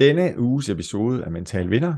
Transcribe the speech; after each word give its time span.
Denne 0.00 0.38
uges 0.38 0.68
episode 0.68 1.24
af 1.24 1.30
Mental 1.30 1.70
Vinder 1.70 1.94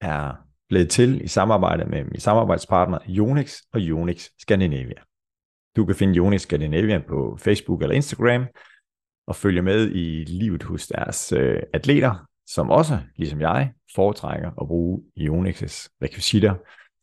er 0.00 0.34
blevet 0.68 0.90
til 0.90 1.24
i 1.24 1.28
samarbejde 1.28 1.84
med 1.84 2.04
min 2.04 2.20
samarbejdspartner 2.20 2.98
Jonix 3.06 3.60
og 3.72 3.80
Jonix 3.80 4.28
Scandinavia. 4.38 5.00
Du 5.76 5.84
kan 5.84 5.94
finde 5.94 6.14
Jonix 6.14 6.40
Scandinavia 6.40 6.98
på 7.08 7.36
Facebook 7.40 7.82
eller 7.82 7.94
Instagram 7.94 8.46
og 9.26 9.36
følge 9.36 9.62
med 9.62 9.90
i 9.90 10.24
livet 10.24 10.62
hos 10.62 10.86
deres 10.86 11.32
øh, 11.32 11.62
atleter, 11.72 12.26
som 12.46 12.70
også, 12.70 12.98
ligesom 13.16 13.40
jeg, 13.40 13.72
foretrækker 13.94 14.50
at 14.60 14.66
bruge 14.66 15.02
Jonix's 15.20 15.96
rekvisitter 16.02 16.54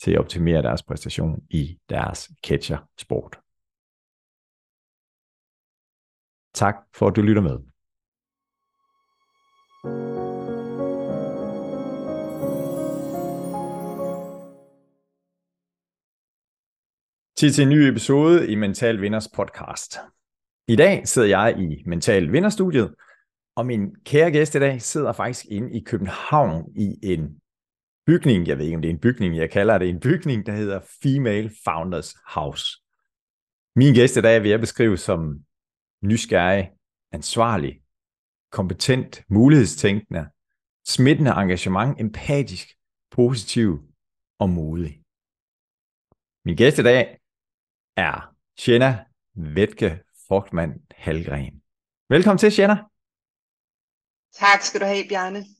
til 0.04 0.12
at 0.12 0.20
optimere 0.20 0.62
deres 0.62 0.84
præstation 0.84 1.44
i 1.50 1.80
deres 1.90 2.32
catcher-sport. 2.48 3.40
Tak 6.54 6.76
for 6.94 7.08
at 7.08 7.16
du 7.16 7.22
lytter 7.22 7.42
med. 7.42 7.60
Tid 17.38 17.52
til 17.52 17.64
en 17.64 17.70
ny 17.70 17.76
episode 17.76 18.52
i 18.52 18.56
Mental 18.56 19.02
Vinders 19.02 19.28
podcast. 19.36 19.98
I 20.68 20.76
dag 20.76 21.08
sidder 21.08 21.28
jeg 21.28 21.60
i 21.60 21.84
Mental 21.86 22.32
Vinderstudiet, 22.32 22.96
og 23.56 23.66
min 23.66 23.96
kære 24.06 24.32
gæst 24.32 24.56
i 24.56 24.60
dag 24.60 24.82
sidder 24.82 25.14
faktisk 25.14 25.46
inde 25.50 25.78
i 25.78 25.84
København 25.84 26.72
i 26.76 27.00
en 27.04 27.42
bygning, 28.06 28.48
jeg 28.48 28.58
ved 28.58 28.66
ikke 28.66 28.76
om 28.76 28.82
det 28.82 28.90
er 28.90 28.94
en 28.94 29.00
bygning, 29.00 29.38
jeg 29.38 29.52
kalder 29.52 29.78
det 29.78 29.90
en 29.90 30.00
bygning, 30.00 30.46
der 30.46 30.52
hedder 30.52 30.80
Female 31.04 31.52
Founders 31.64 32.16
House. 32.28 32.66
Min 33.76 33.94
gæst 33.94 34.18
i 34.18 34.22
dag 34.22 34.44
vil 34.44 34.50
jeg 34.50 34.60
beskrive 34.60 34.98
som 34.98 35.46
nysgerrig, 36.02 36.72
ansvarlig, 37.12 37.82
kompetent, 38.52 39.24
mulighedstænkende, 39.30 40.30
smittende 40.86 41.32
engagement, 41.32 42.02
empatisk, 42.02 42.68
positiv 43.12 43.80
og 44.40 44.50
modig. 44.50 45.02
Min 46.46 46.56
gæst 46.56 46.80
i 46.80 46.84
dag 46.84 47.20
er 47.96 48.36
Jenna 48.68 49.06
Vetke 49.34 50.04
Fogtmann 50.28 50.74
Halgren. 50.92 51.62
Velkommen 52.10 52.38
til, 52.38 52.54
Jenna. 52.60 52.78
Tak 54.34 54.62
skal 54.62 54.82
du 54.82 54.86
have, 54.86 55.08
Bjarne. 55.10 55.55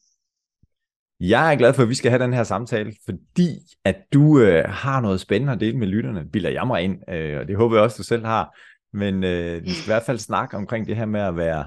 Jeg 1.20 1.54
er 1.54 1.58
glad 1.58 1.74
for, 1.74 1.84
at 1.84 1.90
vi 1.90 1.96
skal 1.96 2.12
have 2.12 2.24
den 2.24 2.34
her 2.34 2.44
samtale, 2.44 2.94
fordi 3.06 3.60
at 3.84 3.96
du 4.14 4.40
øh, 4.40 4.64
har 4.70 5.02
noget 5.02 5.20
spændende 5.20 5.54
at 5.54 5.60
dele 5.60 5.78
med 5.78 5.88
lytterne, 5.88 6.30
bilder 6.30 6.50
jeg 6.50 6.68
mig 6.68 6.82
ind, 6.82 7.10
øh, 7.10 7.40
og 7.40 7.48
det 7.48 7.58
håber 7.58 7.76
jeg 7.76 7.84
også, 7.84 7.98
du 7.98 8.04
selv 8.04 8.26
har. 8.26 8.58
Men 8.94 9.24
øh, 9.24 9.64
vi 9.64 9.70
skal 9.74 9.84
i 9.84 9.94
hvert 9.94 10.04
fald 10.04 10.18
snakke 10.18 10.58
omkring 10.58 10.88
det 10.88 10.96
her 10.96 11.06
med 11.06 11.22
at 11.22 11.36
være 11.38 11.66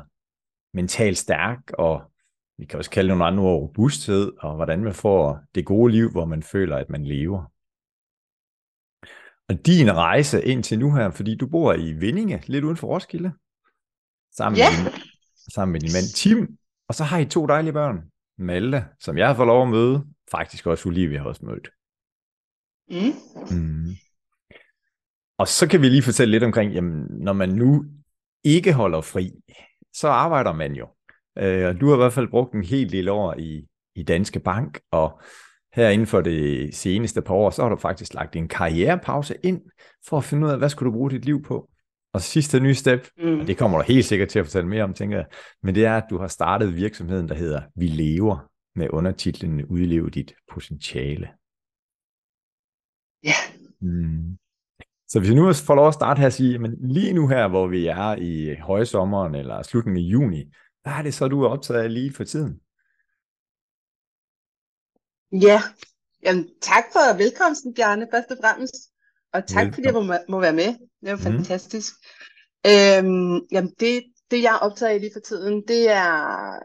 mentalt 0.74 1.18
stærk, 1.18 1.58
og 1.78 2.12
vi 2.58 2.64
kan 2.64 2.78
også 2.78 2.90
kalde 2.90 3.08
nogle 3.08 3.24
andre 3.24 3.42
ord 3.42 3.62
robusthed, 3.62 4.32
og 4.38 4.54
hvordan 4.54 4.84
man 4.84 4.94
får 4.94 5.40
det 5.54 5.66
gode 5.66 5.92
liv, 5.92 6.10
hvor 6.10 6.24
man 6.24 6.42
føler, 6.42 6.76
at 6.76 6.90
man 6.90 7.04
lever. 7.04 7.52
Og 9.48 9.66
din 9.66 9.92
rejse 9.92 10.44
ind 10.44 10.62
til 10.62 10.78
nu 10.78 10.94
her, 10.94 11.10
fordi 11.10 11.36
du 11.36 11.46
bor 11.46 11.74
i 11.74 11.92
Vindinge, 11.92 12.42
lidt 12.46 12.64
uden 12.64 12.76
for 12.76 12.86
Roskilde, 12.86 13.32
sammen, 14.36 14.56
Ja. 14.58 14.64
med, 14.70 14.92
din, 14.92 15.00
sammen 15.54 15.72
med 15.72 15.80
din 15.80 15.90
mand 15.92 16.14
Tim, 16.14 16.58
og 16.88 16.94
så 16.94 17.04
har 17.04 17.18
I 17.18 17.24
to 17.24 17.46
dejlige 17.46 17.72
børn, 17.72 18.10
Malte, 18.38 18.84
som 19.00 19.18
jeg 19.18 19.26
har 19.26 19.34
fået 19.34 19.46
lov 19.46 19.62
at 19.62 19.68
møde, 19.68 20.04
faktisk 20.30 20.66
også 20.66 20.88
Olivia 20.88 21.18
har 21.18 21.26
også 21.26 21.44
mødt. 21.44 21.70
Mm. 22.90 23.56
Mm. 23.56 23.94
Og 25.38 25.48
så 25.48 25.68
kan 25.68 25.82
vi 25.82 25.88
lige 25.88 26.02
fortælle 26.02 26.32
lidt 26.32 26.44
omkring, 26.44 26.72
jamen, 26.72 27.06
når 27.10 27.32
man 27.32 27.48
nu 27.48 27.84
ikke 28.44 28.72
holder 28.72 29.00
fri, 29.00 29.32
så 29.92 30.08
arbejder 30.08 30.52
man 30.52 30.72
jo. 30.72 30.88
Øh, 31.38 31.66
og 31.68 31.80
du 31.80 31.88
har 31.88 31.94
i 31.94 31.96
hvert 31.96 32.12
fald 32.12 32.28
brugt 32.28 32.54
en 32.54 32.64
hel 32.64 32.92
del 32.92 33.08
år 33.08 33.34
i, 33.38 33.66
i 33.94 34.02
Danske 34.02 34.40
Bank, 34.40 34.80
og 34.90 35.20
her 35.74 35.88
inden 35.88 36.06
for 36.06 36.20
det 36.20 36.74
seneste 36.74 37.22
par 37.22 37.34
år, 37.34 37.50
så 37.50 37.62
har 37.62 37.68
du 37.68 37.76
faktisk 37.76 38.14
lagt 38.14 38.36
en 38.36 38.48
karrierepause 38.48 39.36
ind, 39.42 39.62
for 40.08 40.18
at 40.18 40.24
finde 40.24 40.46
ud 40.46 40.52
af, 40.52 40.58
hvad 40.58 40.68
skulle 40.68 40.92
du 40.92 40.96
bruge 40.96 41.10
dit 41.10 41.24
liv 41.24 41.42
på. 41.42 41.70
Og 42.18 42.22
sidste 42.22 42.60
nye 42.60 42.74
step, 42.74 43.08
Mm. 43.18 43.40
og 43.40 43.46
det 43.46 43.58
kommer 43.58 43.78
du 43.78 43.84
helt 43.84 44.04
sikkert 44.04 44.28
til 44.28 44.38
at 44.38 44.46
fortælle 44.46 44.68
mere 44.68 44.84
om, 44.84 44.94
tænker 44.94 45.16
jeg, 45.16 45.26
men 45.62 45.74
det 45.74 45.84
er, 45.84 45.96
at 45.96 46.04
du 46.10 46.18
har 46.18 46.28
startet 46.28 46.76
virksomheden, 46.76 47.28
der 47.28 47.34
hedder 47.34 47.62
Vi 47.76 47.86
Lever, 47.86 48.50
med 48.74 48.88
undertitlen 48.90 49.64
Udleve 49.64 50.10
dit 50.10 50.34
potentiale. 50.52 51.28
Ja. 53.24 53.38
Mm. 53.80 54.38
Så 55.08 55.18
hvis 55.18 55.30
vi 55.30 55.34
nu 55.34 55.52
får 55.52 55.74
lov 55.74 55.88
at 55.88 55.94
starte 55.94 56.18
her 56.18 56.26
og 56.26 56.32
sige, 56.32 56.58
men 56.58 56.90
lige 56.90 57.12
nu 57.12 57.28
her, 57.28 57.48
hvor 57.48 57.66
vi 57.66 57.86
er 57.86 58.16
i 58.16 58.54
højsommeren 58.54 59.34
eller 59.34 59.62
slutningen 59.62 60.04
af 60.04 60.12
juni, 60.12 60.44
hvad 60.82 60.92
er 60.92 61.02
det 61.02 61.14
så, 61.14 61.28
du 61.28 61.42
er 61.42 61.48
optaget 61.48 61.82
af 61.82 61.94
lige 61.94 62.12
for 62.12 62.24
tiden? 62.24 62.60
Ja, 65.32 65.60
Jamen, 66.22 66.48
tak 66.60 66.84
for 66.92 67.16
velkomsten, 67.16 67.74
Bjarne, 67.74 68.08
først 68.12 68.30
og 68.30 68.36
fremmest. 68.42 68.74
Og 69.32 69.46
tak, 69.46 69.74
fordi 69.74 69.86
jeg 69.86 69.94
må, 69.94 70.02
må 70.28 70.40
være 70.40 70.52
med. 70.52 70.66
Det 71.00 71.08
er 71.08 71.10
jo 71.10 71.16
Mhm. 71.16 71.22
fantastisk. 71.22 71.92
Øhm, 72.66 73.40
jamen, 73.52 73.74
det, 73.80 74.04
det 74.30 74.42
jeg 74.42 74.54
er 74.54 74.58
optaget 74.58 74.92
af 74.94 75.00
lige 75.00 75.12
for 75.14 75.20
tiden, 75.20 75.62
det 75.68 75.90
er, 75.90 76.58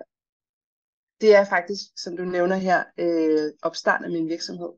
det 1.22 1.36
er 1.36 1.46
faktisk, 1.46 1.82
som 1.98 2.18
du 2.18 2.24
nævner 2.24 2.56
her, 2.56 2.84
øh, 3.00 3.52
opstart 3.62 4.04
af 4.06 4.12
min 4.12 4.28
virksomhed. 4.28 4.70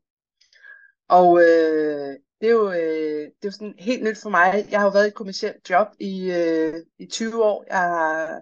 Og 1.10 1.42
øh, 1.42 2.14
det, 2.42 2.48
er 2.50 2.52
jo, 2.52 2.72
øh, 2.72 3.28
det 3.42 3.48
er 3.48 3.52
sådan 3.52 3.76
helt 3.80 4.04
nyt 4.04 4.18
for 4.22 4.30
mig. 4.30 4.68
Jeg 4.72 4.80
har 4.80 4.88
jo 4.88 4.92
været 4.92 5.06
i 5.06 5.08
et 5.08 5.14
kommersielt 5.14 5.70
job 5.70 5.88
i, 6.00 6.32
øh, 6.32 6.74
i 7.00 7.06
20 7.06 7.44
år. 7.44 7.66
Jeg 7.70 7.78
har 7.80 8.42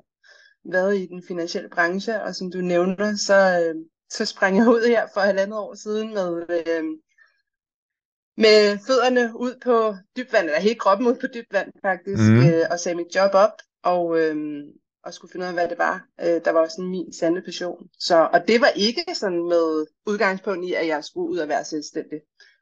været 0.72 0.98
i 0.98 1.06
den 1.06 1.24
finansielle 1.28 1.70
branche, 1.70 2.22
og 2.24 2.36
som 2.36 2.52
du 2.52 2.58
nævner, 2.58 3.16
så, 3.16 3.36
øh, 3.64 3.76
så 4.10 4.26
sprang 4.26 4.58
jeg 4.58 4.68
ud 4.68 4.88
her 4.88 5.08
for 5.14 5.22
halvandet 5.22 5.58
år 5.60 5.74
siden 5.76 6.14
med, 6.14 6.46
øh, 6.50 6.84
med 8.38 8.78
fødderne 8.88 9.32
ud 9.36 9.56
på 9.64 9.96
dybt 10.18 10.34
vand, 10.34 10.46
eller 10.46 10.60
hele 10.60 10.76
kroppen 10.76 11.08
ud 11.08 11.16
på 11.16 11.28
dybt 11.28 11.54
vand 11.54 11.72
faktisk, 11.82 12.24
mm. 12.24 12.48
øh, 12.48 12.66
og 12.72 12.80
sagde 12.80 12.96
mit 12.96 13.16
job 13.16 13.32
op, 13.34 13.58
og, 13.84 14.20
øh, 14.20 14.64
og 15.04 15.14
skulle 15.14 15.32
finde 15.32 15.44
ud 15.44 15.48
af, 15.48 15.54
hvad 15.54 15.70
det 15.70 15.78
var. 15.78 16.06
Øh, 16.22 16.42
der 16.46 16.52
var 16.52 16.60
også 16.60 16.76
sådan 16.76 16.92
min 16.92 17.14
sande 17.14 17.42
passion. 17.42 17.88
Så, 18.00 18.30
og 18.34 18.48
det 18.48 18.62
var 18.62 18.68
ikke 18.68 19.04
sådan 19.14 19.44
med 19.44 19.86
udgangspunkt 20.06 20.66
i, 20.66 20.74
at 20.74 20.88
jeg 20.88 21.04
skulle 21.04 21.30
ud 21.30 21.38
og 21.38 21.48
være 21.48 21.66
selvstændig. 21.66 22.22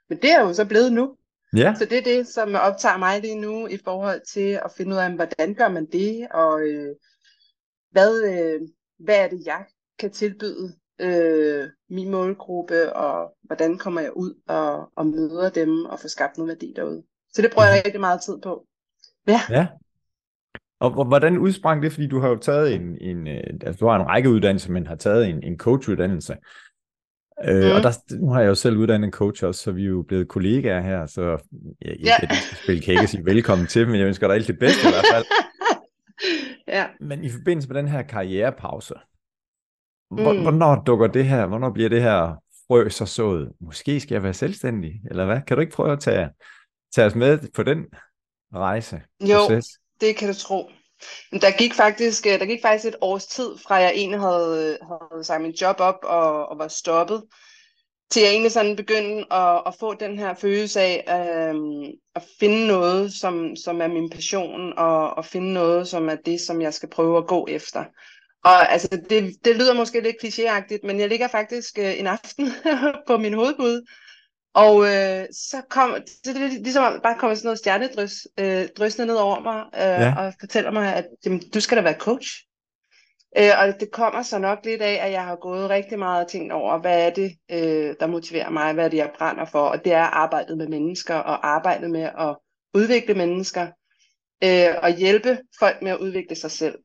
Men 0.09 0.17
det 0.21 0.31
er 0.31 0.41
jo 0.41 0.53
så 0.53 0.65
blevet 0.65 0.93
nu. 0.93 1.15
Ja, 1.55 1.73
Så 1.77 1.85
det 1.85 1.97
er 1.97 2.01
det, 2.03 2.27
som 2.27 2.55
optager 2.55 2.97
mig 2.97 3.21
lige 3.21 3.39
nu 3.39 3.67
i 3.67 3.77
forhold 3.83 4.21
til 4.33 4.59
at 4.65 4.71
finde 4.77 4.91
ud 4.91 4.97
af, 4.97 5.11
hvordan 5.11 5.53
gør 5.53 5.69
man 5.69 5.85
det, 5.85 6.27
og 6.31 6.61
øh, 6.61 6.95
hvad, 7.91 8.23
øh, 8.23 8.61
hvad 8.99 9.15
er 9.15 9.27
det, 9.27 9.45
jeg 9.45 9.65
kan 9.99 10.11
tilbyde 10.11 10.75
øh, 11.01 11.69
min 11.89 12.09
målgruppe, 12.11 12.93
og 12.95 13.33
hvordan 13.43 13.77
kommer 13.77 14.01
jeg 14.01 14.11
ud 14.17 14.33
og, 14.47 14.89
og 14.95 15.05
møder 15.07 15.49
dem 15.49 15.85
og 15.85 15.99
får 15.99 16.07
skabt 16.07 16.37
noget 16.37 16.47
værdi 16.49 16.73
derude. 16.75 17.03
Så 17.33 17.41
det 17.41 17.51
bruger 17.53 17.67
jeg 17.67 17.81
rigtig 17.85 17.99
meget 18.01 18.21
tid 18.21 18.37
på. 18.43 18.65
Ja, 19.27 19.41
ja. 19.49 19.67
Og 20.79 20.89
hvor- 20.91 21.03
hvordan 21.03 21.37
udsprang 21.37 21.83
det? 21.83 21.91
Fordi 21.93 22.07
du 22.07 22.19
har 22.19 22.29
jo 22.29 22.37
taget 22.37 22.73
en, 22.73 22.97
en 23.01 23.27
øh, 23.27 23.43
altså 23.61 23.79
du 23.79 23.87
har 23.87 23.95
en 23.95 24.07
række 24.07 24.29
uddannelser, 24.29 24.71
men 24.71 24.87
har 24.87 24.95
taget 24.95 25.27
en, 25.29 25.43
en 25.43 25.57
coachuddannelse. 25.57 26.33
Øh, 26.33 26.37
Mm. 27.65 27.71
Og 27.75 27.83
der, 27.83 28.15
nu 28.19 28.29
har 28.29 28.41
jeg 28.41 28.47
jo 28.49 28.55
selv 28.55 28.77
uddannet 28.77 29.05
en 29.07 29.11
coach 29.11 29.43
også, 29.45 29.61
så 29.63 29.71
vi 29.71 29.83
er 29.83 29.87
jo 29.87 30.01
blevet 30.07 30.27
kollegaer 30.27 30.81
her, 30.81 31.05
så 31.05 31.21
jeg, 31.81 31.91
ikke 31.91 32.03
Ja. 32.07 32.13
jeg 32.21 32.37
spille 32.63 32.81
kække 32.81 33.01
og 33.01 33.09
sige 33.09 33.25
velkommen 33.25 33.67
til, 33.67 33.87
men 33.87 33.99
jeg 33.99 34.07
ønsker 34.07 34.27
dig 34.27 34.35
alt 34.35 34.47
det 34.47 34.59
bedste 34.59 34.87
i 34.87 34.91
hvert 34.91 35.05
fald. 35.13 35.25
ja. 36.77 36.85
Men 36.99 37.23
i 37.23 37.29
forbindelse 37.29 37.69
med 37.69 37.75
den 37.77 37.87
her 37.87 38.01
karrierepause, 38.01 38.93
Mm. 40.11 40.41
hvornår 40.41 40.83
dukker 40.85 41.07
det 41.07 41.25
her, 41.25 41.45
hvornår 41.45 41.69
bliver 41.69 41.89
det 41.89 42.01
her 42.01 42.35
frø 42.67 42.89
så 42.89 43.05
sået? 43.05 43.51
Måske 43.61 43.99
skal 43.99 44.15
jeg 44.15 44.23
være 44.23 44.33
selvstændig, 44.33 44.91
eller 45.09 45.25
hvad? 45.25 45.41
Kan 45.47 45.57
du 45.57 45.61
ikke 45.61 45.73
prøve 45.73 45.91
at 45.91 45.99
tage, 45.99 46.29
tage 46.95 47.07
os 47.07 47.15
med 47.15 47.39
på 47.55 47.63
den 47.63 47.85
rejse? 48.53 49.01
Jo, 49.21 49.37
proces? 49.39 49.65
det 50.01 50.15
kan 50.15 50.27
du 50.27 50.33
tro. 50.33 50.69
Men 51.31 51.41
der 51.41 51.57
gik 51.57 51.73
faktisk, 51.73 52.25
øh, 52.27 52.39
der 52.39 52.45
gik 52.45 52.61
faktisk 52.61 52.85
et 52.85 52.95
års 53.01 53.27
tid, 53.27 53.49
fra 53.67 53.75
jeg 53.75 53.91
egentlig 53.95 54.19
havde, 54.19 54.77
havde 55.11 55.23
sagt 55.23 55.41
mit 55.41 55.61
job 55.61 55.75
op 55.79 55.99
og, 56.03 56.49
og 56.49 56.57
var 56.57 56.67
stoppet, 56.67 57.23
til 58.11 58.21
jeg 58.21 58.31
egentlig 58.31 58.51
sådan 58.51 58.75
begyndte 58.75 59.33
at, 59.33 59.61
at 59.67 59.75
få 59.79 59.93
den 59.93 60.19
her 60.19 60.33
følelse 60.33 60.81
af 60.81 61.49
øhm, 61.49 61.83
at 62.15 62.23
finde 62.39 62.67
noget, 62.67 63.13
som, 63.13 63.55
som 63.55 63.81
er 63.81 63.87
min 63.87 64.09
passion, 64.09 64.73
og, 64.77 65.17
og 65.17 65.25
finde 65.25 65.53
noget, 65.53 65.87
som 65.87 66.09
er 66.09 66.15
det, 66.15 66.41
som 66.41 66.61
jeg 66.61 66.73
skal 66.73 66.89
prøve 66.89 67.17
at 67.17 67.27
gå 67.27 67.47
efter. 67.49 67.85
Og 68.43 68.71
altså, 68.71 68.87
det, 69.09 69.45
det 69.45 69.55
lyder 69.55 69.73
måske 69.73 70.01
lidt 70.01 70.15
klichéagtigt, 70.23 70.87
men 70.87 70.99
jeg 70.99 71.09
ligger 71.09 71.27
faktisk 71.27 71.79
øh, 71.79 71.99
en 71.99 72.07
aften 72.07 72.47
på 73.07 73.17
min 73.17 73.33
hovedbud, 73.33 73.87
og 74.53 74.83
øh, 74.83 75.25
så 75.33 75.61
kom 75.69 75.95
det, 76.25 76.35
det, 76.35 76.51
ligesom 76.51 76.83
om, 76.83 76.99
bare 77.03 77.19
kommer 77.19 77.35
sådan 77.35 77.47
noget 77.47 77.59
stjernedrys 77.59 78.27
øh, 78.39 78.67
drysende 78.77 79.07
ned 79.07 79.15
over 79.15 79.39
mig, 79.39 79.65
øh, 79.73 80.01
ja. 80.05 80.15
og 80.17 80.33
fortæller 80.39 80.71
mig, 80.71 80.95
at 80.95 81.07
jamen, 81.25 81.41
du 81.53 81.59
skal 81.59 81.77
da 81.77 81.81
være 81.81 81.99
coach. 81.99 82.29
Øh, 83.37 83.51
og 83.59 83.79
det 83.79 83.91
kommer 83.91 84.21
så 84.21 84.39
nok 84.39 84.59
lidt 84.65 84.81
af, 84.81 85.05
at 85.05 85.11
jeg 85.11 85.25
har 85.25 85.35
gået 85.35 85.69
rigtig 85.69 85.99
meget 85.99 86.25
og 86.25 86.31
tænkt 86.31 86.53
over, 86.53 86.77
hvad 86.77 87.07
er 87.07 87.09
det, 87.09 87.31
øh, 87.51 87.95
der 87.99 88.07
motiverer 88.07 88.49
mig, 88.49 88.73
hvad 88.73 88.85
er 88.85 88.89
det, 88.89 88.97
jeg 88.97 89.11
brænder 89.17 89.45
for, 89.45 89.61
og 89.61 89.85
det 89.85 89.93
er 89.93 90.03
arbejdet 90.03 90.57
med 90.57 90.67
mennesker, 90.67 91.15
og 91.15 91.47
arbejdet 91.47 91.91
med 91.91 92.09
at, 92.19 92.37
udvikle 92.73 93.13
mennesker 93.13 93.67
øh, 94.43 94.75
og 94.83 94.89
hjælpe 94.97 95.39
folk 95.59 95.81
med 95.81 95.91
at 95.91 95.97
udvikle 95.97 96.35
sig 96.35 96.51
selv. 96.51 96.75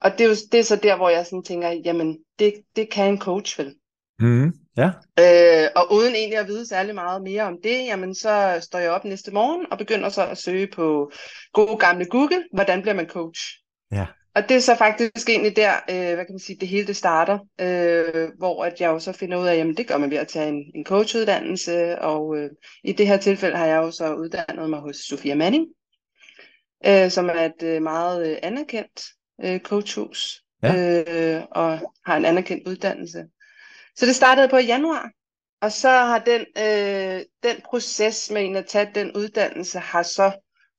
Og 0.00 0.12
det 0.12 0.20
er 0.20 0.28
jo 0.28 0.34
det 0.52 0.60
er 0.60 0.64
så 0.64 0.76
der, 0.76 0.96
hvor 0.96 1.08
jeg 1.08 1.26
sådan 1.26 1.42
tænker, 1.42 1.70
jamen 1.70 2.18
det, 2.38 2.54
det 2.76 2.90
kan 2.90 3.12
en 3.12 3.20
coach 3.20 3.58
vel. 3.58 3.74
Mm, 4.18 4.52
ja. 4.76 4.90
Øh, 5.20 5.68
og 5.76 5.92
uden 5.92 6.14
egentlig 6.14 6.38
at 6.38 6.46
vide 6.46 6.68
særlig 6.68 6.94
meget 6.94 7.22
mere 7.22 7.42
om 7.42 7.56
det, 7.62 7.86
jamen 7.86 8.14
så 8.14 8.58
står 8.60 8.78
jeg 8.78 8.90
op 8.90 9.04
næste 9.04 9.30
morgen 9.30 9.66
og 9.70 9.78
begynder 9.78 10.08
så 10.08 10.26
at 10.26 10.38
søge 10.38 10.66
på 10.66 11.10
gode 11.52 11.76
gamle 11.76 12.04
Google, 12.04 12.44
hvordan 12.52 12.82
bliver 12.82 12.94
man 12.94 13.08
coach? 13.08 13.40
Ja. 13.92 14.06
Og 14.34 14.48
det 14.48 14.56
er 14.56 14.60
så 14.60 14.76
faktisk 14.76 15.28
egentlig 15.28 15.56
der, 15.56 15.72
øh, 15.90 16.14
hvad 16.14 16.24
kan 16.24 16.32
man 16.32 16.38
sige, 16.38 16.58
det 16.60 16.68
hele 16.68 16.86
det 16.86 16.96
starter, 16.96 17.38
øh, 17.60 18.28
hvor 18.38 18.64
at 18.64 18.80
jeg 18.80 18.88
jo 18.88 18.98
så 18.98 19.12
finder 19.12 19.38
ud 19.38 19.46
af, 19.46 19.56
jamen 19.56 19.76
det 19.76 19.88
gør 19.88 19.98
man 19.98 20.10
ved 20.10 20.18
at 20.18 20.28
tage 20.28 20.48
en, 20.48 20.64
en 20.74 20.84
coachuddannelse, 20.84 21.98
og 21.98 22.36
øh, 22.36 22.50
i 22.84 22.92
det 22.92 23.06
her 23.06 23.16
tilfælde 23.16 23.56
har 23.56 23.66
jeg 23.66 23.76
jo 23.76 23.90
så 23.90 24.14
uddannet 24.14 24.70
mig 24.70 24.80
hos 24.80 24.96
Sofia 24.96 25.34
Manning, 25.34 25.66
øh, 26.86 27.10
som 27.10 27.28
er 27.28 27.44
et 27.44 27.62
øh, 27.62 27.82
meget 27.82 28.30
øh, 28.30 28.36
anerkendt 28.42 29.02
øh, 29.44 29.60
coachhus, 29.60 30.42
ja. 30.62 31.02
øh, 31.08 31.44
og 31.50 31.92
har 32.06 32.16
en 32.16 32.24
anerkendt 32.24 32.68
uddannelse. 32.68 33.24
Så 33.96 34.06
det 34.06 34.14
startede 34.14 34.48
på 34.48 34.56
i 34.56 34.64
januar, 34.64 35.10
og 35.60 35.72
så 35.72 35.88
har 35.88 36.18
den, 36.18 36.40
øh, 36.58 37.22
den 37.42 37.60
proces 37.64 38.30
med 38.30 38.56
at 38.56 38.66
tage 38.66 38.90
den 38.94 39.12
uddannelse, 39.16 39.78
har 39.78 40.02
så 40.02 40.32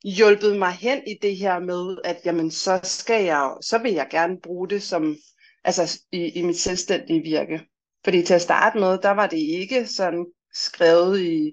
hjulpet 0.04 0.60
mig 0.60 0.72
hen 0.72 1.02
i 1.08 1.14
det 1.22 1.38
her 1.38 1.60
med, 1.60 1.98
at 2.04 2.18
jamen, 2.26 2.52
så 2.52 2.80
skal 2.84 3.24
jeg, 3.24 3.52
så 3.62 3.78
vil 3.78 3.94
jeg 3.94 4.08
gerne 4.10 4.42
bruge 4.42 4.70
det 4.70 4.84
som, 4.84 5.18
altså 5.64 6.02
i, 6.12 6.26
i 6.26 6.42
mit 6.42 6.60
selvstændige 6.60 7.24
virke. 7.24 7.62
Fordi 8.04 8.24
til 8.24 8.34
at 8.34 8.42
starte 8.42 8.80
med, 8.80 8.98
der 8.98 9.12
var 9.12 9.28
det 9.28 9.38
ikke 9.38 9.88
sådan 9.88 10.26
skrevet 10.54 11.20
i, 11.20 11.52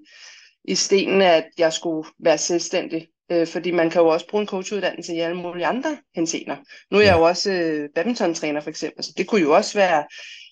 i 0.64 0.74
stenene, 0.74 1.30
at 1.30 1.48
jeg 1.58 1.72
skulle 1.72 2.08
være 2.18 2.38
selvstændig. 2.38 3.08
Øh, 3.32 3.46
fordi 3.46 3.70
man 3.70 3.90
kan 3.90 4.02
jo 4.02 4.08
også 4.08 4.28
bruge 4.28 4.40
en 4.40 4.48
coachuddannelse 4.48 5.14
i 5.14 5.20
alle 5.20 5.36
mulige 5.36 5.66
andre 5.66 5.96
henseender. 6.14 6.56
Nu 6.90 6.98
er 6.98 7.02
jeg 7.02 7.16
jo 7.16 7.22
også 7.22 7.52
øh, 7.52 7.88
badmintontræner 7.94 8.60
for 8.60 8.70
eksempel, 8.70 9.04
så 9.04 9.12
det 9.16 9.26
kunne 9.26 9.40
jo 9.40 9.54
også 9.54 9.78
være 9.78 10.04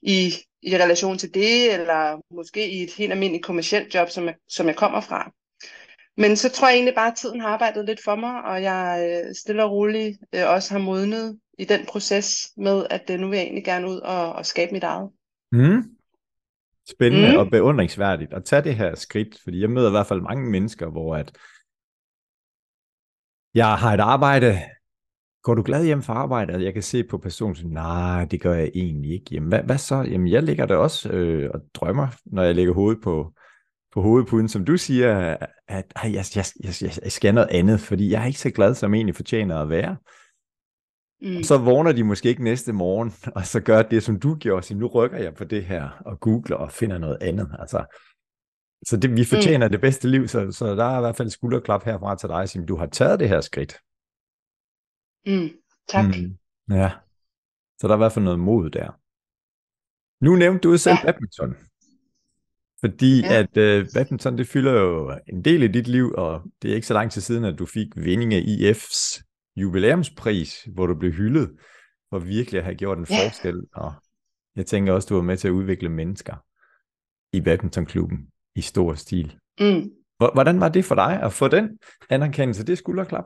i, 0.02 0.34
i 0.62 0.76
relation 0.76 1.18
til 1.18 1.34
det, 1.34 1.74
eller 1.74 2.20
måske 2.34 2.70
i 2.70 2.82
et 2.82 2.92
helt 2.92 3.12
almindeligt 3.12 3.44
kommersielt 3.44 3.94
job, 3.94 4.08
som 4.10 4.24
jeg, 4.24 4.34
som 4.48 4.66
jeg 4.66 4.76
kommer 4.76 5.00
fra. 5.00 5.32
Men 6.16 6.36
så 6.36 6.50
tror 6.50 6.68
jeg 6.68 6.74
egentlig 6.74 6.94
bare, 6.94 7.10
at 7.10 7.16
tiden 7.16 7.40
har 7.40 7.48
arbejdet 7.48 7.84
lidt 7.84 8.04
for 8.04 8.16
mig, 8.16 8.44
og 8.44 8.62
jeg 8.62 9.20
øh, 9.26 9.34
stille 9.34 9.64
og 9.64 9.70
roligt 9.70 10.18
øh, 10.34 10.48
også 10.48 10.74
har 10.74 10.78
modnet 10.78 11.38
i 11.58 11.64
den 11.64 11.86
proces 11.86 12.50
med, 12.56 12.86
at 12.90 13.10
øh, 13.10 13.20
nu 13.20 13.28
vil 13.28 13.36
jeg 13.36 13.44
egentlig 13.44 13.64
gerne 13.64 13.88
ud 13.88 13.96
og, 13.96 14.32
og 14.32 14.46
skabe 14.46 14.72
mit 14.72 14.84
eget. 14.84 15.10
Mm. 15.52 15.82
Spændende 16.88 17.32
mm. 17.32 17.38
og 17.38 17.50
beundringsværdigt 17.50 18.32
at 18.32 18.44
tage 18.44 18.62
det 18.62 18.74
her 18.74 18.94
skridt, 18.94 19.38
fordi 19.42 19.60
jeg 19.60 19.70
møder 19.70 19.88
i 19.88 19.90
hvert 19.90 20.06
fald 20.06 20.20
mange 20.20 20.50
mennesker, 20.50 20.90
hvor 20.90 21.16
at 21.16 21.32
jeg 23.54 23.74
har 23.74 23.94
et 23.94 24.00
arbejde, 24.00 24.58
går 25.42 25.54
du 25.54 25.62
glad 25.62 25.84
hjem 25.84 26.02
fra 26.02 26.14
arbejde? 26.14 26.64
Jeg 26.64 26.72
kan 26.72 26.82
se 26.82 27.04
på 27.04 27.18
personen, 27.18 27.54
som, 27.54 27.70
nej, 27.70 28.24
det 28.24 28.40
gør 28.40 28.54
jeg 28.54 28.70
egentlig 28.74 29.12
ikke. 29.12 29.26
Jamen, 29.34 29.48
hvad, 29.48 29.62
hvad 29.62 29.78
så? 29.78 30.02
Jamen, 30.02 30.28
jeg 30.28 30.42
ligger 30.42 30.66
der 30.66 30.76
også 30.76 31.08
øh, 31.08 31.50
og 31.54 31.60
drømmer, 31.74 32.08
når 32.26 32.42
jeg 32.42 32.54
lægger 32.54 32.74
hovedet 32.74 33.02
på, 33.02 33.32
på 33.92 34.02
hovedpuden, 34.02 34.48
som 34.48 34.64
du 34.64 34.76
siger, 34.76 35.36
at, 35.68 35.92
at 35.96 36.12
jeg, 36.12 36.24
jeg, 36.36 36.44
jeg, 36.64 36.92
jeg 37.02 37.12
skal 37.12 37.34
noget 37.34 37.48
andet, 37.50 37.80
fordi 37.80 38.10
jeg 38.10 38.22
er 38.22 38.26
ikke 38.26 38.40
så 38.40 38.50
glad, 38.50 38.74
som 38.74 38.94
egentlig 38.94 39.16
fortjener 39.16 39.58
at 39.58 39.68
være. 39.68 39.96
Mm. 41.22 41.36
Og 41.36 41.44
så 41.44 41.58
vågner 41.58 41.92
de 41.92 42.04
måske 42.04 42.28
ikke 42.28 42.44
næste 42.44 42.72
morgen, 42.72 43.12
og 43.36 43.46
så 43.46 43.60
gør 43.60 43.82
det, 43.82 44.02
som 44.02 44.20
du 44.20 44.34
gjorde, 44.34 44.66
så 44.66 44.74
nu 44.74 44.86
rykker 44.86 45.18
jeg 45.18 45.34
på 45.34 45.44
det 45.44 45.64
her, 45.64 45.88
og 46.06 46.20
googler 46.20 46.56
og 46.56 46.72
finder 46.72 46.98
noget 46.98 47.18
andet. 47.20 47.50
Altså, 47.58 47.84
så 48.86 48.96
det, 48.96 49.16
vi 49.16 49.24
fortjener 49.24 49.68
mm. 49.68 49.72
det 49.72 49.80
bedste 49.80 50.08
liv, 50.08 50.28
så, 50.28 50.52
så 50.52 50.74
der 50.74 50.84
er 50.84 50.98
i 50.98 51.00
hvert 51.00 51.16
fald 51.16 51.30
skulderklap 51.30 51.84
herfra 51.84 52.16
til 52.16 52.28
dig, 52.28 52.48
som 52.48 52.66
du 52.66 52.76
har 52.76 52.86
taget 52.86 53.20
det 53.20 53.28
her 53.28 53.40
skridt. 53.40 53.76
Mm. 55.26 55.50
Tak. 55.88 56.04
Mm. 56.04 56.38
Ja, 56.70 56.90
så 57.78 57.88
der 57.88 57.94
er 57.94 57.96
i 57.96 58.04
hvert 58.04 58.12
fald 58.12 58.24
noget 58.24 58.40
mod 58.40 58.70
der. 58.70 58.90
Nu 60.24 60.36
nævnte 60.36 60.68
du 60.68 60.76
selv 60.76 60.96
ja. 61.04 61.12
badminton. 61.12 61.56
Fordi 62.80 63.20
ja. 63.20 63.38
at 63.38 63.56
uh, 63.56 63.86
badminton, 63.94 64.38
det 64.38 64.48
fylder 64.48 64.72
jo 64.72 65.18
en 65.28 65.44
del 65.44 65.62
i 65.62 65.68
dit 65.68 65.88
liv, 65.88 66.14
og 66.16 66.42
det 66.62 66.70
er 66.70 66.74
ikke 66.74 66.86
så 66.86 66.94
lang 66.94 67.12
tid 67.12 67.22
siden, 67.22 67.44
at 67.44 67.58
du 67.58 67.66
fik 67.66 67.86
Vindinge 67.96 68.40
IF's 68.40 69.22
jubilæumspris, 69.56 70.68
hvor 70.74 70.86
du 70.86 70.94
blev 70.94 71.12
hyldet 71.12 71.50
for 72.10 72.18
virkelig 72.18 72.58
at 72.58 72.64
have 72.64 72.76
gjort 72.76 72.98
en 72.98 73.06
ja. 73.10 73.26
forskel. 73.26 73.66
Og 73.74 73.92
jeg 74.56 74.66
tænker 74.66 74.92
også, 74.92 75.06
du 75.08 75.14
var 75.14 75.22
med 75.22 75.36
til 75.36 75.48
at 75.48 75.52
udvikle 75.52 75.88
mennesker 75.88 76.36
i 77.32 77.40
badmintonklubben 77.40 78.31
i 78.56 78.60
stor 78.60 78.94
stil. 78.94 79.36
Mm. 79.60 79.90
Hvordan 80.34 80.60
var 80.60 80.68
det 80.68 80.84
for 80.84 80.94
dig 80.94 81.20
at 81.22 81.32
få 81.32 81.48
den 81.48 81.78
anerkendelse, 82.10 82.66
det 82.66 82.78
skulderklap? 82.78 83.24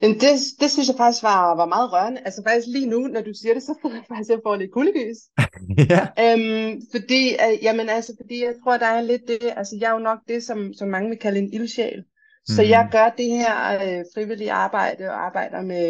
Men 0.00 0.14
det, 0.14 0.30
det 0.60 0.70
synes 0.70 0.88
jeg 0.88 0.96
faktisk 0.96 1.22
var, 1.22 1.56
var 1.56 1.66
meget 1.66 1.92
rørende. 1.92 2.20
Altså 2.24 2.42
faktisk 2.46 2.66
lige 2.68 2.86
nu, 2.86 3.00
når 3.00 3.20
du 3.20 3.32
siger 3.34 3.54
det, 3.54 3.62
så 3.62 3.74
får 3.82 3.90
jeg 3.90 4.04
faktisk 4.08 4.30
jeg 4.30 4.40
får 4.46 4.56
lidt 4.56 4.72
kuldegys. 4.72 5.18
ja. 5.92 6.02
Øhm, 6.24 6.82
fordi, 6.90 7.22
øh, 7.44 7.64
jamen, 7.64 7.88
altså, 7.88 8.12
fordi 8.20 8.44
jeg 8.44 8.54
tror, 8.62 8.76
der 8.76 8.86
er 8.86 9.00
lidt 9.00 9.28
det, 9.28 9.38
altså 9.56 9.76
jeg 9.80 9.88
er 9.88 9.92
jo 9.92 9.98
nok 9.98 10.18
det, 10.28 10.42
som, 10.42 10.74
som 10.74 10.88
mange 10.88 11.08
vil 11.08 11.18
kalde 11.18 11.38
en 11.38 11.52
ildsjæl. 11.52 12.04
Så 12.46 12.62
mm. 12.62 12.68
jeg 12.68 12.88
gør 12.92 13.08
det 13.18 13.30
her 13.30 13.56
øh, 13.74 14.04
frivillige 14.14 14.52
arbejde 14.52 15.08
og 15.08 15.26
arbejder 15.26 15.62
med, 15.62 15.88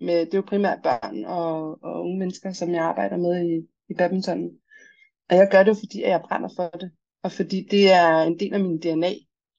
med, 0.00 0.26
det 0.26 0.34
er 0.34 0.38
jo 0.38 0.42
primært 0.52 0.78
børn 0.82 1.24
og, 1.24 1.78
og 1.82 2.00
unge 2.04 2.18
mennesker, 2.18 2.52
som 2.52 2.74
jeg 2.74 2.84
arbejder 2.84 3.16
med 3.16 3.46
i, 3.46 3.68
i 3.88 3.94
badminton. 3.94 4.50
Og 5.30 5.36
jeg 5.36 5.48
gør 5.50 5.62
det 5.62 5.68
jo, 5.68 5.74
fordi 5.74 6.02
jeg 6.02 6.20
brænder 6.28 6.48
for 6.56 6.68
det. 6.68 6.90
Og 7.22 7.32
fordi 7.32 7.66
det 7.70 7.92
er 7.92 8.22
en 8.22 8.38
del 8.40 8.54
af 8.54 8.60
min 8.60 8.78
DNA. 8.78 9.12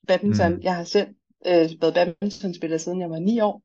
Badminton, 0.08 0.54
mm. 0.54 0.62
jeg 0.64 0.76
har 0.76 0.84
selv 0.84 1.08
øh, 1.48 1.70
været 1.82 1.94
badmintonspiller 1.94 2.78
siden 2.78 3.02
jeg 3.02 3.10
var 3.10 3.20
9 3.20 3.40
år. 3.40 3.62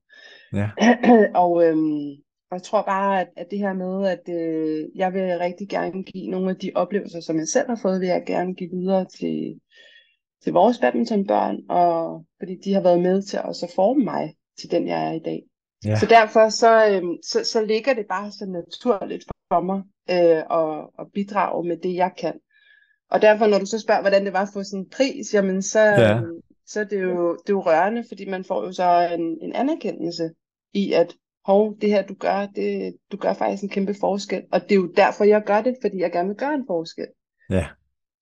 Ja. 0.52 0.70
og, 1.44 1.64
øhm, 1.64 2.10
og 2.50 2.56
jeg 2.58 2.62
tror 2.62 2.82
bare, 2.82 3.20
at, 3.20 3.28
at 3.36 3.46
det 3.50 3.58
her 3.58 3.72
med, 3.72 4.08
at 4.08 4.24
øh, 4.28 4.88
jeg 4.94 5.12
vil 5.12 5.38
rigtig 5.38 5.68
gerne 5.68 6.02
give 6.04 6.30
nogle 6.30 6.50
af 6.50 6.56
de 6.56 6.70
oplevelser, 6.74 7.20
som 7.20 7.36
jeg 7.36 7.48
selv 7.48 7.68
har 7.68 7.78
fået, 7.82 8.00
vil 8.00 8.08
jeg 8.08 8.22
gerne 8.26 8.54
give 8.54 8.70
videre 8.70 9.06
til, 9.18 9.60
til 10.42 10.52
vores 10.52 10.78
badmintonbørn, 10.78 11.58
og 11.68 12.24
fordi 12.38 12.54
de 12.64 12.74
har 12.74 12.80
været 12.80 13.00
med 13.00 13.22
til 13.22 13.36
at 13.36 13.72
forme 13.74 14.04
mig 14.04 14.34
til 14.60 14.70
den, 14.70 14.88
jeg 14.88 15.08
er 15.08 15.12
i 15.12 15.22
dag. 15.24 15.42
Ja. 15.84 15.96
Så 15.96 16.06
derfor 16.06 16.48
så, 16.48 16.88
øhm, 16.88 17.16
så, 17.24 17.44
så 17.44 17.64
ligger 17.64 17.94
det 17.94 18.06
bare 18.08 18.30
så 18.30 18.46
naturligt 18.46 19.24
for 19.52 19.60
mig 19.60 19.82
øh, 20.10 20.42
at, 20.60 20.88
at 20.98 21.06
bidrage 21.14 21.68
med 21.68 21.76
det, 21.76 21.94
jeg 21.94 22.12
kan. 22.18 22.34
Og 23.10 23.22
derfor, 23.22 23.46
når 23.46 23.58
du 23.58 23.66
så 23.66 23.78
spørger, 23.78 24.00
hvordan 24.00 24.24
det 24.24 24.32
var 24.32 24.42
at 24.42 24.48
få 24.52 24.62
sådan 24.62 24.78
en 24.78 24.90
pris, 24.90 25.34
jamen 25.34 25.62
så, 25.62 25.80
ja. 25.80 26.20
Så 26.66 26.80
er 26.80 26.84
det 26.84 27.02
jo, 27.02 27.32
det 27.32 27.48
er 27.48 27.52
jo 27.52 27.60
rørende, 27.60 28.04
fordi 28.08 28.30
man 28.30 28.44
får 28.44 28.64
jo 28.64 28.72
så 28.72 29.08
en, 29.18 29.38
en 29.42 29.52
anerkendelse 29.52 30.30
i, 30.72 30.92
at 30.92 31.14
hov, 31.44 31.76
det 31.80 31.88
her 31.88 32.06
du 32.06 32.14
gør, 32.14 32.46
det, 32.46 32.96
du 33.12 33.16
gør 33.16 33.34
faktisk 33.34 33.62
en 33.62 33.68
kæmpe 33.68 33.94
forskel. 34.00 34.42
Og 34.52 34.62
det 34.62 34.72
er 34.72 34.76
jo 34.76 34.92
derfor, 34.96 35.24
jeg 35.24 35.42
gør 35.46 35.62
det, 35.62 35.76
fordi 35.80 35.98
jeg 35.98 36.12
gerne 36.12 36.28
vil 36.28 36.36
gøre 36.36 36.54
en 36.54 36.66
forskel. 36.66 37.06
Ja. 37.50 37.66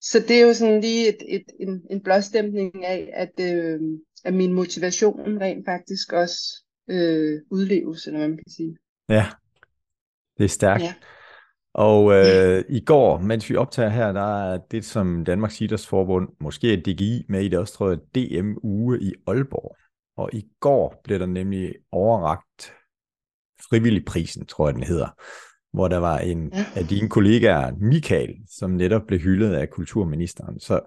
Så 0.01 0.25
det 0.29 0.41
er 0.41 0.47
jo 0.47 0.55
sådan 0.55 0.81
lige 0.81 1.09
et, 1.09 1.23
et, 1.29 1.45
en, 1.61 1.83
en 1.91 2.03
blåstemning 2.03 2.85
af, 2.85 3.11
at, 3.13 3.41
øh, 3.41 3.81
at 4.25 4.35
min 4.35 4.53
motivation 4.53 5.41
rent 5.41 5.65
faktisk 5.65 6.13
også 6.13 6.65
øh, 6.89 7.41
udleves, 7.51 8.07
eller 8.07 8.19
hvad 8.19 8.29
man 8.29 8.39
kan 8.39 8.53
sige. 8.57 8.77
Ja, 9.09 9.27
det 10.39 10.45
er 10.45 10.49
stærkt. 10.49 10.83
Ja. 10.83 10.95
Og 11.75 12.13
øh, 12.13 12.65
i 12.69 12.81
går, 12.81 13.19
mens 13.19 13.51
vi 13.51 13.57
optager 13.57 13.89
her, 13.89 14.13
der 14.13 14.53
er 14.53 14.59
det, 14.71 14.85
som 14.85 15.25
Danmarks 15.25 15.61
Idrætsforbund, 15.61 16.29
måske 16.41 16.77
DGI 16.77 17.25
med 17.29 17.45
i 17.45 17.49
det 17.49 17.59
også, 17.59 17.75
tror 17.75 17.89
jeg, 17.89 17.99
DM-uge 18.15 19.01
i 19.01 19.13
Aalborg. 19.27 19.77
Og 20.17 20.31
i 20.33 20.47
går 20.61 21.01
blev 21.05 21.19
der 21.19 21.27
nemlig 21.27 21.75
overragt 21.93 22.73
frivilligprisen, 23.71 24.47
tror 24.47 24.69
jeg 24.69 24.75
den 24.75 24.83
hedder, 24.83 25.09
hvor 25.73 25.89
der 25.89 25.99
var 25.99 26.19
en 26.19 26.51
ja. 26.55 26.65
af 26.77 26.87
dine 26.87 27.09
kollegaer, 27.09 27.73
Michael, 27.81 28.37
som 28.59 28.71
netop 28.71 29.03
blev 29.07 29.21
hyldet 29.21 29.55
af 29.55 29.71
kulturministeren. 29.71 30.61
Så, 30.61 30.81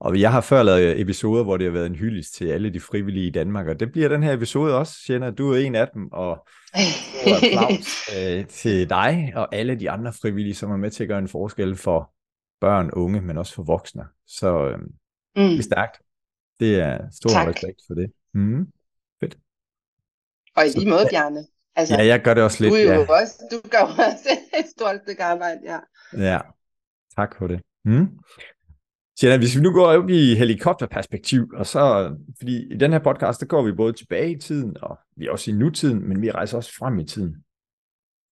og 0.00 0.20
jeg 0.20 0.32
har 0.32 0.40
før 0.40 0.62
lavet 0.62 1.00
episoder, 1.00 1.44
hvor 1.44 1.56
det 1.56 1.64
har 1.64 1.72
været 1.72 1.86
en 1.86 1.96
hyldest 1.96 2.34
til 2.34 2.46
alle 2.46 2.70
de 2.70 2.80
frivillige 2.80 3.26
i 3.26 3.30
Danmark, 3.30 3.66
og 3.66 3.80
det 3.80 3.92
bliver 3.92 4.08
den 4.08 4.22
her 4.22 4.32
episode 4.32 4.78
også, 4.78 4.96
Jenna. 5.10 5.30
Du 5.30 5.52
er 5.52 5.58
en 5.58 5.74
af 5.74 5.88
dem, 5.94 6.12
og 6.12 6.46
applaus 7.26 8.08
øh, 8.18 8.46
til 8.46 8.90
dig 8.90 9.32
og 9.36 9.54
alle 9.54 9.80
de 9.80 9.90
andre 9.90 10.12
frivillige, 10.12 10.54
som 10.54 10.70
er 10.70 10.76
med 10.76 10.90
til 10.90 11.04
at 11.04 11.08
gøre 11.08 11.18
en 11.18 11.28
forskel 11.28 11.76
for 11.76 12.12
børn, 12.60 12.90
unge, 12.90 13.20
men 13.20 13.38
også 13.38 13.54
for 13.54 13.62
voksne. 13.62 14.04
Så 14.26 14.68
øh, 14.68 14.78
mm. 14.78 14.88
det 15.34 15.58
er 15.58 15.62
stærkt. 15.62 16.00
Det 16.60 16.80
er 16.80 16.98
stor 17.12 17.30
tak. 17.30 17.48
respekt 17.48 17.80
for 17.86 17.94
det. 17.94 18.12
Mm. 18.34 18.66
Fedt. 19.20 19.36
Og 20.56 20.66
i 20.66 20.68
lige 20.68 20.90
måde, 20.90 21.06
Bjarne. 21.10 21.46
Altså, 21.76 21.94
ja, 21.94 22.06
jeg 22.06 22.22
gør 22.22 22.34
det 22.34 22.42
også 22.42 22.62
lidt. 22.62 22.70
Du, 22.70 22.76
er 22.76 22.82
jo 22.82 22.90
ja. 22.90 23.20
også, 23.20 23.34
du 23.52 23.68
gør 23.68 23.82
også 23.82 24.28
et 24.58 24.66
stort 24.76 24.96
stykke 25.04 25.24
arbejde, 25.24 25.60
ja. 25.64 25.78
Ja, 26.32 26.40
tak 27.16 27.36
for 27.38 27.46
det. 27.46 27.60
Mm. 27.84 28.08
Sjældent, 29.18 29.42
hvis 29.42 29.56
vi 29.56 29.60
nu 29.62 29.72
går 29.72 29.86
op 29.86 30.08
i 30.08 30.34
helikopterperspektiv, 30.34 31.52
og 31.54 31.66
så, 31.66 32.14
fordi 32.38 32.74
i 32.74 32.76
den 32.76 32.92
her 32.92 32.98
podcast, 32.98 33.40
der 33.40 33.46
går 33.46 33.62
vi 33.62 33.72
både 33.72 33.92
tilbage 33.92 34.30
i 34.30 34.40
tiden, 34.40 34.76
og 34.82 34.98
vi 35.16 35.26
er 35.26 35.30
også 35.30 35.50
i 35.50 35.54
nutiden, 35.54 36.08
men 36.08 36.22
vi 36.22 36.30
rejser 36.30 36.56
også 36.56 36.72
frem 36.78 36.98
i 36.98 37.04
tiden. 37.04 37.44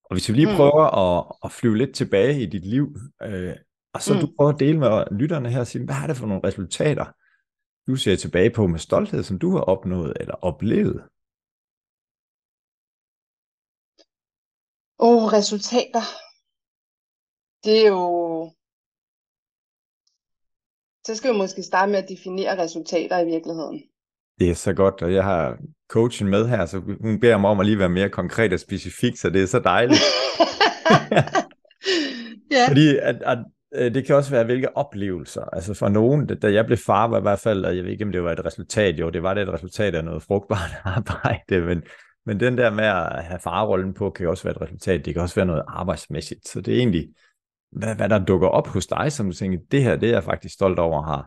Og 0.05 0.15
hvis 0.15 0.29
vi 0.29 0.35
lige 0.35 0.51
mm. 0.51 0.57
prøver 0.57 0.85
at, 1.05 1.37
at 1.45 1.53
flyve 1.53 1.77
lidt 1.77 1.95
tilbage 1.95 2.43
i 2.43 2.47
dit 2.47 2.67
liv, 2.67 2.97
øh, 3.23 3.57
og 3.95 4.03
så 4.03 4.15
mm. 4.15 4.21
du 4.21 4.27
prøver 4.37 4.53
at 4.53 4.61
dele 4.61 4.79
med 4.79 5.05
lytterne 5.21 5.51
her 5.51 5.61
og 5.61 5.67
sige, 5.67 5.85
hvad 5.85 5.97
er 6.03 6.07
det 6.07 6.17
for 6.17 6.27
nogle 6.27 6.47
resultater, 6.49 7.07
du 7.87 7.97
ser 7.97 8.17
tilbage 8.17 8.51
på 8.51 8.67
med 8.67 8.79
stolthed, 8.79 9.23
som 9.23 9.39
du 9.39 9.51
har 9.51 9.61
opnået 9.61 10.13
eller 10.21 10.35
oplevet? 10.35 11.03
Åh, 14.99 15.25
oh, 15.25 15.33
resultater. 15.33 16.05
Det 17.65 17.87
er 17.87 17.89
jo... 17.89 18.34
Så 21.07 21.15
skal 21.15 21.33
vi 21.33 21.39
måske 21.39 21.63
starte 21.63 21.93
med 21.93 21.99
at 21.99 22.09
definere 22.09 22.63
resultater 22.63 23.19
i 23.19 23.25
virkeligheden. 23.25 23.83
Det 24.39 24.51
er 24.51 24.55
så 24.55 24.73
godt, 24.73 25.03
og 25.03 25.15
jeg 25.15 25.25
har 25.25 25.59
coachen 25.89 26.29
med 26.29 26.49
her, 26.49 26.67
så 26.67 26.81
hun 27.01 27.21
beder 27.21 27.39
mig 27.39 27.51
om 27.51 27.61
at 27.61 27.67
lige 27.67 27.79
være 27.79 27.89
mere 27.89 28.09
konkret 28.09 28.53
og 28.53 28.61
specifik, 28.61 29.17
så 29.17 29.31
det 29.31 29.43
er 29.43 29.47
så 29.47 29.59
dejligt. 29.59 30.01
ja. 32.53 32.69
Fordi 32.69 32.97
at, 32.97 33.23
at, 33.23 33.39
øh, 33.75 33.95
det 33.95 34.07
kan 34.07 34.17
også 34.17 34.31
være, 34.31 34.45
hvilke 34.45 34.77
oplevelser. 34.77 35.45
Altså 35.53 35.75
for 35.75 35.89
nogen, 35.89 36.27
da 36.27 36.53
jeg 36.53 36.67
blev 36.67 36.79
far, 36.79 37.09
var 37.09 37.19
i 37.19 37.23
hvert 37.23 37.39
fald, 37.39 37.65
og 37.65 37.77
jeg 37.77 37.85
ved 37.85 37.93
ikke, 37.93 38.05
om 38.05 38.13
det 38.13 38.25
var 38.25 38.33
et 38.33 38.45
resultat, 38.45 39.01
jo, 39.01 39.11
det 39.11 39.23
var 39.23 39.35
det 39.35 39.43
et 39.43 39.53
resultat 39.53 39.95
af 39.95 40.05
noget 40.05 40.23
frugtbart 40.23 40.71
arbejde, 40.97 41.61
men, 41.61 41.83
men 42.27 42.41
den 42.41 42.59
der 42.59 42.71
med 42.71 42.85
at 42.85 43.25
have 43.25 43.41
farrollen 43.41 43.95
på, 43.95 44.11
kan 44.11 44.29
også 44.29 44.45
være 44.45 44.55
et 44.55 44.61
resultat. 44.61 45.05
Det 45.05 45.15
kan 45.15 45.23
også 45.23 45.35
være 45.35 45.47
noget 45.47 45.63
arbejdsmæssigt. 45.69 46.49
Så 46.49 46.61
det 46.61 46.75
er 46.75 46.79
egentlig, 46.79 47.09
hvad, 47.75 47.97
hvad 47.97 48.09
der 48.09 48.25
dukker 48.25 48.49
op 48.49 48.67
hos 48.67 48.87
dig, 48.87 49.13
som 49.13 49.27
du 49.27 49.33
tænker, 49.33 49.59
det 49.71 49.83
her, 49.83 49.97
det 49.97 50.09
er 50.09 50.13
jeg 50.13 50.25
faktisk 50.25 50.55
stolt 50.55 50.79
over 50.79 51.03
at 51.03 51.09
have 51.09 51.25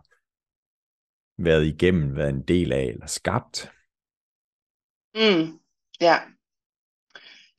været 1.38 1.66
igennem, 1.66 2.16
været 2.16 2.30
en 2.30 2.42
del 2.48 2.74
af, 2.74 2.84
eller 2.84 3.08
skabt. 3.08 3.72
Mm, 5.16 5.60
ja. 6.02 6.18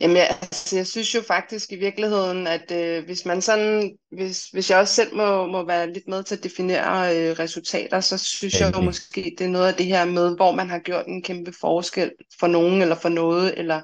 Jamen, 0.00 0.16
jeg, 0.16 0.38
altså, 0.42 0.76
jeg 0.76 0.86
synes 0.86 1.14
jo 1.14 1.22
faktisk 1.22 1.72
i 1.72 1.76
virkeligheden, 1.76 2.46
at 2.46 2.70
øh, 2.72 3.04
hvis 3.04 3.24
man 3.24 3.42
sådan, 3.42 3.98
hvis, 4.10 4.48
hvis 4.48 4.70
jeg 4.70 4.78
også 4.78 4.94
selv 4.94 5.16
må, 5.16 5.46
må 5.46 5.66
være 5.66 5.92
lidt 5.92 6.08
med 6.08 6.22
til 6.22 6.36
at 6.36 6.44
definere 6.44 7.16
øh, 7.16 7.38
resultater, 7.38 8.00
så 8.00 8.18
synes 8.18 8.54
Endelig. 8.54 8.66
jeg 8.66 8.76
jo 8.76 8.80
måske, 8.80 9.34
det 9.38 9.44
er 9.44 9.50
noget 9.50 9.68
af 9.68 9.74
det 9.74 9.86
her 9.86 10.04
med, 10.04 10.36
hvor 10.36 10.54
man 10.54 10.70
har 10.70 10.78
gjort 10.78 11.06
en 11.06 11.22
kæmpe 11.22 11.52
forskel 11.60 12.12
for 12.40 12.46
nogen 12.46 12.82
eller 12.82 12.96
for 12.96 13.08
noget, 13.08 13.58
eller 13.58 13.82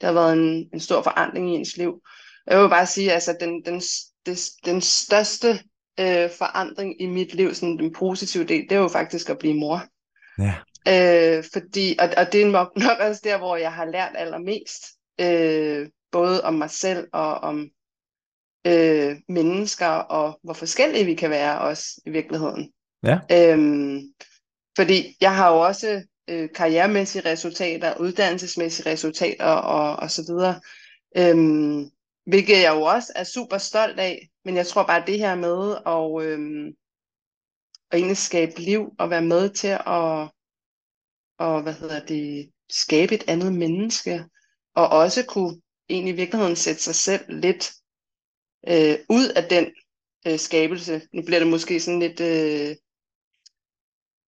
der 0.00 0.06
har 0.06 0.14
været 0.14 0.32
en, 0.32 0.68
en 0.72 0.80
stor 0.80 1.02
forandring 1.02 1.50
i 1.50 1.54
ens 1.54 1.76
liv. 1.76 2.02
Jeg 2.46 2.62
vil 2.62 2.68
bare 2.68 2.86
sige, 2.86 3.12
altså 3.12 3.36
den, 3.40 3.64
den, 3.64 3.80
den, 4.26 4.36
den 4.64 4.80
største 4.80 5.48
øh, 6.00 6.30
forandring 6.30 7.02
i 7.02 7.06
mit 7.06 7.34
liv, 7.34 7.54
sådan 7.54 7.78
den 7.78 7.92
positive 7.92 8.44
del, 8.44 8.62
det 8.62 8.72
er 8.72 8.80
jo 8.80 8.88
faktisk 8.88 9.30
at 9.30 9.38
blive 9.38 9.54
mor. 9.54 9.82
Ja. 10.38 10.54
Øh, 10.88 11.44
fordi, 11.52 11.96
og, 11.98 12.08
og 12.16 12.32
det 12.32 12.42
er 12.42 12.50
nok, 12.50 12.72
nok 12.86 12.98
også 13.00 13.20
der, 13.24 13.38
hvor 13.38 13.56
jeg 13.56 13.72
har 13.72 13.84
lært 13.84 14.12
allermest, 14.14 14.86
øh, 15.20 15.88
både 16.12 16.44
om 16.44 16.54
mig 16.54 16.70
selv 16.70 17.08
og 17.12 17.34
om 17.34 17.68
øh, 18.66 19.16
mennesker, 19.28 19.86
og 19.86 20.38
hvor 20.42 20.54
forskellige 20.54 21.04
vi 21.04 21.14
kan 21.14 21.30
være 21.30 21.58
også 21.58 22.00
i 22.06 22.10
virkeligheden. 22.10 22.72
Ja. 23.02 23.18
Øhm, 23.32 24.02
fordi 24.76 25.16
jeg 25.20 25.36
har 25.36 25.52
jo 25.52 25.60
også 25.60 26.02
øh, 26.28 26.48
karrieremæssige 26.54 27.30
resultater, 27.30 27.96
uddannelsesmæssige 27.96 28.90
resultater 28.90 29.44
og, 29.44 29.96
og 29.96 30.10
så 30.10 30.22
videre. 30.28 30.60
Øhm, 31.16 31.90
hvilket 32.26 32.62
jeg 32.62 32.74
jo 32.74 32.82
også 32.82 33.12
er 33.16 33.24
super 33.24 33.58
stolt 33.58 34.00
af, 34.00 34.28
men 34.44 34.56
jeg 34.56 34.66
tror 34.66 34.86
bare 34.86 35.06
det 35.06 35.18
her 35.18 35.34
med 35.34 35.76
at, 35.86 36.26
øhm, 36.26 36.66
at 37.90 37.98
egentlig 37.98 38.16
skabe 38.16 38.60
liv 38.60 38.94
og 38.98 39.10
være 39.10 39.22
med 39.22 39.50
til 39.50 39.68
at 39.68 40.30
og, 41.38 41.62
hvad 41.62 41.72
hedder 41.72 42.04
det, 42.04 42.50
skabe 42.70 43.14
et 43.14 43.24
andet 43.28 43.52
menneske, 43.52 44.24
og 44.74 44.88
også 44.88 45.24
kunne 45.28 45.60
egentlig 45.88 46.14
i 46.14 46.16
virkeligheden 46.16 46.56
sætte 46.56 46.82
sig 46.82 46.94
selv 46.94 47.24
lidt 47.28 47.72
øh, 48.68 48.98
ud 49.10 49.28
af 49.36 49.48
den 49.50 49.66
øh, 50.26 50.38
skabelse. 50.38 51.02
Nu 51.12 51.22
bliver 51.22 51.38
det 51.38 51.48
måske 51.48 51.80
sådan 51.80 52.00
lidt, 52.00 52.20
øh, 52.20 52.76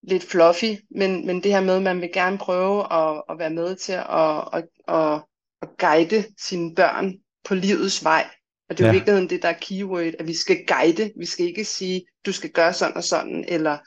lidt 0.02 0.22
fluffy, 0.22 0.72
men, 0.90 1.26
men 1.26 1.42
det 1.42 1.52
her 1.52 1.60
med, 1.60 1.76
at 1.76 1.82
man 1.82 2.00
vil 2.00 2.12
gerne 2.12 2.38
prøve 2.38 2.92
at, 2.92 3.22
at 3.28 3.38
være 3.38 3.50
med 3.50 3.76
til 3.76 3.92
at, 3.92 4.48
at, 4.52 4.68
at, 4.88 5.24
at 5.62 5.68
guide 5.78 6.24
sine 6.38 6.74
børn 6.74 7.14
på 7.48 7.54
livets 7.54 8.04
vej. 8.04 8.30
Og 8.68 8.78
det 8.78 8.84
er 8.84 8.88
ja. 8.88 8.92
jo 8.92 8.98
virkeligheden 8.98 9.30
det, 9.30 9.42
der 9.42 9.48
er 9.48 9.58
keyword, 9.60 10.14
at 10.18 10.26
vi 10.26 10.34
skal 10.34 10.66
guide. 10.66 11.12
Vi 11.16 11.26
skal 11.26 11.46
ikke 11.46 11.64
sige, 11.64 12.06
du 12.26 12.32
skal 12.32 12.50
gøre 12.50 12.72
sådan 12.72 12.96
og 12.96 13.04
sådan, 13.04 13.44
eller 13.48 13.78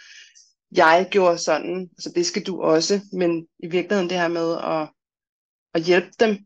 jeg 0.72 1.08
gjorde 1.12 1.38
sådan, 1.38 1.90
så 2.00 2.12
det 2.16 2.26
skal 2.26 2.46
du 2.46 2.62
også. 2.62 3.02
Men 3.14 3.48
i 3.60 3.68
virkeligheden 3.68 4.10
det 4.10 4.20
her 4.20 4.28
med 4.28 4.58
at, 4.58 4.90
at 5.74 5.84
hjælpe 5.88 6.12
dem 6.20 6.38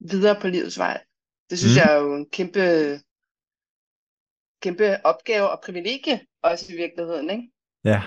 videre 0.00 0.40
på 0.40 0.48
livets 0.48 0.78
vej, 0.78 1.04
det 1.50 1.58
synes 1.58 1.74
mm. 1.74 1.76
jeg 1.76 1.92
er 1.92 2.00
jo 2.00 2.14
en 2.14 2.30
kæmpe, 2.30 2.60
kæmpe 4.62 5.06
opgave 5.06 5.50
og 5.50 5.60
privilegie 5.64 6.20
også 6.42 6.72
i 6.72 6.76
virkeligheden. 6.76 7.30
Ikke? 7.30 7.50
Ja. 7.84 8.02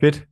Fedt. 0.00 0.28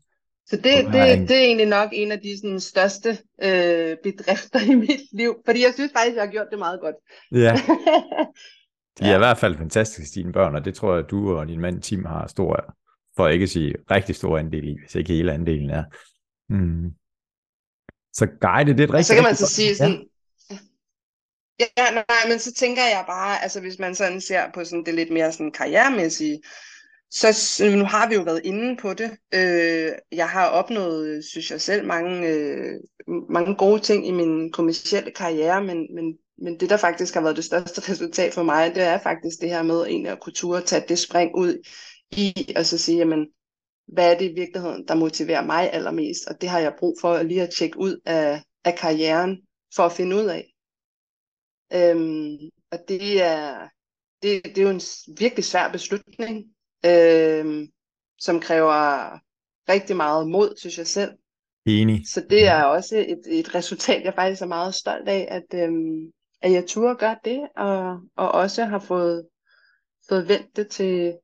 Så 0.49 0.57
det, 0.57 0.65
det, 0.65 1.29
det 1.29 1.37
er 1.37 1.45
egentlig 1.45 1.67
nok 1.67 1.89
en 1.93 2.13
af 2.13 2.21
de 2.21 2.39
sådan, 2.39 2.61
største 2.61 3.19
øh, 3.43 3.97
bedrifter 4.03 4.61
i 4.73 4.75
mit 4.75 5.01
liv, 5.13 5.43
fordi 5.45 5.63
jeg 5.63 5.73
synes 5.75 5.93
faktisk, 5.93 6.15
jeg 6.15 6.25
har 6.25 6.33
gjort 6.33 6.47
det 6.51 6.59
meget 6.59 6.81
godt. 6.81 6.97
Ja. 7.33 7.55
De 8.99 9.05
er 9.05 9.09
ja. 9.09 9.15
i 9.15 9.19
hvert 9.19 9.39
fald 9.39 9.57
fantastiske, 9.57 10.15
dine 10.15 10.33
børn, 10.33 10.55
og 10.55 10.65
det 10.65 10.75
tror 10.75 10.95
jeg, 10.95 11.11
du 11.11 11.39
og 11.39 11.49
din 11.49 11.61
mand 11.61 11.83
Tim 11.83 12.05
har 12.05 12.27
stor, 12.27 12.75
for 13.17 13.27
at 13.27 13.33
ikke 13.33 13.43
at 13.43 13.51
sige 13.51 13.75
rigtig 13.91 14.15
stor 14.15 14.39
andel 14.39 14.69
i, 14.69 14.77
hvis 14.81 14.95
ikke 14.95 15.13
hele 15.13 15.33
andelen 15.33 15.71
er. 15.71 15.85
Mm. 16.49 16.91
Så 18.13 18.27
guide, 18.41 18.73
det 18.73 18.81
er 18.81 18.85
et 18.85 18.91
rigtig... 18.93 19.07
så 19.07 19.15
kan 19.15 19.23
man 19.23 19.37
så 19.37 19.47
sige 19.47 19.75
sådan, 19.75 20.05
ja. 21.61 21.65
ja, 21.79 21.91
nej, 21.95 22.29
men 22.29 22.39
så 22.39 22.55
tænker 22.55 22.83
jeg 22.83 23.05
bare, 23.07 23.43
altså 23.43 23.61
hvis 23.61 23.79
man 23.79 23.95
sådan 23.95 24.21
ser 24.21 24.51
på 24.55 24.65
sådan 24.65 24.85
det 24.85 24.95
lidt 24.95 25.13
mere 25.13 25.33
sådan 25.33 25.53
karrieremæssige, 25.53 26.43
så 27.11 27.65
nu 27.77 27.85
har 27.85 28.09
vi 28.09 28.15
jo 28.15 28.23
været 28.23 28.41
inde 28.45 28.77
på 28.77 28.95
det. 28.95 29.11
Øh, 29.35 29.93
jeg 30.13 30.29
har 30.29 30.47
opnået, 30.49 31.25
synes 31.25 31.51
jeg 31.51 31.61
selv, 31.61 31.87
mange, 31.87 32.29
øh, 32.29 32.81
mange 33.31 33.55
gode 33.55 33.81
ting 33.81 34.09
i 34.09 34.11
min 34.11 34.53
kommercielle 34.53 35.11
karriere, 35.11 35.65
men, 35.65 35.95
men, 35.95 36.19
men 36.39 36.61
det, 36.61 36.71
der 36.71 36.77
faktisk 36.77 37.15
har 37.15 37.21
været 37.21 37.37
det 37.37 37.45
største 37.45 37.81
resultat 37.91 38.35
for 38.35 38.43
mig, 38.43 38.75
det 38.75 38.83
er 38.83 38.99
faktisk 38.99 39.41
det 39.41 39.49
her 39.49 39.63
med 39.63 39.87
egentlig 39.87 40.13
at 40.13 40.21
kunne 40.21 40.33
ture 40.33 40.63
tage 40.63 40.85
det 40.89 40.99
spring 40.99 41.31
ud 41.35 41.59
i, 42.11 42.53
og 42.57 42.67
så 42.67 42.79
sige, 42.79 42.99
jamen, 42.99 43.27
hvad 43.87 44.15
er 44.15 44.19
det 44.19 44.31
i 44.31 44.35
virkeligheden, 44.35 44.89
der 44.89 44.95
motiverer 44.95 45.45
mig 45.45 45.73
allermest? 45.73 46.27
Og 46.27 46.41
det 46.41 46.49
har 46.49 46.59
jeg 46.59 46.75
brug 46.79 46.97
for 47.01 47.23
lige 47.23 47.43
at 47.43 47.55
tjekke 47.59 47.79
ud 47.79 48.01
af, 48.05 48.43
af 48.65 48.79
karrieren, 48.79 49.39
for 49.75 49.83
at 49.83 49.93
finde 49.93 50.17
ud 50.17 50.25
af. 50.25 50.53
Øhm, 51.73 52.37
og 52.73 52.79
det 52.89 53.23
er, 53.23 53.69
det, 54.23 54.45
det 54.45 54.59
er 54.59 54.63
jo 54.63 54.71
en 54.71 54.81
virkelig 55.19 55.45
svær 55.45 55.73
beslutning, 55.73 56.45
øhm, 56.87 57.67
som 58.19 58.41
kræver 58.41 59.11
rigtig 59.73 59.97
meget 59.97 60.29
mod, 60.29 60.55
synes 60.59 60.79
jeg 60.79 60.87
selv. 60.87 61.13
Enig. 61.67 62.03
Så 62.09 62.27
det 62.31 62.49
er 62.49 62.63
også 62.65 62.97
et, 62.97 63.39
et 63.39 63.55
resultat, 63.55 64.05
jeg 64.05 64.15
faktisk 64.15 64.43
er 64.43 64.47
meget 64.47 64.75
stolt 64.75 65.09
af, 65.09 65.29
at, 65.31 65.63
øhm, 65.63 66.13
at 66.43 66.53
jeg 66.53 66.65
turde 66.67 66.97
gøre 66.97 67.17
det, 67.25 67.49
og, 67.57 68.01
og 68.17 68.33
også 68.33 68.65
har 68.65 68.79
fået, 68.79 69.27
fået 70.09 70.29
vendt 70.29 70.57
det 70.57 70.69
til, 70.69 71.15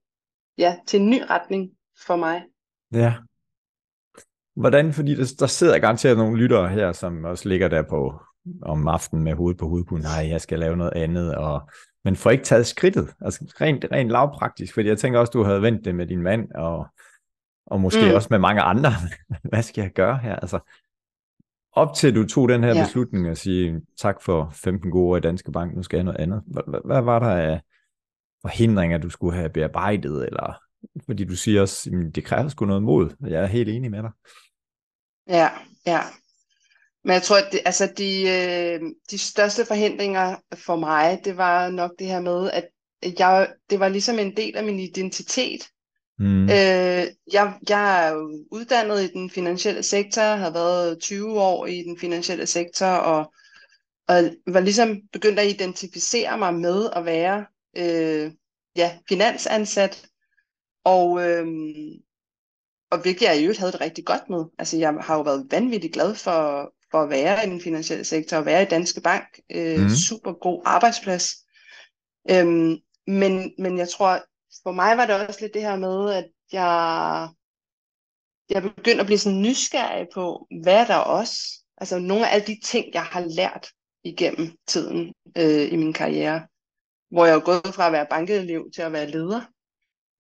ja, 0.59 0.77
til 0.87 1.01
en 1.01 1.11
ny 1.11 1.21
retning 1.31 1.71
for 2.07 2.17
mig. 2.17 2.43
Ja. 2.93 3.15
Hvordan, 4.57 4.93
fordi 4.93 5.15
der, 5.15 5.35
der 5.39 5.47
sidder 5.47 5.79
garanteret 5.79 6.17
nogle 6.17 6.39
lyttere 6.39 6.69
her, 6.69 6.93
som 6.93 7.25
også 7.25 7.49
ligger 7.49 7.69
der 7.69 7.83
på 7.83 8.21
om 8.63 8.89
aftenen 8.89 9.25
med 9.25 9.35
hovedet 9.35 9.59
på 9.59 9.69
hovedet 9.69 9.89
på, 9.89 9.97
nej, 9.97 10.29
jeg 10.29 10.41
skal 10.41 10.59
lave 10.59 10.77
noget 10.77 10.93
andet, 10.93 11.35
og, 11.35 11.71
men 12.05 12.17
får 12.17 12.31
ikke 12.31 12.45
taget 12.45 12.67
skridtet, 12.67 13.15
altså 13.21 13.55
rent, 13.61 13.85
rent 13.93 14.11
lavpraktisk, 14.11 14.75
fordi 14.75 14.89
jeg 14.89 14.99
tænker 14.99 15.21
også, 15.21 15.31
du 15.31 15.43
havde 15.43 15.63
vendt 15.63 15.85
det 15.85 15.95
med 15.95 16.07
din 16.07 16.23
mand, 16.23 16.53
og, 16.53 16.87
og 17.67 17.81
måske 17.81 18.09
mm. 18.09 18.15
også 18.15 18.29
med 18.31 18.39
mange 18.39 18.63
andre, 18.63 18.91
hvad 19.51 19.63
skal 19.63 19.83
jeg 19.83 19.93
gøre 19.93 20.19
her, 20.19 20.37
altså 20.37 20.59
op 21.73 21.95
til 21.95 22.15
du 22.15 22.27
tog 22.27 22.49
den 22.49 22.65
her 22.65 22.75
ja. 22.77 22.85
beslutning 22.85 23.29
og 23.29 23.37
sige 23.37 23.81
tak 23.97 24.23
for 24.23 24.51
15 24.55 24.91
gode 24.91 25.11
år 25.11 25.17
i 25.17 25.21
Danske 25.21 25.53
Bank, 25.53 25.77
nu 25.77 25.83
skal 25.83 25.97
jeg 25.97 26.05
noget 26.05 26.21
andet. 26.21 26.43
Hvad, 26.85 27.03
var 27.03 27.19
der 27.19 27.31
af 27.31 27.61
forhindringer, 28.43 28.99
du 28.99 29.11
skulle 29.11 29.37
have 29.37 29.49
bearbejdet, 29.49 30.27
eller 30.27 30.59
fordi 31.07 31.25
du 31.25 31.37
siger 31.37 31.61
også, 31.61 31.91
at 31.91 32.15
det 32.15 32.25
kræver 32.25 32.49
sgu 32.49 32.67
noget 32.67 32.83
mod. 32.83 33.11
Jeg 33.21 33.43
er 33.43 33.47
helt 33.47 33.69
enig 33.69 33.91
med 33.91 34.03
dig. 34.03 34.11
Ja, 35.29 35.49
ja. 35.87 36.01
Men 37.05 37.15
jeg 37.15 37.23
tror, 37.23 37.37
at 37.37 37.53
det, 37.53 37.61
altså 37.65 37.93
de, 37.97 38.23
øh, 38.23 38.81
de 39.11 39.19
største 39.19 39.65
forhindringer 39.65 40.37
for 40.55 40.77
mig, 40.77 41.21
det 41.25 41.37
var 41.37 41.71
nok 41.71 41.91
det 41.99 42.07
her 42.07 42.21
med, 42.21 42.51
at 42.51 42.69
jeg, 43.19 43.53
det 43.71 43.81
var 43.81 43.89
ligesom 43.89 44.19
en 44.19 44.37
del 44.37 44.57
af 44.57 44.65
min 44.65 44.79
identitet. 44.79 45.69
Mm. 46.19 46.43
Øh, 46.43 47.07
jeg, 47.33 47.59
jeg 47.69 48.09
er 48.09 48.15
uddannet 48.51 49.03
i 49.03 49.13
den 49.13 49.31
finansielle 49.31 49.83
sektor, 49.83 50.23
har 50.23 50.51
været 50.51 51.01
20 51.01 51.41
år 51.41 51.67
i 51.67 51.83
den 51.83 51.99
finansielle 51.99 52.47
sektor, 52.47 52.87
og, 52.87 53.33
og 54.09 54.31
var 54.47 54.61
ligesom 54.61 55.01
begyndt 55.13 55.39
at 55.39 55.51
identificere 55.51 56.39
mig 56.39 56.55
med 56.55 56.91
at 56.97 57.05
være 57.05 57.47
øh, 57.77 58.33
ja, 58.77 58.99
finansansat. 59.09 60.07
Og, 60.85 61.29
øhm, 61.29 61.93
og 62.91 63.03
hvilket 63.03 63.23
jeg 63.23 63.39
i 63.39 63.43
øvrigt 63.43 63.59
havde 63.59 63.73
det 63.73 63.81
rigtig 63.81 64.05
godt 64.05 64.31
med. 64.31 64.45
Altså 64.59 64.77
jeg 64.77 64.95
har 65.01 65.17
jo 65.17 65.23
været 65.23 65.47
vanvittigt 65.51 65.95
glad 65.95 66.15
for, 66.15 66.73
for 66.93 67.03
at 67.03 67.11
være 67.11 67.47
i 67.47 67.51
den 67.51 67.61
finansielle 67.61 68.05
sektor, 68.05 68.37
og 68.37 68.47
være 68.47 68.63
i 68.63 68.67
Danske 68.67 69.01
Bank. 69.01 69.41
Øh, 69.51 69.81
mm. 69.81 69.89
Super 69.89 70.33
god 70.33 70.63
arbejdsplads. 70.65 71.27
Øhm, 72.31 72.77
men, 73.07 73.53
men 73.59 73.79
jeg 73.79 73.89
tror, 73.89 74.21
for 74.63 74.73
mig 74.73 74.97
var 74.97 75.07
det 75.07 75.29
også 75.29 75.41
lidt 75.41 75.55
det 75.55 75.63
her 75.63 75.77
med, 75.77 76.13
at 76.13 76.29
jeg, 76.53 77.29
jeg 78.51 78.63
begyndte 78.63 79.01
at 79.01 79.07
blive 79.07 79.19
sådan 79.19 79.43
nysgerrig 79.43 80.07
på, 80.15 80.47
hvad 80.63 80.77
er 80.77 80.87
der 80.87 80.97
også? 80.97 81.35
Altså 81.79 81.99
nogle 81.99 82.29
af 82.29 82.35
alle 82.35 82.47
de 82.47 82.61
ting, 82.65 82.87
jeg 82.95 83.03
har 83.05 83.21
lært 83.21 83.69
igennem 84.05 84.53
tiden 84.67 85.13
øh, 85.37 85.73
i 85.73 85.77
min 85.77 85.93
karriere, 85.93 86.47
hvor 87.11 87.27
jeg 87.27 87.35
er 87.35 87.41
gået 87.41 87.75
fra 87.75 87.87
at 87.87 87.93
være 87.93 88.07
bankelev 88.11 88.71
til 88.75 88.83
at 88.83 88.93
være 88.93 89.11
leder. 89.11 89.41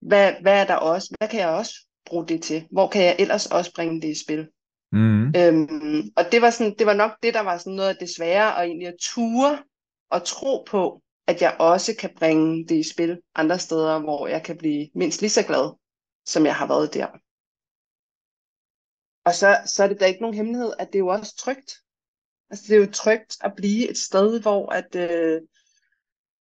Hvad, 0.06 0.34
hvad 0.42 0.60
er 0.60 0.66
der 0.66 0.74
også? 0.74 1.14
Hvad 1.18 1.28
kan 1.28 1.40
jeg 1.40 1.48
også 1.48 1.74
bruge 2.06 2.28
det 2.28 2.42
til? 2.42 2.66
Hvor 2.70 2.88
kan 2.88 3.02
jeg 3.02 3.16
ellers 3.18 3.46
også 3.46 3.72
bringe 3.74 4.02
det 4.02 4.08
i 4.08 4.24
spil? 4.24 4.48
Mm. 4.92 5.26
Øhm, 5.36 6.10
og 6.16 6.24
det 6.32 6.42
var, 6.42 6.50
sådan, 6.50 6.74
det 6.78 6.86
var 6.86 6.94
nok 6.94 7.12
det, 7.22 7.34
der 7.34 7.40
var 7.40 7.58
sådan 7.58 7.72
noget 7.72 7.88
af 7.88 7.96
det 8.00 8.14
svære, 8.16 8.54
og 8.54 8.64
egentlig 8.64 8.88
at 8.88 8.96
ture 9.00 9.62
og 10.10 10.24
tro 10.24 10.64
på, 10.66 11.02
at 11.26 11.42
jeg 11.42 11.56
også 11.58 11.96
kan 11.98 12.10
bringe 12.16 12.68
det 12.68 12.74
i 12.74 12.90
spil 12.92 13.20
andre 13.34 13.58
steder, 13.58 14.00
hvor 14.00 14.26
jeg 14.26 14.42
kan 14.42 14.56
blive 14.56 14.88
mindst 14.94 15.20
lige 15.20 15.30
så 15.30 15.42
glad, 15.46 15.76
som 16.26 16.46
jeg 16.46 16.56
har 16.56 16.66
været 16.66 16.94
der. 16.94 17.06
Og 19.24 19.34
så, 19.34 19.56
så 19.66 19.84
er 19.84 19.88
det 19.88 20.00
da 20.00 20.06
ikke 20.06 20.20
nogen 20.20 20.36
hemmelighed, 20.36 20.72
at 20.78 20.86
det 20.86 20.94
er 20.94 21.06
jo 21.06 21.06
også 21.08 21.36
trygt. 21.36 21.72
Altså 22.50 22.64
det 22.68 22.76
er 22.76 22.86
jo 22.86 22.92
trygt 22.92 23.36
at 23.40 23.52
blive 23.56 23.90
et 23.90 23.98
sted, 23.98 24.40
hvor 24.40 24.72
at, 24.72 24.96
øh, 24.96 25.40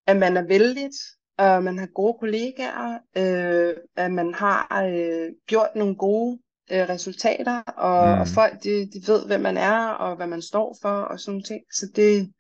at 0.08 0.18
man 0.18 0.38
er 0.38 0.48
vældigt, 0.48 0.96
og 1.38 1.64
man 1.64 1.78
har 1.78 1.88
gode 1.88 2.18
kollegaer, 2.20 3.00
øh, 3.18 3.78
at 3.96 4.12
man 4.12 4.34
har 4.34 4.84
øh, 4.86 5.30
gjort 5.48 5.70
nogle 5.76 5.96
gode 5.96 6.40
øh, 6.72 6.90
resultater, 6.90 7.62
og, 7.62 8.16
mm. 8.16 8.22
og 8.22 8.28
folk 8.28 8.64
de, 8.64 8.70
de 8.94 9.08
ved, 9.08 9.26
hvem 9.28 9.42
man 9.42 9.58
er, 9.58 9.88
og 9.88 10.16
hvad 10.16 10.28
man 10.28 10.42
står 10.42 10.78
for, 10.82 11.02
og 11.02 11.20
sådan 11.20 11.44
ting. 11.44 11.64
Så 11.72 11.92
det, 11.96 12.34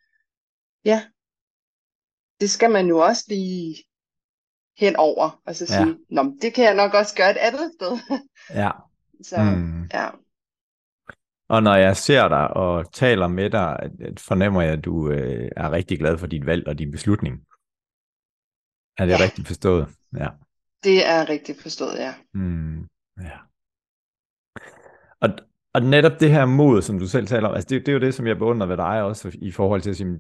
ja, 0.85 1.03
det 2.39 2.50
skal 2.50 2.71
man 2.71 2.88
jo 2.88 2.97
også 2.97 3.23
lige 3.27 3.83
hen 4.77 4.95
over, 4.95 5.41
og 5.45 5.55
så 5.55 5.65
sige, 5.65 5.88
ja. 5.88 5.93
Nå, 6.09 6.35
det 6.41 6.53
kan 6.53 6.65
jeg 6.65 6.75
nok 6.75 6.93
også 6.93 7.15
gøre 7.15 7.31
et 7.31 7.38
andet 7.38 7.71
sted. 7.79 8.00
ja. 8.63 8.71
Så, 9.23 9.43
mm. 9.43 9.83
ja. 9.93 10.09
Og 11.50 11.63
når 11.63 11.75
jeg 11.75 11.97
ser 11.97 12.27
dig 12.27 12.47
og 12.47 12.93
taler 12.93 13.27
med 13.27 13.50
dig, 13.50 13.91
fornemmer 14.17 14.61
jeg, 14.61 14.73
at 14.73 14.85
du 14.85 15.09
øh, 15.09 15.51
er 15.57 15.71
rigtig 15.71 16.00
glad 16.00 16.17
for 16.17 16.27
dit 16.27 16.45
valg 16.45 16.67
og 16.67 16.79
din 16.79 16.91
beslutning. 16.91 17.35
Er 18.97 19.05
det 19.05 19.11
ja. 19.11 19.23
rigtigt 19.23 19.47
forstået? 19.47 19.88
Ja. 20.17 20.29
Det 20.83 21.07
er 21.07 21.29
rigtigt 21.29 21.61
forstået, 21.61 22.00
ja. 22.00 22.13
Mm, 22.33 22.88
ja. 23.19 23.38
Og, 25.22 25.30
og 25.74 25.82
netop 25.82 26.20
det 26.20 26.32
her 26.32 26.46
mod, 26.46 26.82
som 26.82 27.00
du 27.00 27.08
selv 27.08 27.28
taler 27.28 27.48
om, 27.48 27.56
altså 27.56 27.68
det, 27.70 27.86
det 27.86 27.88
er 27.88 27.94
jo 27.94 28.00
det, 28.00 28.13
som 28.13 28.28
jeg 28.28 28.38
beundrer 28.38 28.68
ved 28.68 28.78
dig 28.78 29.04
også, 29.04 29.38
i 29.42 29.51
forhold 29.51 29.82
til 29.82 29.90
at 29.90 29.96
sige, 29.96 30.20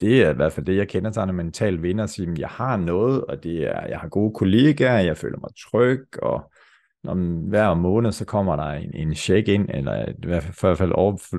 det 0.00 0.22
er 0.22 0.30
i 0.30 0.34
hvert 0.34 0.52
fald 0.52 0.66
det, 0.66 0.76
jeg 0.76 0.88
kender 0.88 1.10
til 1.10 1.22
en 1.22 1.34
mental 1.34 1.82
vinder, 1.82 2.04
at 2.04 2.10
sige, 2.10 2.34
jeg 2.38 2.48
har 2.48 2.76
noget, 2.76 3.24
og 3.24 3.42
det 3.42 3.62
er, 3.62 3.86
jeg 3.86 3.98
har 3.98 4.08
gode 4.08 4.34
kollegaer, 4.34 4.98
jeg 4.98 5.16
føler 5.16 5.38
mig 5.38 5.50
tryg, 5.70 6.06
og 6.22 6.52
om 7.04 7.36
hver 7.36 7.74
måned, 7.74 8.12
så 8.12 8.24
kommer 8.24 8.56
der 8.56 8.72
en, 8.72 8.94
en 8.94 9.14
check 9.14 9.48
ind, 9.48 9.68
eller 9.70 10.08
i 10.08 10.26
hvert 10.26 10.44
fald 10.78 10.92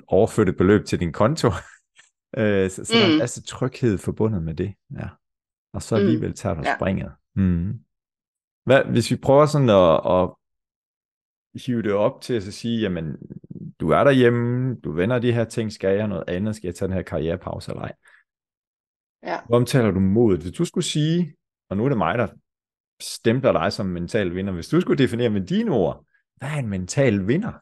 overført 0.07 0.49
et 0.49 0.57
beløb 0.57 0.85
til 0.85 0.99
din 0.99 1.11
konto. 1.11 1.47
øh, 2.37 2.69
så, 2.69 2.85
så 2.85 2.93
mm. 2.93 2.99
der 2.99 3.05
er 3.05 3.07
en 3.07 3.13
mm. 3.13 3.19
masse 3.19 3.43
tryghed 3.43 3.97
forbundet 3.97 4.43
med 4.43 4.53
det. 4.53 4.73
Ja. 4.99 5.07
Og 5.73 5.81
så 5.81 5.95
mm. 5.95 6.01
alligevel 6.01 6.33
tager 6.33 6.55
du 6.55 6.61
ja. 6.65 6.75
springet. 6.75 7.11
Mm. 7.35 7.73
Hvad, 8.65 8.83
hvis 8.83 9.11
vi 9.11 9.15
prøver 9.15 9.45
sådan 9.45 9.69
at, 9.69 10.01
at 10.05 10.29
hive 11.55 11.81
det 11.81 11.93
op 11.93 12.21
til 12.21 12.33
at 12.33 12.43
så 12.43 12.51
sige, 12.51 12.81
jamen, 12.81 13.17
du 13.79 13.89
er 13.89 14.03
derhjemme, 14.03 14.75
du 14.75 14.91
vender 14.91 15.19
de 15.19 15.33
her 15.33 15.43
ting, 15.43 15.71
skal 15.71 15.97
jeg 15.97 16.07
noget 16.07 16.23
andet, 16.27 16.55
skal 16.55 16.67
jeg 16.67 16.75
tage 16.75 16.87
den 16.87 16.95
her 16.95 17.03
karrierepause 17.03 17.71
eller 17.71 17.81
ej? 17.81 17.93
Ja. 19.23 19.39
Hvor 19.47 19.57
omtaler 19.57 19.91
du 19.91 19.99
modet? 19.99 20.41
Hvis 20.41 20.53
du 20.53 20.65
skulle 20.65 20.85
sige, 20.85 21.35
og 21.69 21.77
nu 21.77 21.85
er 21.85 21.89
det 21.89 21.97
mig, 21.97 22.17
der 22.17 22.27
stempler 23.01 23.51
dig 23.51 23.73
som 23.73 23.85
mental 23.85 24.35
vinder. 24.35 24.53
Hvis 24.53 24.67
du 24.67 24.81
skulle 24.81 25.03
definere 25.03 25.29
med 25.29 25.47
dine 25.47 25.71
ord, 25.71 26.05
hvad 26.35 26.49
er 26.49 26.55
en 26.55 26.69
mental 26.69 27.27
vinder? 27.27 27.53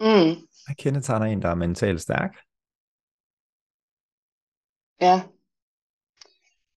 Mm. 0.00 0.34
Hvad 0.66 0.74
kendetegner 0.78 1.26
en, 1.26 1.42
der 1.42 1.48
er 1.48 1.54
mentalt 1.54 2.00
stærk? 2.00 2.36
Ja. 5.00 5.22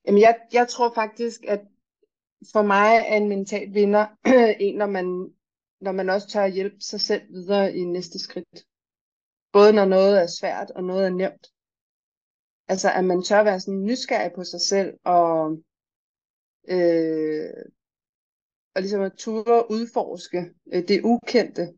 Jamen, 0.05 0.21
jeg, 0.21 0.39
jeg 0.53 0.67
tror 0.67 0.93
faktisk, 0.95 1.41
at 1.47 1.61
for 2.51 2.61
mig 2.61 2.95
er 3.07 3.15
en 3.15 3.29
mental 3.29 3.73
vinder 3.73 4.07
en, 4.59 4.75
når 4.75 4.87
man, 4.87 5.33
når 5.81 5.91
man 5.91 6.09
også 6.09 6.27
tør 6.27 6.45
hjælp 6.45 6.55
hjælpe 6.55 6.81
sig 6.81 7.01
selv 7.01 7.21
videre 7.29 7.75
i 7.75 7.83
næste 7.83 8.19
skridt. 8.19 8.65
Både 9.51 9.73
når 9.73 9.85
noget 9.85 10.21
er 10.21 10.27
svært, 10.27 10.71
og 10.71 10.83
noget 10.83 11.05
er 11.05 11.09
nemt. 11.09 11.47
Altså, 12.67 12.91
at 12.91 13.05
man 13.05 13.23
tør 13.23 13.43
være 13.43 13.59
sådan 13.59 13.83
nysgerrig 13.83 14.31
på 14.35 14.43
sig 14.43 14.61
selv, 14.61 14.93
og 15.03 15.57
øh, 16.67 17.49
og 18.75 18.81
ligesom 18.81 19.01
at 19.01 19.13
ture 19.17 19.71
udforske 19.71 20.53
øh, 20.73 20.87
det 20.87 21.01
ukendte. 21.03 21.73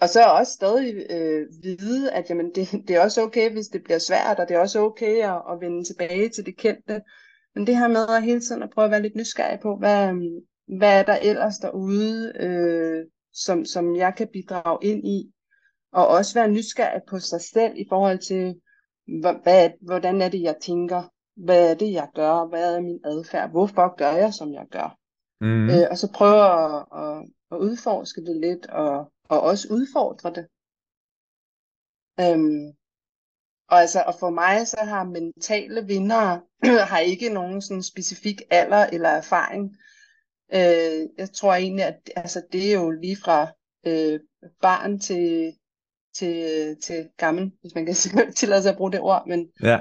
Og 0.00 0.08
så 0.08 0.20
også 0.38 0.52
stadig 0.52 1.06
øh, 1.10 1.46
vide, 1.62 2.12
at 2.12 2.30
jamen, 2.30 2.54
det, 2.54 2.72
det 2.88 2.96
er 2.96 3.00
også 3.00 3.22
okay, 3.22 3.52
hvis 3.52 3.68
det 3.68 3.84
bliver 3.84 3.98
svært, 3.98 4.38
og 4.38 4.48
det 4.48 4.54
er 4.54 4.60
også 4.60 4.80
okay 4.80 5.16
at, 5.22 5.42
at 5.50 5.60
vende 5.60 5.84
tilbage 5.84 6.28
til 6.28 6.46
det 6.46 6.56
kendte. 6.56 7.02
Men 7.54 7.66
det 7.66 7.76
her 7.76 7.88
med 7.88 8.06
at 8.08 8.22
hele 8.22 8.40
tiden 8.40 8.62
at 8.62 8.70
prøve 8.70 8.84
at 8.84 8.90
være 8.90 9.02
lidt 9.02 9.16
nysgerrig 9.16 9.60
på, 9.60 9.76
hvad, 9.76 10.12
hvad 10.78 10.98
er 10.98 11.02
der 11.02 11.18
ellers 11.22 11.58
derude, 11.58 12.32
øh, 12.40 13.06
som, 13.32 13.64
som 13.64 13.96
jeg 13.96 14.14
kan 14.16 14.28
bidrage 14.32 14.78
ind 14.82 15.06
i. 15.06 15.32
Og 15.92 16.08
også 16.08 16.34
være 16.34 16.48
nysgerrig 16.48 17.02
på 17.08 17.18
sig 17.18 17.40
selv 17.40 17.72
i 17.76 17.86
forhold 17.88 18.18
til, 18.18 18.60
hvad, 19.20 19.70
hvordan 19.80 20.22
er 20.22 20.28
det, 20.28 20.42
jeg 20.42 20.56
tænker 20.60 21.02
hvad 21.36 21.70
er 21.70 21.74
det, 21.74 21.92
jeg 21.92 22.08
gør, 22.14 22.48
hvad 22.48 22.76
er 22.76 22.80
min 22.80 23.00
adfærd, 23.04 23.50
hvorfor 23.50 23.96
gør 23.96 24.12
jeg, 24.12 24.34
som 24.34 24.52
jeg 24.52 24.66
gør. 24.70 24.98
Mm. 25.40 25.70
Øh, 25.70 25.86
og 25.90 25.98
så 25.98 26.12
prøve 26.12 26.42
at, 26.42 26.86
at, 27.02 27.28
at 27.52 27.56
udforske 27.58 28.20
det 28.20 28.36
lidt, 28.36 28.66
og, 28.66 29.12
og 29.28 29.40
også 29.40 29.68
udfordre 29.70 30.30
det. 30.30 30.46
Øhm, 32.20 32.66
og 33.68 33.80
altså, 33.80 34.04
og 34.06 34.14
for 34.20 34.30
mig 34.30 34.66
så 34.66 34.80
har 34.80 35.04
mentale 35.04 35.86
vinder 35.86 36.40
har 36.90 36.98
ikke 36.98 37.28
nogen 37.28 37.62
sådan 37.62 37.82
specifik 37.82 38.42
alder 38.50 38.86
eller 38.86 39.08
erfaring. 39.08 39.76
Øh, 40.54 41.08
jeg 41.18 41.32
tror 41.34 41.54
egentlig, 41.54 41.84
at 41.84 42.10
altså, 42.16 42.42
det 42.52 42.72
er 42.72 42.80
jo 42.80 42.90
lige 42.90 43.16
fra 43.16 43.48
øh, 43.86 44.20
barn 44.62 44.98
til, 44.98 45.52
til, 46.14 46.76
til 46.82 47.08
gammel, 47.16 47.52
hvis 47.60 47.74
man 47.74 47.86
kan 47.86 47.94
tillade 48.36 48.62
sig 48.62 48.70
at 48.70 48.76
bruge 48.76 48.92
det 48.92 49.00
ord. 49.00 49.24
Men, 49.26 49.50
ja. 49.62 49.80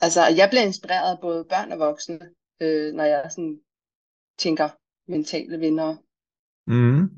Altså, 0.00 0.20
jeg 0.36 0.48
bliver 0.50 0.62
inspireret 0.62 1.16
af 1.16 1.20
både 1.20 1.44
børn 1.44 1.72
og 1.72 1.78
voksne, 1.78 2.20
øh, 2.60 2.94
når 2.94 3.04
jeg 3.04 3.30
sådan 3.30 3.60
tænker 4.38 4.68
mentale 5.10 5.58
vinder. 5.58 5.96
Mm. 6.66 7.10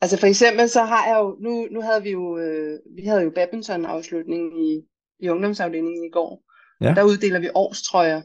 Altså 0.00 0.20
for 0.20 0.26
eksempel 0.26 0.68
så 0.68 0.82
har 0.82 1.06
jeg 1.06 1.18
jo, 1.18 1.36
nu, 1.40 1.68
nu 1.70 1.80
havde 1.80 2.02
vi 2.02 2.10
jo, 2.10 2.38
øh, 2.38 2.78
vi 2.96 3.02
havde 3.02 3.22
jo 3.22 3.30
badminton-afslutning 3.30 4.66
i, 4.66 4.82
i 5.18 5.28
ungdomsafdelingen 5.28 6.04
i 6.04 6.10
går. 6.10 6.42
Ja. 6.80 6.94
Der 6.94 7.02
uddeler 7.02 7.40
vi 7.40 7.50
årstrøjer 7.54 8.22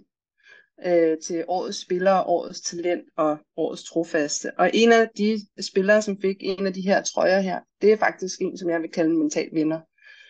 øh, 0.86 1.18
til 1.26 1.46
årets 1.48 1.82
spillere, 1.82 2.24
årets 2.24 2.62
talent 2.62 3.04
og 3.18 3.38
årets 3.58 3.84
trofaste. 3.84 4.52
Og 4.60 4.72
en 4.74 4.92
af 4.92 5.10
de 5.18 5.42
spillere, 5.62 6.02
som 6.02 6.22
fik 6.22 6.36
en 6.40 6.68
af 6.68 6.74
de 6.74 6.82
her 6.82 7.04
trøjer 7.04 7.40
her, 7.40 7.60
det 7.82 7.92
er 7.92 7.98
faktisk 7.98 8.42
en, 8.42 8.58
som 8.58 8.70
jeg 8.70 8.82
vil 8.82 8.92
kalde 8.92 9.10
en 9.10 9.20
mental 9.20 9.50
vinder. 9.54 9.80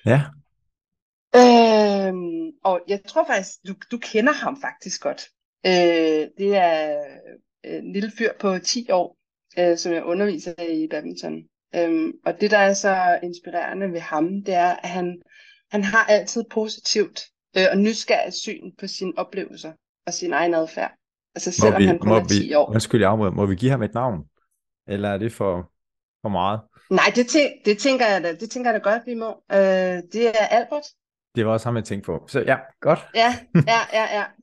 Ja. 0.05 0.21
Øhm, 1.35 2.51
og 2.63 2.81
jeg 2.87 2.99
tror 3.07 3.25
faktisk, 3.27 3.49
du, 3.67 3.73
du 3.91 3.97
kender 3.97 4.33
ham 4.33 4.61
faktisk 4.61 5.01
godt. 5.01 5.29
Øh, 5.65 6.27
det 6.37 6.55
er 6.55 7.03
øh, 7.65 7.75
en 7.75 7.93
lille 7.93 8.11
fyr 8.17 8.29
på 8.39 8.59
10 8.59 8.91
år, 8.91 9.17
øh, 9.59 9.77
som 9.77 9.93
jeg 9.93 10.03
underviser 10.03 10.63
i 10.63 10.87
badminton. 10.87 11.43
Øhm, 11.75 12.11
og 12.25 12.41
det, 12.41 12.51
der 12.51 12.57
er 12.57 12.73
så 12.73 13.19
inspirerende 13.23 13.91
ved 13.91 13.99
ham, 13.99 14.43
det 14.43 14.53
er, 14.53 14.75
at 14.75 14.89
han, 14.89 15.21
han 15.71 15.83
har 15.83 16.05
altid 16.05 16.43
positivt 16.51 17.21
øh, 17.57 17.65
og 17.71 17.77
nysgerrigt 17.77 18.35
syn 18.35 18.71
på 18.79 18.87
sine 18.87 19.13
oplevelser 19.17 19.71
og 20.07 20.13
sin 20.13 20.33
egen 20.33 20.53
adfærd. 20.53 20.91
Altså 21.35 21.51
selvom 21.51 21.81
vi, 21.81 21.85
han 21.85 21.99
kun 21.99 22.11
er 22.11 22.23
10 22.23 22.47
vi, 22.47 22.53
år. 22.53 22.69
Undskyld, 22.69 23.01
jeg 23.01 23.09
afbryder. 23.09 23.31
Må 23.31 23.45
vi 23.45 23.55
give 23.55 23.71
ham 23.71 23.83
et 23.83 23.93
navn? 23.93 24.23
Eller 24.87 25.09
er 25.09 25.17
det 25.17 25.33
for, 25.33 25.71
for 26.21 26.29
meget? 26.29 26.59
Nej, 26.89 27.11
det, 27.15 27.35
tæ- 27.35 27.61
det 27.65 27.77
tænker 27.77 28.05
jeg 28.05 28.23
da, 28.23 28.35
det 28.35 28.49
tænker 28.49 28.71
jeg 28.71 28.79
da 28.83 28.89
godt, 28.89 29.01
vi 29.05 29.13
må. 29.13 29.29
Øh, 29.51 29.57
det 30.13 30.27
er 30.27 30.45
Albert. 30.49 30.83
Det 31.35 31.45
var 31.45 31.51
også 31.51 31.67
ham, 31.67 31.75
jeg 31.75 31.83
tænkte 31.83 32.05
på. 32.05 32.25
Så 32.27 32.39
ja, 32.39 32.57
godt. 32.81 32.99
Ja, 33.15 33.35
ja, 33.55 33.79
ja, 33.93 34.17
ja. 34.17 34.23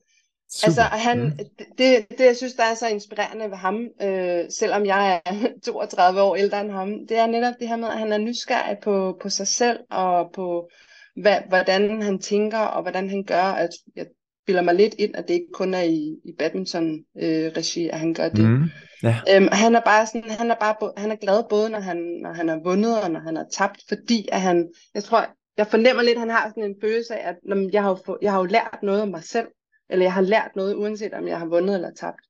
Super. 0.53 0.67
Altså, 0.67 0.81
han, 0.81 1.23
mm. 1.23 1.37
det, 1.77 2.05
det, 2.09 2.25
jeg 2.25 2.37
synes, 2.37 2.53
der 2.53 2.63
er 2.63 2.73
så 2.73 2.87
inspirerende 2.87 3.49
ved 3.49 3.57
ham, 3.57 3.87
øh, 4.01 4.45
selvom 4.49 4.85
jeg 4.85 5.21
er 5.25 5.31
32 5.65 6.21
år 6.21 6.35
ældre 6.35 6.61
end 6.61 6.71
ham, 6.71 6.89
det 7.09 7.17
er 7.17 7.27
netop 7.27 7.53
det 7.59 7.67
her 7.67 7.75
med, 7.75 7.87
at 7.87 7.99
han 7.99 8.11
er 8.11 8.17
nysgerrig 8.17 8.77
på, 8.83 9.17
på 9.21 9.29
sig 9.29 9.47
selv, 9.47 9.79
og 9.89 10.31
på, 10.33 10.69
hvad, 11.15 11.37
hvordan 11.47 12.01
han 12.01 12.19
tænker, 12.19 12.59
og 12.59 12.81
hvordan 12.81 13.09
han 13.09 13.23
gør. 13.23 13.43
At 13.43 13.69
jeg 13.95 14.05
bilder 14.45 14.61
mig 14.61 14.75
lidt 14.75 14.95
ind, 14.97 15.15
at 15.15 15.27
det 15.27 15.33
ikke 15.33 15.51
kun 15.53 15.73
er 15.73 15.81
i, 15.81 16.15
i 16.25 16.31
badminton-regi, 16.39 17.83
øh, 17.83 17.93
at 17.93 17.99
han 17.99 18.13
gør 18.13 18.29
det. 18.29 18.49
Mm. 18.49 18.63
Ja. 19.03 19.15
Øhm, 19.35 19.47
han 19.51 19.75
er 19.75 19.81
bare 19.85 20.05
sådan, 20.07 20.29
han 20.29 20.51
er 20.51 20.55
bare, 20.55 20.93
han 20.97 21.11
er 21.11 21.15
glad 21.15 21.43
både, 21.49 21.69
når 21.69 21.79
han, 21.79 21.97
når 21.97 22.33
han 22.33 22.47
har 22.47 22.59
vundet, 22.63 23.01
og 23.03 23.11
når 23.11 23.19
han 23.19 23.35
har 23.35 23.45
tabt, 23.51 23.81
fordi 23.87 24.29
at 24.31 24.41
han, 24.41 24.69
jeg 24.95 25.03
tror, 25.03 25.25
jeg 25.57 25.67
fornemmer 25.67 26.03
lidt, 26.03 26.15
at 26.15 26.19
han 26.19 26.29
har 26.29 26.49
sådan 26.49 26.63
en 26.63 26.75
følelse 26.81 27.15
af, 27.15 27.29
at 27.29 27.35
når 27.43 27.69
jeg, 27.73 27.83
har 27.83 27.89
jo, 27.89 28.17
jeg 28.21 28.31
har 28.31 28.39
jo 28.39 28.45
lært 28.45 28.79
noget 28.83 29.01
om 29.01 29.07
mig 29.07 29.23
selv, 29.23 29.47
eller 29.89 30.05
jeg 30.05 30.13
har 30.13 30.21
lært 30.21 30.51
noget, 30.55 30.75
uanset 30.75 31.13
om 31.13 31.27
jeg 31.27 31.39
har 31.39 31.45
vundet 31.45 31.75
eller 31.75 31.91
tabt. 31.91 32.21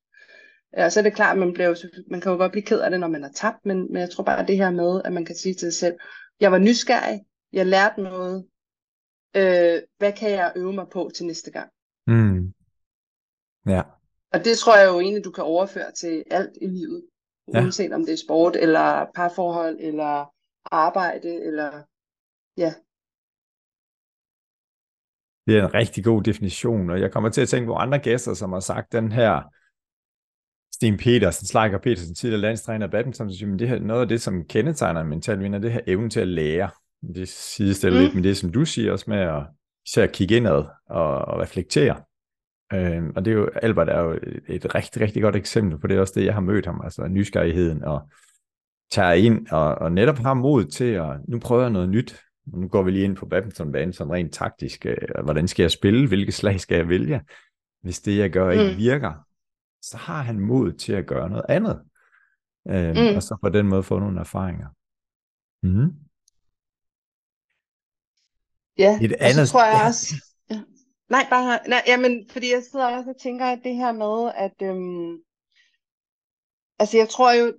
Ja, 0.78 0.89
så 0.89 1.00
er 1.00 1.04
det 1.04 1.15
klart, 1.15 1.34
at 1.34 1.39
man, 1.39 1.54
bliver 1.54 1.67
jo, 1.67 1.76
man 2.10 2.21
kan 2.21 2.32
jo 2.32 2.38
godt 2.38 2.52
blive 2.52 2.65
ked 2.65 2.80
af 2.80 2.91
det, 2.91 3.00
når 3.00 3.08
man 3.08 3.24
har 3.24 3.32
tabt, 3.36 3.65
men, 3.65 3.78
men 3.93 4.02
jeg 4.02 4.10
tror 4.10 4.24
bare, 4.24 4.39
at 4.41 4.47
det 4.47 4.58
her 4.58 4.71
med, 4.71 5.02
at 5.06 5.13
man 5.13 5.26
kan 5.26 5.36
sige 5.36 5.54
til 5.54 5.71
sig 5.71 5.80
selv, 5.80 5.95
jeg 6.39 6.52
var 6.52 6.58
nysgerrig, 6.58 7.21
jeg 7.54 7.65
lærte 7.65 8.02
noget, 8.02 8.45
øh, 9.36 9.82
hvad 9.97 10.12
kan 10.12 10.32
jeg 10.32 10.54
øve 10.56 10.74
mig 10.74 10.86
på 10.91 11.12
til 11.15 11.26
næste 11.26 11.52
gang? 11.52 11.69
Mm. 12.08 12.54
Ja. 13.66 13.82
Og 14.34 14.40
det 14.46 14.58
tror 14.58 14.78
jeg 14.78 14.88
jo 14.88 15.00
egentlig, 15.00 15.26
du 15.26 15.32
kan 15.32 15.44
overføre 15.44 15.92
til 15.92 16.24
alt 16.32 16.58
i 16.62 16.68
livet, 16.68 17.04
Ja. 17.54 17.62
uanset 17.62 17.94
om 17.94 18.06
det 18.06 18.14
er 18.14 18.18
sport, 18.26 18.56
eller 18.56 19.06
parforhold, 19.16 19.78
eller 19.80 20.34
arbejde, 20.72 21.36
eller 21.46 21.84
ja, 22.58 22.74
Det 25.48 25.58
er 25.58 25.66
en 25.68 25.74
rigtig 25.74 26.04
god 26.04 26.24
definition, 26.24 26.90
og 26.90 27.00
jeg 27.00 27.12
kommer 27.12 27.30
til 27.30 27.42
at 27.42 27.50
tænke 27.50 27.68
på 27.68 27.74
andre 27.76 28.00
gæster, 28.00 28.34
som 28.34 28.52
har 28.54 28.60
sagt 28.60 28.92
den 28.92 29.12
her 29.12 29.42
Sten 30.74 30.98
Petersen, 30.98 31.48
Slager 31.48 31.78
Petersen, 31.78 32.16
tidligere 32.16 32.42
landstræner 32.42 32.86
af 32.86 32.92
badminton, 32.92 33.32
så 33.32 33.38
siger, 33.38 33.50
men 33.50 33.60
det 33.60 33.70
her, 33.70 33.80
noget 33.80 34.02
af 34.02 34.08
det, 34.08 34.22
som 34.22 34.46
kendetegner 34.46 35.02
en 35.02 35.08
mental 35.08 35.40
vinder, 35.40 35.60
det 35.60 35.72
her 35.74 35.82
evne 35.88 36.10
til 36.10 36.20
at 36.20 36.28
lære. 36.28 36.70
Det 37.16 37.28
sidestiller 37.30 38.00
Mm. 38.00 38.04
lidt 38.04 38.16
med 38.16 38.24
det, 38.24 38.38
som 38.38 38.52
du 38.52 38.66
siger 38.66 38.92
også 38.92 39.06
med 39.08 39.18
at 39.18 39.44
især 39.88 40.08
kigge 40.08 40.36
indad 40.38 40.63
og, 40.86 41.17
og 41.17 41.39
reflektere. 41.39 42.02
Øhm, 42.74 43.13
og 43.15 43.26
det 43.26 43.32
er 43.32 43.36
jo, 43.36 43.50
Albert 43.62 43.89
er 43.89 44.00
jo 44.02 44.20
et, 44.48 44.76
rigtig, 44.76 45.02
rigtig 45.02 45.22
godt 45.22 45.36
eksempel 45.36 45.80
på 45.80 45.88
det, 45.88 45.98
er 45.98 46.02
også 46.02 46.13
det, 46.20 46.26
jeg 46.26 46.34
har 46.34 46.41
mødt 46.41 46.65
ham, 46.65 46.82
altså 46.84 47.08
nysgerrigheden 47.08 47.84
og 47.84 48.10
tager 48.91 49.13
ind 49.13 49.48
og, 49.48 49.76
og 49.76 49.91
netop 49.91 50.17
har 50.17 50.34
mod 50.34 50.65
til 50.65 50.91
at, 50.91 51.20
nu 51.28 51.39
prøver 51.39 51.62
jeg 51.62 51.72
noget 51.72 51.89
nyt, 51.89 52.22
nu 52.46 52.67
går 52.67 52.84
vi 52.84 52.91
lige 52.91 53.04
ind 53.04 53.15
på 53.15 53.26
badmintonbanen 53.26 53.94
sådan 53.94 54.13
rent 54.13 54.34
taktisk, 54.34 54.86
øh, 54.86 55.24
hvordan 55.24 55.48
skal 55.48 55.63
jeg 55.63 55.72
spille, 55.72 56.08
hvilke 56.08 56.32
slag 56.32 56.60
skal 56.60 56.76
jeg 56.76 56.89
vælge, 56.89 57.22
hvis 57.82 58.00
det 58.00 58.17
jeg 58.17 58.30
gør 58.30 58.50
ikke 58.52 58.72
Mm. 58.72 58.78
virker, 58.78 59.13
så 59.82 59.98
har 59.98 60.22
han 60.22 60.39
mod 60.39 60.72
til 60.74 60.94
at 60.94 61.06
gøre 61.06 61.30
noget 61.30 61.46
andet, 61.50 61.82
øhm, 62.67 62.98
Mm. 62.98 63.15
og 63.15 63.24
så 63.24 63.38
på 63.41 63.50
den 63.50 63.67
måde 63.67 63.84
få 63.84 64.00
nogle 64.00 64.20
erfaringer. 64.20 64.67
Mm. 65.63 65.94
Ja. 68.78 69.00
Et 69.02 69.12
og 69.12 69.18
andet- 69.22 69.48
så 69.48 69.52
tror 69.52 69.66
jeg 69.66 69.88
også, 69.88 70.16
ja. 70.50 70.62
nej, 71.10 71.26
bare, 71.30 71.60
nej, 71.70 71.84
jamen, 71.88 72.30
fordi 72.30 72.52
jeg 72.52 72.64
sidder 72.72 72.86
også 72.86 73.10
og 73.10 73.22
tænker, 73.22 73.46
at 73.46 73.60
det 73.64 73.76
her 73.76 73.92
med, 73.92 74.32
at, 74.36 74.68
øhm, 74.68 75.18
altså 76.80 76.98
jeg 76.98 77.10
tror 77.10 77.32
jo, 77.32 77.54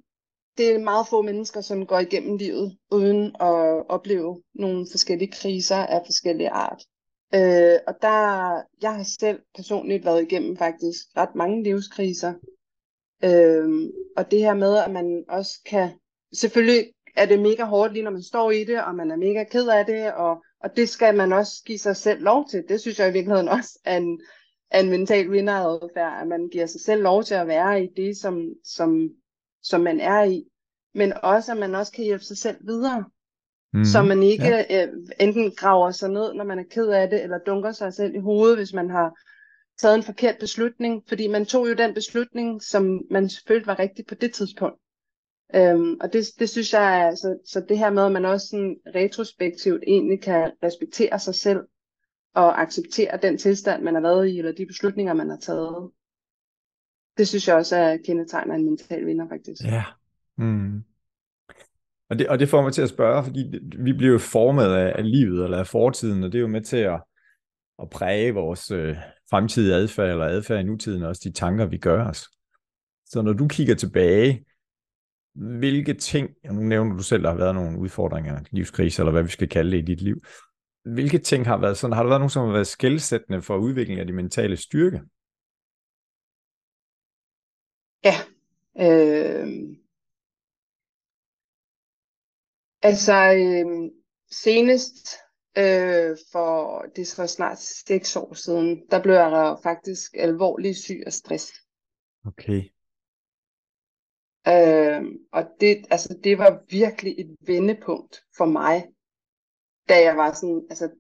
det 0.59 0.75
er 0.75 0.79
meget 0.79 1.07
få 1.11 1.23
mennesker, 1.23 1.61
som 1.61 1.87
går 1.87 1.99
igennem 1.99 2.37
livet, 2.37 2.79
uden 2.91 3.27
at 3.27 3.87
opleve 3.89 4.43
nogle 4.55 4.87
forskellige 4.91 5.33
kriser 5.33 5.77
af 5.77 6.03
forskellige 6.07 6.51
art. 6.51 6.83
Øh, 7.35 7.79
og 7.87 7.95
der, 8.03 8.19
jeg 8.83 8.95
har 8.95 9.03
selv 9.21 9.41
personligt 9.55 10.05
været 10.05 10.23
igennem 10.23 10.57
faktisk 10.57 10.99
ret 11.17 11.35
mange 11.35 11.63
livskriser. 11.63 12.33
Øh, 13.25 13.91
og 14.17 14.31
det 14.31 14.39
her 14.39 14.55
med, 14.55 14.77
at 14.79 14.91
man 14.91 15.25
også 15.29 15.61
kan, 15.67 15.91
selvfølgelig 16.35 16.93
er 17.17 17.27
det 17.27 17.41
mega 17.41 17.65
hårdt 17.65 17.93
lige 17.93 18.03
når 18.03 18.11
man 18.11 18.23
står 18.23 18.51
i 18.51 18.65
det, 18.65 18.85
og 18.85 18.95
man 18.95 19.11
er 19.11 19.17
mega 19.17 19.45
ked 19.45 19.69
af 19.69 19.87
det, 19.87 20.13
og, 20.15 20.43
og 20.63 20.77
det 20.77 20.89
skal 20.89 21.17
man 21.17 21.33
også 21.33 21.63
give 21.67 21.79
sig 21.79 21.97
selv 21.97 22.23
lov 22.23 22.49
til. 22.49 22.65
Det 22.69 22.81
synes 22.81 22.99
jeg 22.99 23.09
i 23.09 23.13
virkeligheden 23.13 23.49
også 23.49 23.79
er 23.85 23.97
en, 23.97 24.21
er 24.71 24.81
en 24.81 24.91
mental 24.91 25.31
vinderadfærd, 25.31 26.23
at 26.23 26.29
man 26.29 26.49
giver 26.53 26.67
sig 26.67 26.81
selv 26.81 27.03
lov 27.03 27.25
til 27.25 27.35
at 27.35 27.47
være 27.47 27.85
i 27.85 27.89
det, 27.97 28.17
som, 28.17 28.49
som, 28.65 29.11
som 29.63 29.81
man 29.81 30.01
er 30.01 30.23
i. 30.23 30.45
Men 30.95 31.13
også, 31.23 31.53
at 31.53 31.59
man 31.59 31.75
også 31.75 31.93
kan 31.93 32.05
hjælpe 32.05 32.25
sig 32.25 32.39
selv 32.39 32.57
videre. 32.67 33.05
Mm. 33.75 33.85
Så 33.85 34.03
man 34.03 34.23
ikke 34.23 34.45
ja. 34.45 34.87
øh, 34.87 34.93
enten 35.21 35.51
graver 35.51 35.91
sig 35.91 36.11
ned, 36.11 36.35
når 36.35 36.45
man 36.45 36.59
er 36.59 36.65
ked 36.71 36.87
af 36.87 37.11
det, 37.11 37.23
eller 37.23 37.39
dunker 37.39 37.73
sig 37.73 37.95
selv 37.95 38.15
i 38.15 38.19
hovedet, 38.19 38.59
hvis 38.59 38.73
man 38.73 38.91
har 38.91 39.19
taget 39.79 39.95
en 39.95 40.03
forkert 40.03 40.37
beslutning. 40.41 41.03
Fordi 41.09 41.29
man 41.29 41.47
tog 41.47 41.69
jo 41.69 41.75
den 41.75 41.95
beslutning, 41.95 42.63
som 42.63 43.01
man 43.11 43.31
følte 43.49 43.67
var 43.67 43.79
rigtig 43.79 44.07
på 44.07 44.15
det 44.15 44.33
tidspunkt. 44.33 44.81
Øhm, 45.55 45.97
og 46.01 46.13
det, 46.13 46.25
det 46.39 46.49
synes 46.49 46.73
jeg 46.73 47.01
er, 47.01 47.15
så, 47.15 47.39
så 47.47 47.65
det 47.69 47.79
her 47.79 47.91
med, 47.91 48.05
at 48.05 48.13
man 48.13 48.25
også 48.25 48.47
sådan 48.47 48.77
retrospektivt 48.95 49.83
egentlig 49.87 50.21
kan 50.21 50.53
respektere 50.63 51.19
sig 51.19 51.35
selv, 51.35 51.61
og 52.35 52.61
acceptere 52.61 53.19
den 53.23 53.39
tilstand, 53.39 53.83
man 53.83 53.95
har 53.95 54.01
været 54.01 54.29
i, 54.29 54.39
eller 54.39 54.53
de 54.53 54.67
beslutninger, 54.67 55.15
man 55.15 55.31
har 55.31 55.37
taget. 55.37 55.91
Det 57.19 57.29
synes 57.29 57.49
jeg 57.49 57.57
også 57.57 57.77
er 57.77 57.97
kendetegner 58.07 58.55
en 58.55 58.65
mental 58.65 59.07
vinder, 59.07 59.29
faktisk. 59.29 59.65
Ja. 59.65 59.85
Mm. 60.37 60.85
Og, 62.11 62.19
det, 62.19 62.29
og 62.29 62.39
det 62.39 62.49
får 62.49 62.63
mig 62.63 62.73
til 62.73 62.83
at 62.83 62.89
spørge, 62.89 63.25
fordi 63.25 63.61
vi 63.79 63.93
bliver 63.93 64.13
jo 64.13 64.19
formet 64.19 64.65
af, 64.65 64.93
af 64.99 65.11
livet 65.11 65.45
eller 65.45 65.59
af 65.59 65.67
fortiden, 65.67 66.25
og 66.25 66.33
det 66.33 66.39
er 66.39 66.43
jo 66.43 66.49
med 66.49 66.61
til 66.61 66.77
at, 66.77 67.03
at 67.83 67.91
præge 67.91 68.35
vores 68.35 68.71
øh, 68.71 68.97
fremtidige 69.31 69.75
adfærd 69.75 70.11
eller 70.11 70.25
adfærd 70.25 70.61
i 70.61 70.63
nutiden, 70.63 71.03
og 71.03 71.09
også 71.09 71.23
de 71.25 71.33
tanker, 71.33 71.67
vi 71.67 71.79
gør 71.79 72.09
os. 72.09 72.29
Så 73.07 73.23
når 73.23 73.33
du 73.33 73.49
kigger 73.49 73.75
tilbage, 73.75 74.45
hvilke 75.35 75.95
ting, 75.95 76.31
og 76.45 76.55
nu 76.55 76.61
nævner 76.61 76.97
du 76.97 77.03
selv, 77.03 77.23
der 77.23 77.31
har 77.31 77.37
været 77.37 77.55
nogle 77.55 77.79
udfordringer, 77.79 78.41
livskriser, 78.51 79.03
eller 79.03 79.13
hvad 79.13 79.23
vi 79.23 79.29
skal 79.29 79.49
kalde 79.49 79.71
det 79.71 79.79
i 79.79 79.85
dit 79.85 80.01
liv, 80.01 80.23
hvilke 80.85 81.19
ting 81.19 81.47
har 81.47 81.59
været 81.59 81.77
sådan, 81.77 81.97
har 81.97 82.03
der 82.03 82.09
været 82.09 82.21
nogen, 82.21 82.31
som 82.31 82.47
har 82.47 82.53
været 82.53 82.67
skældsættende 82.67 83.43
for 83.43 83.57
udviklingen 83.57 84.01
af 84.01 84.07
de 84.07 84.13
mentale 84.13 84.57
styrke? 84.57 85.01
Ja. 88.05 88.15
Øh... 88.81 89.49
Altså, 92.83 93.15
øh, 93.15 93.91
senest 94.31 95.09
øh, 95.59 96.17
for, 96.33 96.83
det 96.97 97.03
er 97.03 97.07
så 97.07 97.27
snart 97.27 97.59
seks 97.59 98.17
år 98.17 98.35
siden, 98.35 98.83
der 98.91 99.03
blev 99.03 99.15
jeg 99.15 99.57
faktisk 99.63 100.15
alvorligt 100.19 100.79
syg 100.79 101.03
af 101.07 101.13
stress. 101.13 101.53
Okay. 102.27 102.63
Øh, 104.49 105.03
og 105.33 105.45
det, 105.61 105.87
altså, 105.91 106.19
det 106.25 106.39
var 106.39 106.63
virkelig 106.71 107.15
et 107.19 107.37
vendepunkt 107.47 108.23
for 108.37 108.45
mig, 108.45 108.89
da 109.89 110.03
jeg 110.03 110.17
var 110.17 110.33
sådan, 110.33 110.67
altså, 110.71 110.91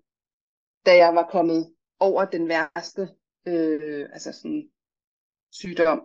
da 0.87 0.96
jeg 0.96 1.14
var 1.14 1.28
kommet 1.31 1.72
over 2.00 2.24
den 2.24 2.48
værste, 2.48 3.09
øh, 3.46 4.09
altså 4.12 4.33
sådan 4.33 4.68
sygdom. 5.50 6.02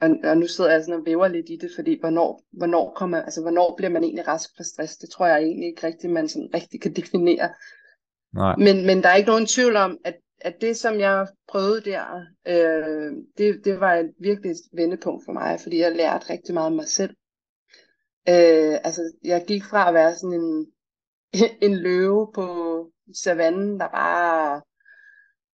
Og, 0.00 0.10
og 0.24 0.36
nu 0.36 0.46
sidder 0.46 0.70
jeg 0.70 0.84
sådan 0.84 1.00
og 1.00 1.06
væver 1.06 1.28
lidt 1.28 1.50
i 1.50 1.56
det, 1.56 1.70
fordi 1.76 2.00
hvornår, 2.00 2.44
hvornår, 2.50 2.92
kommer, 2.96 3.22
altså, 3.22 3.42
hvornår 3.42 3.74
bliver 3.76 3.90
man 3.90 4.04
egentlig 4.04 4.28
rask 4.28 4.50
fra 4.56 4.64
stress? 4.64 4.96
Det 4.96 5.10
tror 5.10 5.26
jeg 5.26 5.42
egentlig 5.42 5.68
ikke 5.68 5.86
rigtigt, 5.86 6.12
man 6.12 6.28
sådan 6.28 6.50
rigtig 6.54 6.80
kan 6.80 6.92
definere. 6.92 7.54
Nej. 8.34 8.56
Men, 8.56 8.86
men 8.86 9.02
der 9.02 9.08
er 9.08 9.14
ikke 9.14 9.30
nogen 9.30 9.46
tvivl 9.46 9.76
om, 9.76 9.98
at, 10.04 10.16
at 10.40 10.60
det, 10.60 10.76
som 10.76 11.00
jeg 11.00 11.26
prøvede 11.48 11.80
der, 11.80 12.26
øh, 12.46 13.12
det, 13.38 13.64
det 13.64 13.80
var 13.80 13.94
et 13.94 14.14
virkelig 14.18 14.50
et 14.50 14.56
vendepunkt 14.72 15.24
for 15.24 15.32
mig, 15.32 15.60
fordi 15.60 15.78
jeg 15.78 15.96
lærte 15.96 16.30
rigtig 16.30 16.54
meget 16.54 16.66
om 16.66 16.72
mig 16.72 16.88
selv. 16.88 17.10
Øh, 18.28 18.78
altså, 18.84 19.12
jeg 19.24 19.44
gik 19.46 19.64
fra 19.64 19.88
at 19.88 19.94
være 19.94 20.14
sådan 20.14 20.40
en, 20.40 20.66
en 21.70 21.76
løve 21.76 22.32
på 22.34 22.46
savannen, 23.14 23.80
der 23.80 23.88
bare 23.88 24.62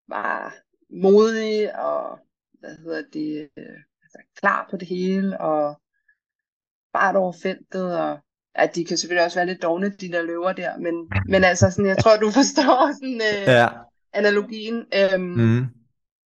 var 0.07 0.55
modig 0.89 1.75
og 1.75 2.19
hvad 2.59 2.75
hedder 2.75 3.03
det, 3.13 3.49
øh, 3.57 3.77
altså, 4.03 4.17
klar 4.35 4.67
på 4.71 4.77
det 4.77 4.87
hele 4.87 5.39
og 5.39 5.81
bare 6.93 7.15
over 7.15 7.33
feltet 7.43 7.99
og 7.99 8.19
ja, 8.57 8.65
de 8.75 8.85
kan 8.85 8.97
selvfølgelig 8.97 9.25
også 9.25 9.37
være 9.39 9.45
lidt 9.45 9.61
dogne, 9.61 9.89
de 9.89 10.11
der 10.11 10.21
løver 10.21 10.53
der, 10.53 10.77
men, 10.77 11.11
men 11.29 11.43
altså 11.43 11.71
sådan, 11.71 11.85
jeg 11.85 11.97
tror, 11.97 12.17
du 12.17 12.29
forstår 12.39 12.93
sådan 12.93 13.21
øh, 13.31 13.47
Ja 13.47 13.67
analogien 14.13 14.85
øhm, 14.95 15.21
Mm. 15.23 15.65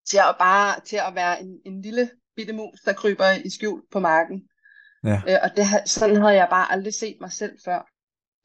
til 0.09 0.17
at 0.17 0.35
bare 0.39 0.79
til 0.79 0.99
at 1.07 1.15
være 1.15 1.41
en, 1.41 1.59
en 1.65 1.81
lille 1.81 2.09
bitte 2.35 2.53
mus, 2.53 2.79
der 2.85 2.93
kryber 2.93 3.25
i 3.45 3.49
skjul 3.49 3.81
på 3.91 3.99
marken. 3.99 4.43
Ja. 5.03 5.21
Øh, 5.27 5.39
og 5.43 5.49
det, 5.57 5.65
sådan 5.85 6.15
havde 6.15 6.35
jeg 6.35 6.47
bare 6.49 6.71
aldrig 6.71 6.93
set 6.93 7.17
mig 7.21 7.31
selv 7.31 7.57
før. 7.65 7.89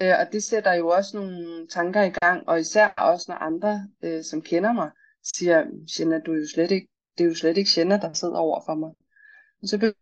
Øh, 0.02 0.14
og 0.20 0.32
det 0.32 0.42
sætter 0.42 0.72
jo 0.74 0.88
også 0.88 1.16
nogle 1.16 1.66
tanker 1.68 2.02
i 2.02 2.10
gang, 2.10 2.48
og 2.48 2.60
især 2.60 2.88
også 2.88 3.26
når 3.28 3.36
andre, 3.36 3.88
øh, 4.04 4.24
som 4.24 4.42
kender 4.42 4.72
mig, 4.72 4.90
siger, 5.22 5.64
Jenna, 5.98 6.18
du 6.18 6.32
er 6.32 6.36
jo 6.36 6.46
slet 6.54 6.70
ikke, 6.70 6.88
det 7.18 7.24
er 7.24 7.28
jo 7.28 7.34
slet 7.34 7.56
ikke 7.56 7.70
Jenna, 7.76 7.96
der 7.96 8.12
sidder 8.12 8.36
over 8.36 8.60
for 8.66 8.74
mig. 8.74 8.90
Og 9.62 9.68
så 9.68 9.78
begynder 9.78 9.96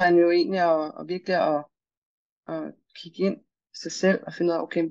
man 0.00 0.18
jo 0.18 0.30
egentlig 0.30 0.60
at, 0.60 0.92
at 1.00 1.08
virkelig 1.08 1.36
at, 1.36 1.64
at 2.48 2.62
kigge 2.96 3.18
ind 3.22 3.36
i 3.72 3.76
sig 3.82 3.92
selv 3.92 4.20
og 4.26 4.34
finde 4.34 4.52
ud 4.52 4.56
af, 4.56 4.62
okay, 4.62 4.84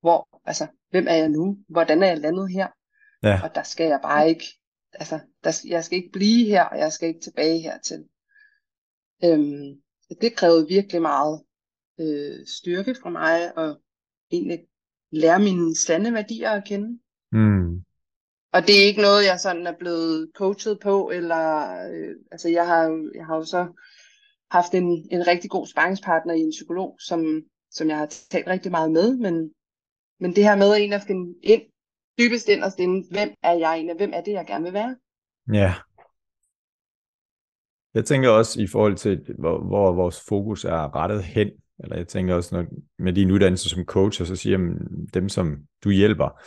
hvor, 0.00 0.40
altså, 0.44 0.66
hvem 0.90 1.06
er 1.08 1.14
jeg 1.14 1.28
nu? 1.28 1.58
Hvordan 1.68 2.02
er 2.02 2.06
jeg 2.06 2.18
landet 2.18 2.52
her? 2.52 2.68
Ja. 3.22 3.40
Og 3.42 3.54
der 3.54 3.62
skal 3.62 3.86
jeg 3.86 4.00
bare 4.02 4.28
ikke, 4.28 4.44
altså, 4.92 5.20
der, 5.44 5.62
jeg 5.68 5.84
skal 5.84 5.98
ikke 5.98 6.12
blive 6.12 6.46
her, 6.46 6.64
og 6.64 6.78
jeg 6.78 6.92
skal 6.92 7.08
ikke 7.08 7.20
tilbage 7.20 7.60
hertil. 7.60 8.04
Øhm, 9.24 9.82
det 10.20 10.36
krævede 10.36 10.68
virkelig 10.68 11.02
meget 11.02 11.42
øh, 12.00 12.46
styrke 12.46 12.94
fra 13.02 13.10
mig, 13.10 13.58
og 13.58 13.80
egentlig 14.30 14.66
lære 15.10 15.38
mine 15.38 15.76
sande 15.76 16.12
værdier 16.12 16.50
at 16.50 16.64
kende. 16.64 16.98
Mm. 17.32 17.84
Og 18.52 18.66
det 18.66 18.80
er 18.80 18.86
ikke 18.86 19.02
noget, 19.02 19.24
jeg 19.24 19.40
sådan 19.40 19.66
er 19.66 19.76
blevet 19.78 20.30
coachet 20.34 20.80
på, 20.80 21.10
eller 21.10 21.72
øh, 21.90 22.14
altså 22.30 22.48
jeg 22.48 22.66
har, 22.66 23.10
jeg 23.14 23.26
har 23.26 23.36
jo 23.36 23.44
så 23.44 23.66
haft 24.50 24.74
en, 24.74 25.08
en 25.10 25.26
rigtig 25.26 25.50
god 25.50 25.66
sparringspartner 25.66 26.34
i 26.34 26.40
en 26.40 26.50
psykolog, 26.50 26.96
som, 27.00 27.42
som 27.70 27.88
jeg 27.88 27.98
har 27.98 28.06
talt 28.06 28.46
rigtig 28.46 28.70
meget 28.70 28.92
med, 28.92 29.16
men, 29.16 29.50
men 30.20 30.36
det 30.36 30.44
her 30.44 30.56
med 30.56 30.70
egentlig 30.72 30.96
at 30.96 31.06
finde 31.06 31.34
ind, 31.42 31.62
dybest 32.18 32.48
inderst 32.48 32.78
inde, 32.78 33.06
hvem 33.10 33.34
er 33.42 33.52
jeg 33.52 33.74
egentlig, 33.74 33.96
hvem 33.96 34.10
er 34.14 34.20
det, 34.20 34.32
jeg 34.32 34.46
gerne 34.46 34.64
vil 34.64 34.72
være? 34.72 34.96
Ja. 35.52 35.74
Jeg 37.94 38.04
tænker 38.04 38.28
også 38.28 38.60
i 38.60 38.66
forhold 38.66 38.96
til, 38.96 39.26
hvor, 39.38 39.64
hvor 39.64 39.92
vores 39.92 40.20
fokus 40.28 40.64
er 40.64 40.96
rettet 40.96 41.22
hen, 41.22 41.50
eller 41.78 41.96
jeg 41.96 42.08
tænker 42.08 42.34
også, 42.34 42.54
når, 42.56 42.64
med 42.98 43.12
din 43.12 43.30
uddannelse 43.30 43.68
som 43.68 43.84
coach, 43.84 44.20
og 44.20 44.26
så 44.26 44.36
siger 44.36 44.52
jamen, 44.52 45.06
dem 45.14 45.28
som 45.28 45.58
du 45.84 45.90
hjælper, 45.90 46.40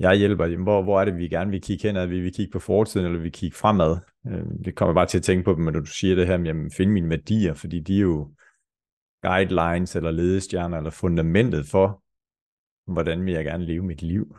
jeg 0.00 0.16
hjælper, 0.16 0.46
jamen, 0.46 0.62
hvor, 0.62 0.82
hvor 0.82 1.00
er 1.00 1.04
det, 1.04 1.16
vi 1.16 1.28
gerne 1.28 1.50
vil 1.50 1.60
kigge 1.60 1.88
henad? 1.88 2.06
Vil 2.06 2.24
vi 2.24 2.30
kigge 2.30 2.52
på 2.52 2.58
fortiden, 2.58 3.06
eller 3.06 3.18
vil 3.18 3.24
vi 3.24 3.30
kigge 3.30 3.56
fremad? 3.56 3.96
Øh, 4.26 4.44
det 4.64 4.74
kommer 4.74 4.94
bare 4.94 5.06
til 5.06 5.18
at 5.18 5.24
tænke 5.24 5.44
på 5.44 5.54
når 5.54 5.80
du 5.80 5.86
siger 5.86 6.14
det 6.14 6.26
her, 6.26 6.38
jamen, 6.38 6.70
finde 6.70 6.92
mine 6.92 7.10
værdier, 7.10 7.54
fordi 7.54 7.80
de 7.80 7.96
er 7.96 8.00
jo 8.00 8.30
guidelines, 9.22 9.96
eller 9.96 10.10
ledestjerner, 10.10 10.76
eller 10.76 10.90
fundamentet 10.90 11.66
for, 11.66 12.02
hvordan 12.92 13.24
vil 13.24 13.34
jeg 13.34 13.44
gerne 13.44 13.64
leve 13.64 13.82
mit 13.82 14.02
liv. 14.02 14.36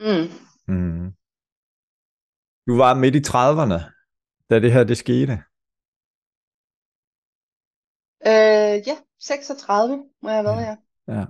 Mm. 0.00 0.28
Mm. 0.74 1.12
Du 2.66 2.76
var 2.76 2.94
midt 2.94 3.14
i 3.14 3.18
30'erne, 3.18 3.80
da 4.50 4.60
det 4.60 4.72
her 4.72 4.84
det 4.84 4.98
skete. 4.98 5.32
Øh, 8.26 8.88
ja, 8.88 8.96
36 9.20 10.04
må 10.22 10.28
jeg 10.28 10.36
have 10.36 10.44
været, 10.44 10.62
ja. 10.62 10.76
ja. 11.14 11.24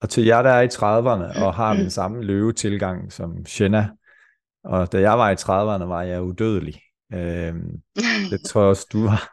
Og 0.00 0.10
til 0.10 0.24
jer, 0.24 0.42
der 0.42 0.50
er 0.50 0.60
i 0.60 0.66
30'erne 0.66 1.44
og 1.44 1.54
har 1.54 1.74
den 1.74 1.90
samme 1.90 2.22
løvetilgang 2.22 3.12
som 3.12 3.46
Shenna, 3.46 3.88
og 4.64 4.92
da 4.92 5.00
jeg 5.00 5.18
var 5.18 5.30
i 5.30 5.34
30'erne, 5.34 5.84
var 5.84 6.02
jeg 6.02 6.22
udødelig. 6.22 6.82
Øh, 7.12 7.54
det 8.30 8.40
tror 8.46 8.60
jeg 8.60 8.68
også, 8.68 8.86
du 8.92 9.02
var. 9.02 9.32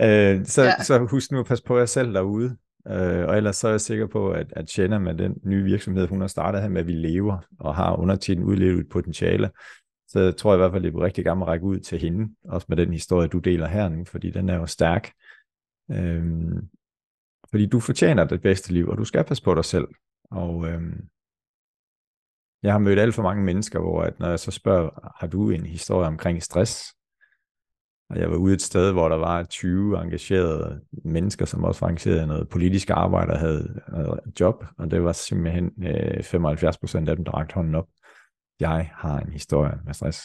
øh, 0.00 0.46
så, 0.46 0.62
ja. 0.62 0.82
så 0.82 0.98
husk 1.10 1.32
nu 1.32 1.40
at 1.40 1.46
passe 1.46 1.64
på 1.64 1.78
jer 1.78 1.86
selv 1.86 2.14
derude. 2.14 2.56
Øh, 2.88 3.28
og 3.28 3.36
ellers 3.36 3.56
så 3.56 3.68
er 3.68 3.70
jeg 3.72 3.80
sikker 3.80 4.06
på, 4.06 4.30
at, 4.30 4.52
at 4.56 4.78
Jenna 4.78 4.98
med 4.98 5.14
den 5.14 5.40
nye 5.44 5.64
virksomhed, 5.64 6.08
hun 6.08 6.20
har 6.20 6.28
startet 6.28 6.62
her 6.62 6.68
med, 6.68 6.80
at 6.80 6.86
vi 6.86 6.92
lever 6.92 7.38
og 7.58 7.74
har 7.74 7.96
undertiden 7.96 8.44
udlevet 8.44 8.88
potentiale, 8.88 9.50
så 10.08 10.32
tror 10.32 10.52
jeg 10.52 10.56
i 10.56 10.60
hvert 10.60 10.72
fald, 10.72 10.82
det 10.82 10.94
er 10.94 11.02
rigtig 11.02 11.24
gammel 11.24 11.44
at 11.44 11.48
række 11.48 11.66
ud 11.66 11.78
til 11.78 11.98
hende, 11.98 12.34
også 12.44 12.66
med 12.68 12.76
den 12.76 12.92
historie, 12.92 13.28
du 13.28 13.38
deler 13.38 13.66
her 13.66 13.88
nu, 13.88 14.04
fordi 14.04 14.30
den 14.30 14.48
er 14.48 14.56
jo 14.56 14.66
stærk. 14.66 15.12
Øhm, 15.90 16.68
fordi 17.50 17.66
du 17.66 17.80
fortjener 17.80 18.24
det 18.24 18.42
bedste 18.42 18.72
liv, 18.72 18.88
og 18.88 18.98
du 18.98 19.04
skal 19.04 19.24
passe 19.24 19.42
på 19.42 19.54
dig 19.54 19.64
selv. 19.64 19.88
Og 20.30 20.68
øhm, 20.68 21.08
jeg 22.62 22.72
har 22.72 22.78
mødt 22.78 22.98
alt 22.98 23.14
for 23.14 23.22
mange 23.22 23.44
mennesker, 23.44 23.80
hvor 23.80 24.02
at 24.02 24.18
når 24.18 24.28
jeg 24.28 24.40
så 24.40 24.50
spørger, 24.50 25.14
har 25.20 25.26
du 25.26 25.50
en 25.50 25.66
historie 25.66 26.06
omkring 26.06 26.42
stress? 26.42 26.94
Og 28.10 28.18
jeg 28.18 28.30
var 28.30 28.36
ude 28.36 28.54
et 28.54 28.62
sted, 28.62 28.92
hvor 28.92 29.08
der 29.08 29.16
var 29.16 29.42
20 29.42 30.02
engagerede 30.02 30.80
mennesker, 31.04 31.44
som 31.44 31.64
også 31.64 31.80
var 31.80 31.88
engageret 31.88 32.22
i 32.22 32.26
noget 32.26 32.48
politisk 32.48 32.90
arbejde 32.90 33.32
og 33.32 33.38
havde 33.38 33.80
noget 33.88 34.20
job, 34.40 34.64
og 34.78 34.90
det 34.90 35.04
var 35.04 35.12
simpelthen 35.12 35.72
øh, 35.82 36.22
75 36.22 36.78
procent 36.78 37.08
af 37.08 37.16
dem, 37.16 37.24
der 37.24 37.32
rakte 37.32 37.54
hånden 37.54 37.74
op. 37.74 37.88
Jeg 38.60 38.90
har 38.94 39.20
en 39.20 39.32
historie 39.32 39.78
med 39.84 39.94
stress. 39.94 40.20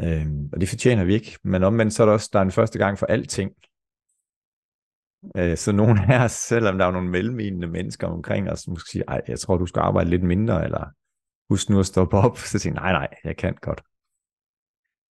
Øhm, 0.00 0.48
og 0.52 0.60
det 0.60 0.68
fortjener 0.68 1.04
vi 1.04 1.14
ikke. 1.14 1.38
Men 1.44 1.62
omvendt 1.62 1.92
så 1.92 2.02
er 2.02 2.06
der 2.06 2.12
også, 2.12 2.30
der 2.32 2.38
er 2.38 2.42
en 2.42 2.50
første 2.50 2.78
gang 2.78 2.98
for 2.98 3.06
alting. 3.06 3.52
Øh, 5.36 5.56
så 5.56 5.72
nogle 5.72 6.14
af 6.14 6.24
os, 6.24 6.32
selvom 6.32 6.78
der 6.78 6.86
er 6.86 6.90
nogle 6.90 7.10
mellemlignende 7.10 7.66
mennesker 7.66 8.06
omkring 8.06 8.50
os, 8.50 8.68
måske 8.68 8.90
siger, 8.90 9.04
ej, 9.08 9.20
jeg 9.28 9.38
tror, 9.38 9.56
du 9.56 9.66
skal 9.66 9.80
arbejde 9.80 10.10
lidt 10.10 10.22
mindre, 10.22 10.64
eller 10.64 10.84
husk 11.50 11.70
nu 11.70 11.80
at 11.80 11.86
stoppe 11.86 12.16
op, 12.16 12.38
så 12.52 12.58
siger 12.58 12.74
nej, 12.74 12.92
nej, 12.92 13.08
jeg 13.24 13.36
kan 13.36 13.54
godt. 13.60 13.82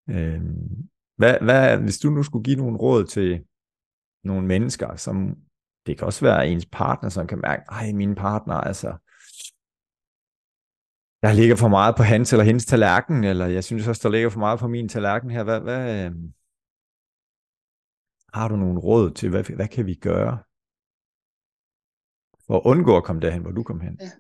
Øh, 0.10 0.42
hvad, 1.18 1.36
hvad, 1.42 1.78
hvis 1.78 2.00
du 2.00 2.10
nu 2.10 2.24
skulle 2.24 2.44
give 2.44 2.56
nogle 2.56 2.78
råd 2.78 3.06
til 3.06 3.46
nogle 4.24 4.48
mennesker, 4.48 4.96
som 4.96 5.36
det 5.86 5.98
kan 5.98 6.08
også 6.08 6.26
være 6.26 6.48
ens 6.48 6.66
partner, 6.72 7.10
som 7.10 7.28
kan 7.28 7.40
mærke, 7.42 7.64
ej, 7.70 7.92
min 7.92 8.16
partner, 8.16 8.56
altså, 8.56 8.88
der 11.22 11.34
ligger 11.34 11.56
for 11.56 11.68
meget 11.68 11.96
på 11.96 12.04
hans 12.04 12.34
eller 12.34 12.44
hendes 12.44 12.66
tallerken, 12.66 13.24
eller 13.24 13.46
jeg 13.46 13.64
synes 13.64 13.88
også, 13.88 14.02
der 14.04 14.14
ligger 14.16 14.30
for 14.30 14.40
meget 14.40 14.60
på 14.60 14.68
min 14.68 14.90
tallerken 14.90 15.30
her. 15.32 15.44
Hvad, 15.44 15.60
hvad, 15.60 16.06
øh, 16.06 16.12
har 18.34 18.48
du 18.48 18.56
nogle 18.56 18.80
råd 18.80 19.12
til, 19.12 19.30
hvad, 19.30 19.44
hvad 19.44 19.68
kan 19.68 19.86
vi 19.86 19.96
gøre 19.96 20.34
for 22.48 22.56
at 22.58 22.66
undgå 22.66 22.98
at 22.98 23.04
komme 23.04 23.22
derhen, 23.22 23.42
hvor 23.42 23.52
du 23.52 23.64
kom 23.64 23.80
hen? 23.80 24.00
Ja. 24.02 24.12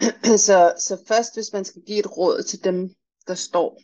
Så, 0.48 0.74
så 0.86 1.04
først, 1.08 1.36
hvis 1.36 1.52
man 1.52 1.64
skal 1.64 1.82
give 1.86 1.98
et 1.98 2.16
råd 2.18 2.42
til 2.42 2.64
dem, 2.64 2.94
der 3.26 3.34
står 3.34 3.80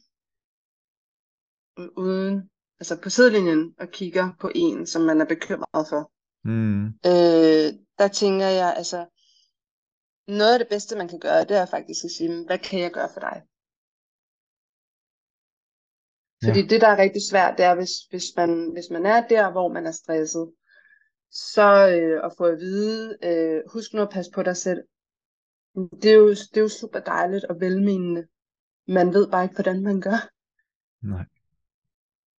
uden, 1.97 2.51
altså 2.81 3.01
på 3.03 3.11
sidelinjen 3.11 3.75
og 3.79 3.89
kigger 3.89 4.33
på 4.41 4.51
en, 4.55 4.87
som 4.87 5.03
man 5.03 5.21
er 5.21 5.25
bekymret 5.25 5.87
for, 5.89 6.13
mm. 6.45 6.87
øh, 6.87 7.69
der 7.99 8.09
tænker 8.09 8.47
jeg, 8.47 8.75
altså, 8.77 9.07
noget 10.29 10.53
af 10.53 10.59
det 10.59 10.69
bedste, 10.69 10.97
man 10.97 11.09
kan 11.09 11.21
gøre, 11.21 11.45
det 11.45 11.57
er 11.57 11.67
faktisk 11.67 12.05
at 12.05 12.11
sige, 12.11 12.45
hvad 12.47 12.59
kan 12.59 12.81
jeg 12.81 12.93
gøre 12.93 13.09
for 13.13 13.21
dig? 13.21 13.43
Fordi 16.45 16.61
ja. 16.61 16.67
det, 16.67 16.81
der 16.81 16.89
er 16.89 17.03
rigtig 17.03 17.23
svært, 17.31 17.59
det 17.59 17.65
er, 17.65 17.75
hvis, 17.75 17.91
hvis, 18.11 18.25
man, 18.37 18.71
hvis 18.73 18.91
man 18.91 19.07
er 19.07 19.29
der, 19.29 19.53
hvor 19.53 19.69
man 19.73 19.87
er 19.87 19.93
stresset, 19.93 20.53
så 21.31 21.89
øh, 21.89 22.25
at 22.25 22.33
få 22.39 22.45
at 22.45 22.59
vide, 22.59 23.19
øh, 23.23 23.63
husk 23.73 23.95
nu 23.95 24.03
at 24.03 24.11
passe 24.13 24.31
på 24.35 24.43
dig 24.43 24.57
selv. 24.57 24.83
Det 26.03 26.11
er, 26.11 26.15
jo, 26.15 26.29
det 26.31 26.57
er 26.57 26.61
jo 26.61 26.69
super 26.69 27.01
dejligt 27.01 27.45
og 27.45 27.61
velmenende. 27.61 28.27
Man 28.89 29.15
ved 29.15 29.31
bare 29.31 29.45
ikke, 29.45 29.55
hvordan 29.55 29.83
man 29.83 30.01
gør. 30.01 30.31
Nej. 31.03 31.25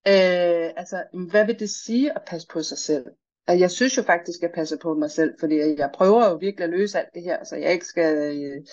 Øh, 0.08 0.72
altså, 0.76 1.04
hvad 1.32 1.46
vil 1.46 1.60
det 1.60 1.70
sige 1.70 2.16
at 2.16 2.22
passe 2.28 2.48
på 2.48 2.64
sig 2.64 2.78
selv? 2.78 3.06
Altså, 3.48 3.64
jeg 3.64 3.72
synes 3.72 3.98
jo 3.98 4.04
faktisk, 4.04 4.40
at 4.40 4.42
jeg 4.42 4.52
passer 4.56 4.78
på 4.78 4.94
mig 4.94 5.12
selv, 5.12 5.34
fordi 5.40 5.56
jeg 5.56 5.90
prøver 5.94 6.30
jo 6.30 6.36
virkelig 6.36 6.64
at 6.64 6.70
løse 6.70 7.00
alt 7.00 7.14
det 7.14 7.24
her, 7.24 7.44
så 7.44 7.56
jeg 7.56 7.74
ikke 7.74 7.86
skal 7.86 8.18
øh, 8.18 8.66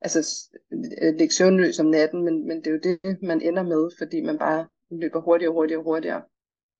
altså, 0.00 0.48
ligge 1.18 1.34
søvnløs 1.34 1.80
om 1.80 1.86
natten, 1.86 2.24
men, 2.24 2.48
men 2.48 2.56
det 2.56 2.66
er 2.66 2.70
jo 2.70 2.80
det, 2.82 3.22
man 3.22 3.42
ender 3.42 3.62
med, 3.62 3.90
fordi 3.98 4.20
man 4.20 4.38
bare 4.38 4.66
løber 4.90 5.20
hurtigere 5.20 5.50
og 5.50 5.54
hurtigere 5.54 5.80
og 5.80 5.84
hurtigere. 5.84 6.22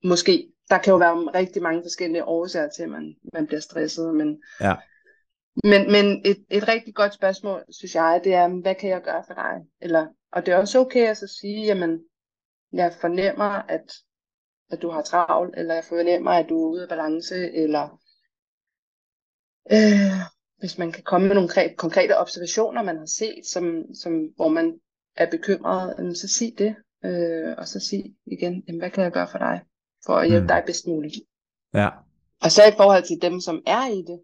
Måske. 0.05 0.53
Der 0.71 0.79
kan 0.79 0.91
jo 0.91 0.97
være 0.97 1.15
rigtig 1.15 1.63
mange 1.63 1.83
forskellige 1.83 2.25
årsager 2.25 2.69
til, 2.69 2.83
at 2.83 2.89
man, 2.89 3.15
man 3.33 3.47
bliver 3.47 3.61
stresset, 3.61 4.15
men, 4.15 4.43
ja. 4.61 4.75
men, 5.65 5.93
men 5.93 6.23
et, 6.25 6.45
et 6.51 6.69
rigtig 6.69 6.95
godt 6.95 7.15
spørgsmål, 7.15 7.65
synes 7.71 7.95
jeg, 7.95 8.21
det 8.25 8.35
er, 8.35 8.49
hvad 8.49 8.75
kan 8.75 8.91
jeg 8.91 9.03
gøre 9.03 9.25
for 9.27 9.35
dig? 9.35 9.55
Eller, 9.81 10.07
og 10.33 10.47
det 10.47 10.55
er 10.55 10.59
også 10.59 10.79
okay 10.79 11.07
at 11.09 11.17
så 11.17 11.27
sige, 11.41 11.67
jamen, 11.67 12.01
jeg 12.79 12.93
fornemmer, 13.01 13.45
at, 13.45 13.93
at 14.71 14.83
du 14.83 14.91
har 14.91 15.03
travlt, 15.03 15.59
eller 15.59 15.75
jeg 15.75 15.85
fornemmer, 15.85 16.31
at 16.31 16.49
du 16.49 16.65
er 16.65 16.69
ude 16.69 16.83
af 16.83 16.89
balance, 16.89 17.53
eller 17.53 18.01
øh, 19.71 20.21
hvis 20.59 20.79
man 20.79 20.93
kan 20.93 21.05
komme 21.05 21.27
med 21.27 21.35
nogle 21.35 21.77
konkrete 21.77 22.19
observationer, 22.19 22.83
man 22.83 22.99
har 22.99 23.07
set, 23.07 23.47
som, 23.47 23.95
som, 23.95 24.13
hvor 24.37 24.49
man 24.49 24.81
er 25.17 25.31
bekymret, 25.31 26.17
så 26.19 26.29
sig 26.29 26.55
det. 26.59 26.77
Øh, 27.05 27.55
og 27.59 27.69
så 27.69 27.81
sig 27.81 28.15
igen, 28.27 28.65
jamen, 28.67 28.81
hvad 28.81 28.91
kan 28.91 29.05
jeg 29.05 29.13
gøre 29.13 29.29
for 29.31 29.39
dig, 29.39 29.61
for 30.07 30.15
at 30.15 30.29
hjælpe 30.29 30.43
mm. 30.43 30.49
dig 30.49 30.63
bedst 30.67 30.87
muligt. 30.87 31.15
Ja. 31.75 31.89
Og 32.41 32.51
så 32.51 32.63
i 32.73 32.77
forhold 32.77 33.05
til 33.05 33.23
dem, 33.23 33.41
som 33.41 33.63
er 33.67 33.87
i 33.87 34.03
det, 34.11 34.19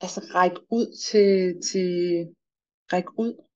altså 0.00 0.20
ræk 0.34 0.56
ud 0.70 0.86
til, 1.06 1.60
til 1.70 1.90
ræk 2.92 3.04
ud. 3.18 3.47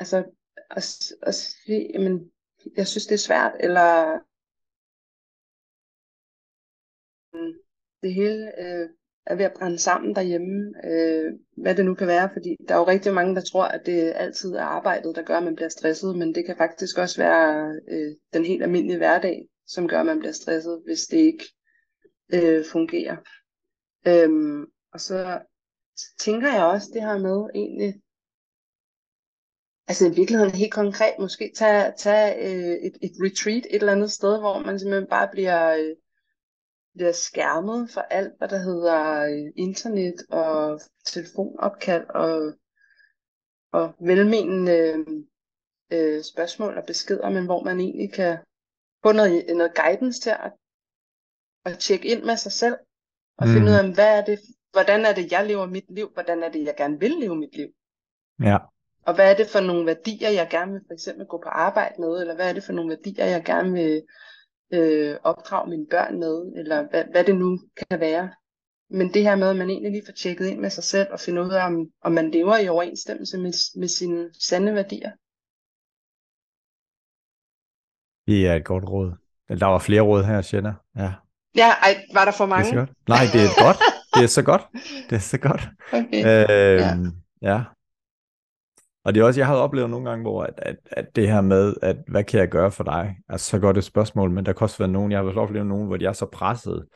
Altså, 0.00 0.24
at, 0.70 1.12
at 1.22 1.34
sige, 1.34 1.90
jamen, 1.94 2.32
jeg 2.76 2.86
synes, 2.86 3.06
det 3.06 3.14
er 3.14 3.26
svært, 3.28 3.52
eller 3.60 4.18
mm, 7.32 7.52
det 8.02 8.14
hele 8.14 8.60
øh, 8.62 8.88
er 9.26 9.34
ved 9.34 9.44
at 9.44 9.52
brænde 9.58 9.78
sammen 9.78 10.14
derhjemme, 10.14 10.74
øh, 10.84 11.32
hvad 11.56 11.74
det 11.74 11.84
nu 11.84 11.94
kan 11.94 12.06
være, 12.06 12.30
fordi 12.32 12.56
der 12.68 12.74
er 12.74 12.78
jo 12.78 12.86
rigtig 12.86 13.14
mange, 13.14 13.34
der 13.34 13.40
tror, 13.40 13.64
at 13.64 13.86
det 13.86 14.12
altid 14.16 14.52
er 14.52 14.62
arbejdet, 14.62 15.16
der 15.16 15.22
gør, 15.22 15.36
at 15.36 15.42
man 15.42 15.56
bliver 15.56 15.68
stresset, 15.68 16.18
men 16.18 16.34
det 16.34 16.46
kan 16.46 16.56
faktisk 16.56 16.98
også 16.98 17.22
være 17.22 17.80
øh, 17.88 18.16
den 18.32 18.44
helt 18.44 18.62
almindelige 18.62 18.98
hverdag, 18.98 19.48
som 19.66 19.88
gør, 19.88 20.00
at 20.00 20.06
man 20.06 20.18
bliver 20.18 20.32
stresset, 20.32 20.82
hvis 20.84 21.00
det 21.00 21.16
ikke 21.16 21.44
øh, 22.34 22.64
fungerer. 22.64 23.16
Øhm, 24.06 24.66
og 24.92 25.00
så 25.00 25.40
tænker 26.18 26.52
jeg 26.52 26.64
også 26.64 26.90
det 26.94 27.02
her 27.02 27.18
med 27.18 27.50
egentlig, 27.54 28.02
altså 29.90 30.06
i 30.06 30.14
virkeligheden 30.14 30.54
helt 30.54 30.72
konkret, 30.72 31.14
måske 31.18 31.52
tage, 31.56 31.92
tage 31.96 32.28
øh, 32.46 32.74
et, 32.86 32.96
et 33.02 33.12
retreat 33.24 33.64
et 33.70 33.80
eller 33.80 33.92
andet 33.92 34.12
sted, 34.12 34.38
hvor 34.38 34.58
man 34.58 34.78
simpelthen 34.78 35.08
bare 35.08 35.28
bliver... 35.32 35.76
Øh, 35.76 35.96
bliver 36.94 37.12
skærmet 37.12 37.90
for 37.90 38.00
alt, 38.00 38.32
hvad 38.38 38.48
der 38.48 38.58
hedder 38.58 39.22
øh, 39.22 39.52
internet 39.56 40.14
og 40.30 40.80
telefonopkald 41.06 42.06
og, 42.08 42.52
og 43.72 43.94
velmenende 44.00 45.04
øh, 45.92 46.22
spørgsmål 46.22 46.78
og 46.78 46.84
beskeder, 46.86 47.30
men 47.30 47.44
hvor 47.44 47.64
man 47.64 47.80
egentlig 47.80 48.12
kan 48.12 48.38
få 49.02 49.12
noget, 49.12 49.44
noget 49.56 49.74
guidance 49.74 50.20
til 50.20 50.30
at, 50.30 50.52
at 51.64 51.78
tjekke 51.78 52.08
ind 52.08 52.22
med 52.24 52.36
sig 52.36 52.52
selv 52.52 52.76
og 53.38 53.46
mm. 53.46 53.52
finde 53.52 53.66
ud 53.66 53.76
af, 53.76 53.94
hvad 53.94 54.18
er 54.18 54.24
det, 54.24 54.38
hvordan 54.72 55.04
er 55.04 55.14
det, 55.14 55.32
jeg 55.32 55.46
lever 55.46 55.66
mit 55.66 55.94
liv, 55.94 56.10
hvordan 56.14 56.42
er 56.42 56.48
det, 56.48 56.64
jeg 56.64 56.74
gerne 56.76 57.00
vil 57.00 57.10
leve 57.10 57.36
mit 57.36 57.56
liv. 57.56 57.68
Ja. 58.42 58.58
Og 59.06 59.14
hvad 59.14 59.30
er 59.30 59.36
det 59.36 59.46
for 59.48 59.60
nogle 59.60 59.86
værdier, 59.86 60.30
jeg 60.30 60.48
gerne 60.50 60.72
vil 60.72 60.80
for 60.86 60.94
eksempel 60.94 61.26
gå 61.26 61.38
på 61.38 61.48
arbejde 61.48 61.94
med, 62.00 62.20
eller 62.20 62.34
hvad 62.34 62.48
er 62.48 62.52
det 62.52 62.64
for 62.64 62.72
nogle 62.72 62.90
værdier, 62.90 63.24
jeg 63.24 63.44
gerne 63.44 63.72
vil 63.72 64.02
øh, 64.72 65.16
opdrage 65.22 65.70
mine 65.70 65.86
børn 65.86 66.18
med, 66.18 66.52
eller 66.56 66.88
hvad, 66.90 67.04
hvad 67.10 67.24
det 67.24 67.36
nu 67.36 67.58
kan 67.76 68.00
være. 68.00 68.30
Men 68.90 69.14
det 69.14 69.22
her 69.22 69.36
med, 69.36 69.48
at 69.48 69.56
man 69.56 69.70
egentlig 69.70 69.92
lige 69.92 70.06
får 70.06 70.12
tjekket 70.12 70.46
ind 70.46 70.60
med 70.60 70.70
sig 70.70 70.84
selv 70.84 71.08
og 71.12 71.20
finde 71.20 71.42
ud 71.42 71.50
af, 71.50 71.66
om, 71.66 71.86
om 72.02 72.12
man 72.12 72.30
lever 72.30 72.58
i 72.58 72.68
overensstemmelse 72.68 73.38
med, 73.38 73.78
med 73.80 73.88
sine 73.88 74.30
sande 74.40 74.74
værdier. 74.74 75.10
Det 78.26 78.46
er 78.46 78.54
et 78.54 78.64
godt 78.64 78.84
råd. 78.84 79.12
Der 79.48 79.66
var 79.66 79.78
flere 79.78 80.02
råd 80.02 80.24
her, 80.24 80.42
Shanna. 80.42 80.74
Ja. 80.96 81.12
Ja, 81.56 81.68
ej, 81.68 82.04
var 82.12 82.24
der 82.24 82.32
for 82.32 82.46
mange? 82.46 82.64
Det 82.64 82.78
er 82.78 82.86
så 82.86 82.86
godt. 82.86 83.08
Nej, 83.08 83.24
det 83.32 83.40
er 83.44 83.64
godt. 83.64 83.78
Det 84.14 84.22
er 84.22 84.26
så 84.26 84.42
godt. 84.42 84.62
Det 85.10 85.16
er 85.16 85.20
så 85.20 85.38
godt. 85.38 85.60
Okay. 85.92 86.20
Øhm, 86.26 87.06
ja. 87.42 87.52
ja. 87.52 87.62
Og 89.04 89.14
det 89.14 89.20
er 89.20 89.24
også, 89.24 89.40
jeg 89.40 89.46
har 89.46 89.54
oplevet 89.54 89.90
nogle 89.90 90.10
gange, 90.10 90.22
hvor 90.22 90.42
at, 90.42 90.54
at, 90.56 90.76
at 90.90 91.16
det 91.16 91.28
her 91.28 91.40
med, 91.40 91.74
at 91.82 91.96
hvad 92.08 92.24
kan 92.24 92.40
jeg 92.40 92.48
gøre 92.48 92.72
for 92.72 92.84
dig, 92.84 93.16
er 93.28 93.36
så 93.36 93.58
godt 93.58 93.78
et 93.78 93.84
spørgsmål, 93.84 94.30
men 94.30 94.46
der 94.46 94.52
kan 94.52 94.62
også 94.62 94.78
være 94.78 94.88
nogen, 94.88 95.12
jeg 95.12 95.18
har 95.18 95.26
også 95.26 95.40
oplevet 95.40 95.66
nogen, 95.66 95.86
hvor 95.86 95.96
de 95.96 96.04
er 96.04 96.12
så 96.12 96.26
presset, 96.26 96.86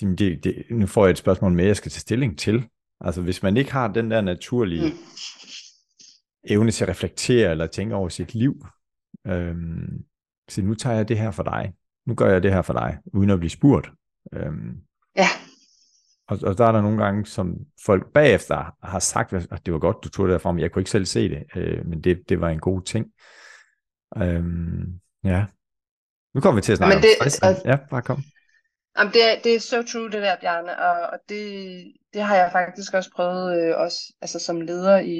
det, 0.00 0.44
det, 0.44 0.64
nu 0.70 0.86
får 0.86 1.04
jeg 1.04 1.10
et 1.10 1.18
spørgsmål 1.18 1.52
med, 1.52 1.64
jeg 1.64 1.76
skal 1.76 1.90
tage 1.90 2.00
stilling 2.00 2.38
til. 2.38 2.68
Altså 3.00 3.22
hvis 3.22 3.42
man 3.42 3.56
ikke 3.56 3.72
har 3.72 3.88
den 3.88 4.10
der 4.10 4.20
naturlige 4.20 4.90
mm. 4.90 4.98
evne 6.44 6.70
til 6.70 6.84
at 6.84 6.88
reflektere 6.88 7.50
eller 7.50 7.66
tænke 7.66 7.94
over 7.94 8.08
sit 8.08 8.34
liv, 8.34 8.66
øhm, 9.26 10.04
så 10.48 10.62
nu 10.62 10.74
tager 10.74 10.96
jeg 10.96 11.08
det 11.08 11.18
her 11.18 11.30
for 11.30 11.42
dig, 11.42 11.72
nu 12.06 12.14
gør 12.14 12.32
jeg 12.32 12.42
det 12.42 12.52
her 12.52 12.62
for 12.62 12.72
dig, 12.72 12.98
uden 13.14 13.30
at 13.30 13.38
blive 13.38 13.50
spurgt. 13.50 13.90
Øhm, 14.32 14.76
ja. 15.16 15.28
Og, 16.30 16.38
og 16.42 16.58
der 16.58 16.66
er 16.66 16.72
der 16.72 16.80
nogle 16.80 17.04
gange, 17.04 17.26
som 17.26 17.56
folk 17.84 18.12
bagefter 18.12 18.76
har 18.82 18.98
sagt, 18.98 19.32
at 19.32 19.60
det 19.66 19.72
var 19.74 19.78
godt, 19.78 19.96
du 20.04 20.08
tog 20.08 20.26
det 20.26 20.32
derfra, 20.32 20.52
men 20.52 20.60
jeg 20.60 20.72
kunne 20.72 20.80
ikke 20.80 20.90
selv 20.90 21.04
se 21.04 21.28
det, 21.28 21.44
øh, 21.56 21.86
men 21.86 22.00
det, 22.00 22.28
det 22.28 22.40
var 22.40 22.48
en 22.48 22.60
god 22.60 22.82
ting. 22.82 23.06
Øhm, 24.16 25.00
ja. 25.24 25.44
Nu 26.34 26.40
kommer 26.40 26.60
vi 26.60 26.62
til 26.62 26.72
at 26.72 26.78
snakke 26.78 26.96
men 26.96 27.02
det, 27.02 27.10
om 27.20 27.28
stress. 27.28 27.64
Ja, 27.64 27.76
bare 27.90 28.02
kom. 28.02 28.22
Jamen, 28.98 29.12
det, 29.12 29.32
er, 29.32 29.42
det 29.44 29.54
er 29.54 29.60
så 29.60 29.82
true, 29.82 30.10
det 30.10 30.22
der, 30.22 30.36
Bjarne, 30.40 30.78
og, 30.78 31.10
og 31.12 31.18
det, 31.28 31.44
det 32.14 32.22
har 32.22 32.36
jeg 32.36 32.52
faktisk 32.52 32.94
også 32.94 33.10
prøvet, 33.16 33.62
øh, 33.62 33.74
også, 33.76 33.98
altså 34.20 34.38
som 34.38 34.60
leder 34.60 34.98
i, 34.98 35.18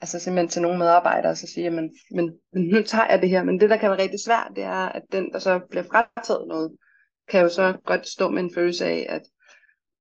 altså 0.00 0.18
simpelthen 0.18 0.48
til 0.48 0.62
nogle 0.62 0.78
medarbejdere, 0.78 1.36
så 1.36 1.46
siger 1.54 1.70
men, 1.70 1.90
men, 2.10 2.32
men 2.52 2.68
nu 2.68 2.82
tager 2.82 3.06
jeg 3.10 3.22
det 3.22 3.28
her, 3.28 3.44
men 3.44 3.60
det, 3.60 3.70
der 3.70 3.76
kan 3.76 3.90
være 3.90 4.02
rigtig 4.02 4.20
svært, 4.20 4.52
det 4.56 4.64
er, 4.64 4.88
at 4.88 5.02
den, 5.12 5.32
der 5.32 5.38
så 5.38 5.60
bliver 5.70 5.84
frataget 5.90 6.48
noget, 6.48 6.76
kan 7.28 7.42
jo 7.42 7.48
så 7.48 7.76
godt 7.84 8.08
stå 8.08 8.30
med 8.30 8.42
en 8.42 8.54
følelse 8.54 8.84
af, 8.84 9.06
at 9.08 9.22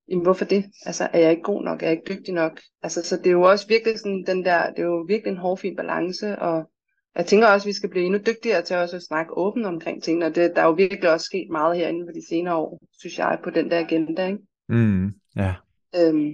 jamen, 0.10 0.24
hvorfor 0.24 0.46
det? 0.46 0.65
Altså, 0.86 1.10
er 1.13 1.20
jeg 1.20 1.32
ikke 1.32 1.44
god 1.44 1.63
nok? 1.63 1.82
Er 1.82 1.88
jeg 1.88 1.98
ikke 1.98 2.13
dygtig 2.15 2.34
nok? 2.34 2.62
Altså, 2.82 3.04
så 3.04 3.18
det 3.18 3.28
er 3.28 3.32
jo 3.32 3.41
også 3.41 3.68
virkelig 3.68 4.00
sådan 4.00 4.24
den 4.28 4.46
der, 4.46 4.70
det 4.70 4.80
er 4.80 4.86
jo 4.86 5.06
virkelig 5.08 5.32
en 5.32 5.38
hårfin 5.38 5.76
balance, 5.76 6.39
og 6.39 6.72
jeg 7.15 7.26
tænker 7.26 7.48
også, 7.48 7.65
at 7.65 7.68
vi 7.68 7.74
skal 7.74 7.89
blive 7.89 8.06
endnu 8.06 8.20
dygtigere 8.20 8.62
til 8.62 8.76
også 8.76 8.96
at 8.96 9.04
snakke 9.04 9.38
åbent 9.38 9.65
omkring 9.65 10.04
tingene, 10.04 10.26
og 10.26 10.36
det, 10.36 10.56
der 10.56 10.62
er 10.62 10.65
jo 10.65 10.72
virkelig 10.72 11.12
også 11.12 11.26
sket 11.26 11.50
meget 11.52 11.78
herinde 11.78 12.06
for 12.08 12.12
de 12.12 12.28
senere 12.28 12.56
år, 12.56 12.80
synes 13.00 13.20
jeg, 13.20 13.39
på 13.44 13.50
den 13.50 13.72
der 13.72 13.80
agenda, 13.80 14.28
ikke? 14.28 14.39
Mm, 14.70 15.13
ja. 15.36 15.56
Øhm, 15.96 16.34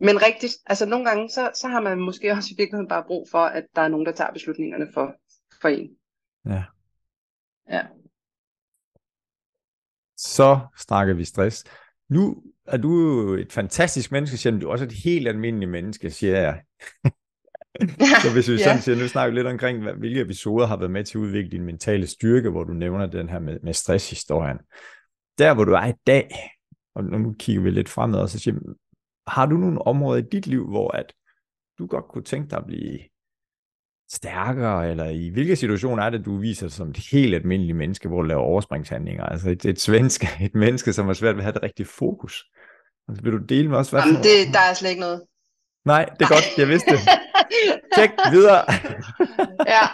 men 0.00 0.22
rigtigt, 0.22 0.52
altså 0.66 0.86
nogle 0.86 1.04
gange, 1.08 1.30
så, 1.30 1.50
så 1.54 1.68
har 1.68 1.80
man 1.80 1.98
måske 1.98 2.32
også 2.32 2.48
i 2.52 2.56
virkeligheden 2.58 2.88
bare 2.88 3.04
brug 3.06 3.28
for, 3.30 3.38
at 3.38 3.64
der 3.76 3.82
er 3.82 3.88
nogen, 3.88 4.06
der 4.06 4.12
tager 4.12 4.32
beslutningerne 4.32 4.88
for, 4.94 5.14
for 5.60 5.68
en. 5.68 5.90
Ja. 6.46 6.64
Ja. 7.70 7.86
Så 10.16 10.58
snakker 10.78 11.14
vi 11.14 11.24
stress. 11.24 11.64
Nu 12.08 12.42
er 12.70 12.76
du 12.76 13.34
et 13.34 13.52
fantastisk 13.52 14.12
menneske, 14.12 14.36
selvom 14.36 14.60
du 14.60 14.66
er 14.66 14.72
også 14.72 14.84
et 14.84 14.92
helt 14.92 15.28
almindeligt 15.28 15.70
menneske, 15.70 16.10
siger 16.10 16.40
jeg. 16.40 16.62
så 18.22 18.32
hvis 18.32 18.48
vi 18.48 18.52
ja. 18.52 18.64
sådan 18.64 18.80
siger, 18.80 18.96
nu 18.96 19.08
snakker 19.08 19.30
vi 19.32 19.38
lidt 19.38 19.46
omkring, 19.46 19.92
hvilke 19.92 20.20
episoder 20.20 20.66
har 20.66 20.76
været 20.76 20.90
med 20.90 21.04
til 21.04 21.18
at 21.18 21.22
udvikle 21.22 21.50
din 21.50 21.64
mentale 21.64 22.06
styrke, 22.06 22.50
hvor 22.50 22.64
du 22.64 22.72
nævner 22.72 23.06
den 23.06 23.28
her 23.28 23.38
med, 23.38 23.60
med 23.62 23.72
stresshistorien. 23.72 24.58
Der, 25.38 25.54
hvor 25.54 25.64
du 25.64 25.72
er 25.72 25.86
i 25.86 25.94
dag, 26.06 26.30
og 26.94 27.04
nu 27.04 27.34
kigger 27.38 27.62
vi 27.62 27.70
lidt 27.70 27.88
fremad, 27.88 28.20
og 28.20 28.28
så 28.28 28.38
siger 28.38 28.56
har 29.26 29.46
du 29.46 29.56
nogle 29.56 29.82
områder 29.82 30.22
i 30.22 30.28
dit 30.32 30.46
liv, 30.46 30.68
hvor 30.68 30.90
at 30.90 31.12
du 31.78 31.86
godt 31.86 32.04
kunne 32.08 32.24
tænke 32.24 32.50
dig 32.50 32.58
at 32.58 32.66
blive 32.66 32.98
stærkere, 34.12 34.90
eller 34.90 35.04
i 35.04 35.28
hvilke 35.28 35.56
situationer 35.56 36.02
er 36.02 36.10
det, 36.10 36.24
du 36.24 36.36
viser 36.36 36.66
dig 36.66 36.72
som 36.72 36.90
et 36.90 36.96
helt 37.12 37.34
almindeligt 37.34 37.76
menneske, 37.76 38.08
hvor 38.08 38.22
du 38.22 38.28
laver 38.28 38.42
overspringshandlinger? 38.42 39.24
Altså 39.24 39.50
et, 39.50 39.64
et 39.64 39.80
svensk, 39.80 40.24
et 40.40 40.54
menneske, 40.54 40.92
som 40.92 41.06
har 41.06 41.12
svært 41.12 41.34
ved 41.36 41.40
at 41.40 41.44
have 41.44 41.52
det 41.52 41.62
rigtige 41.62 41.86
fokus. 41.86 42.44
Altså, 43.10 43.22
vil 43.24 43.32
du 43.32 43.38
dele 43.38 43.68
med 43.68 43.78
os? 43.78 43.90
Hvad 43.90 44.00
Jamen, 44.00 44.22
det, 44.22 44.54
der 44.54 44.60
er 44.70 44.74
slet 44.74 44.90
ikke 44.90 45.00
noget. 45.00 45.20
Nej, 45.84 46.04
det 46.04 46.22
er 46.24 46.30
Nej. 46.30 46.36
godt, 46.36 46.58
jeg 46.58 46.68
vidste 46.68 46.90
det. 46.90 47.00
Tjek 47.94 48.10
videre. 48.36 48.62
ja. 49.76 49.84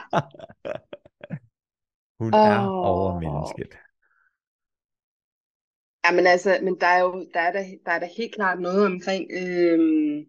Hun 2.20 2.34
oh. 2.34 2.40
er 2.40 2.60
overmennesket. 2.68 3.72
Ja, 6.04 6.10
men 6.12 6.26
altså, 6.26 6.58
men 6.62 6.80
der 6.80 6.86
er 6.86 7.00
jo, 7.00 7.26
der 7.34 7.40
er 7.40 7.52
der, 7.52 7.64
der 7.84 7.92
er 7.92 7.98
der 7.98 8.16
helt 8.16 8.34
klart 8.34 8.60
noget 8.60 8.86
omkring, 8.86 9.30
øhm, 9.40 10.26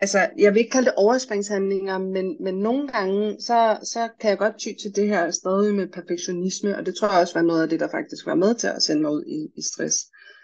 altså, 0.00 0.30
jeg 0.38 0.52
vil 0.52 0.60
ikke 0.60 0.70
kalde 0.70 0.86
det 0.86 0.94
overspringshandlinger, 0.96 1.98
men, 1.98 2.36
men 2.40 2.54
nogle 2.54 2.88
gange, 2.88 3.40
så, 3.40 3.78
så 3.82 4.08
kan 4.20 4.30
jeg 4.30 4.38
godt 4.38 4.58
ty 4.58 4.68
til 4.82 4.96
det 4.96 5.08
her 5.08 5.30
stadig 5.30 5.74
med 5.74 5.88
perfektionisme, 5.88 6.76
og 6.76 6.86
det 6.86 6.94
tror 6.94 7.08
jeg 7.08 7.20
også 7.20 7.34
var 7.34 7.46
noget 7.46 7.62
af 7.62 7.68
det, 7.68 7.80
der 7.80 7.88
faktisk 7.90 8.26
var 8.26 8.34
med 8.34 8.54
til 8.54 8.66
at 8.66 8.82
sende 8.82 9.02
mig 9.02 9.10
ud 9.10 9.24
i, 9.24 9.58
i 9.58 9.62
stress. 9.62 9.96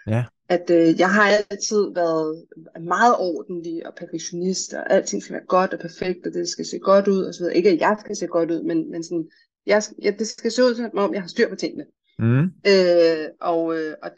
Ja. 0.07 0.25
At 0.49 0.69
øh, 0.69 0.99
jeg 0.99 1.09
har 1.09 1.23
altid 1.51 1.93
været 1.93 2.45
meget 2.81 3.15
ordentlig 3.19 3.87
og 3.87 3.95
perfektionist, 3.95 4.73
og 4.73 4.91
alting 4.93 5.23
skal 5.23 5.33
være 5.33 5.45
godt 5.45 5.73
og 5.73 5.79
perfekt, 5.79 6.27
og 6.27 6.33
det 6.33 6.49
skal 6.49 6.65
se 6.65 6.79
godt 6.79 7.07
ud, 7.07 7.23
og 7.23 7.33
så 7.33 7.39
videre. 7.39 7.55
Ikke 7.57 7.69
at 7.69 7.79
jeg 7.79 7.97
skal 7.99 8.15
se 8.15 8.27
godt 8.27 8.51
ud, 8.51 8.63
men, 8.63 8.91
men 8.91 9.03
sådan, 9.03 9.29
jeg, 9.65 9.83
ja, 10.01 10.11
det 10.19 10.27
skal 10.27 10.51
se 10.51 10.63
ud 10.63 10.75
som 10.75 10.97
om, 10.97 11.13
jeg 11.13 11.21
har 11.21 11.27
styr 11.27 11.49
på 11.49 11.55
tingene. 11.55 11.85
Mm. 12.19 12.43
Øh, 12.43 13.27
og, 13.41 13.79
øh, 13.79 13.95
og 14.03 14.11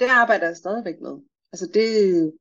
det 0.00 0.06
arbejder 0.06 0.46
jeg 0.46 0.56
stadigvæk 0.56 1.00
med. 1.00 1.16
Altså 1.52 1.70
det, 1.74 2.32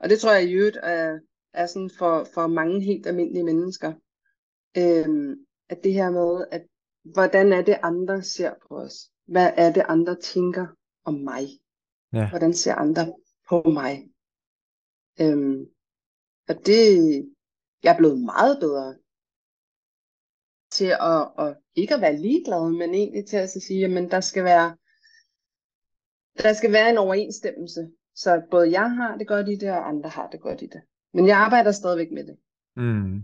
og 0.00 0.10
det 0.10 0.18
tror 0.18 0.32
jeg 0.32 0.44
i 0.44 0.52
øvrigt 0.52 0.78
er, 0.82 1.18
er 1.54 1.66
sådan 1.66 1.90
for, 1.98 2.26
for 2.34 2.46
mange 2.46 2.80
helt 2.80 3.06
almindelige 3.06 3.44
mennesker. 3.44 3.92
Øh, 4.76 5.36
at 5.68 5.84
det 5.84 5.92
her 5.92 6.10
med, 6.10 6.46
at 6.50 6.62
hvordan 7.04 7.52
er 7.52 7.62
det 7.62 7.78
andre 7.82 8.22
ser 8.22 8.52
på 8.68 8.76
os? 8.76 8.94
Hvad 9.26 9.50
er 9.56 9.72
det 9.72 9.82
andre 9.88 10.16
tænker 10.20 10.66
om 11.04 11.14
mig? 11.14 11.48
Ja. 12.12 12.30
Hvordan 12.30 12.54
ser 12.54 12.74
andre 12.74 13.14
på 13.48 13.62
mig? 13.62 14.08
Øhm, 15.20 15.66
og 16.48 16.66
det, 16.66 16.84
jeg 17.82 17.92
er 17.92 17.98
blevet 17.98 18.20
meget 18.20 18.60
bedre 18.60 18.96
til 20.70 20.96
at, 21.00 21.46
at 21.46 21.56
ikke 21.74 21.94
at 21.94 22.00
være 22.00 22.16
ligeglad, 22.16 22.72
men 22.72 22.94
egentlig 22.94 23.26
til 23.26 23.36
at 23.36 23.50
sige, 23.50 23.84
at 23.84 24.10
der 24.10 24.20
skal 24.20 24.44
være 24.44 24.76
der 26.38 26.52
skal 26.52 26.72
være 26.72 26.90
en 26.90 26.98
overensstemmelse, 26.98 27.90
så 28.14 28.42
både 28.50 28.70
jeg 28.70 28.90
har 28.90 29.16
det 29.16 29.28
godt 29.28 29.48
i 29.48 29.54
det, 29.54 29.70
og 29.70 29.88
andre 29.88 30.10
har 30.10 30.28
det 30.30 30.40
godt 30.40 30.62
i 30.62 30.66
det. 30.66 30.80
Men 31.14 31.26
jeg 31.26 31.36
arbejder 31.36 31.72
stadigvæk 31.72 32.10
med 32.12 32.26
det. 32.26 32.36
Mm. 32.76 33.16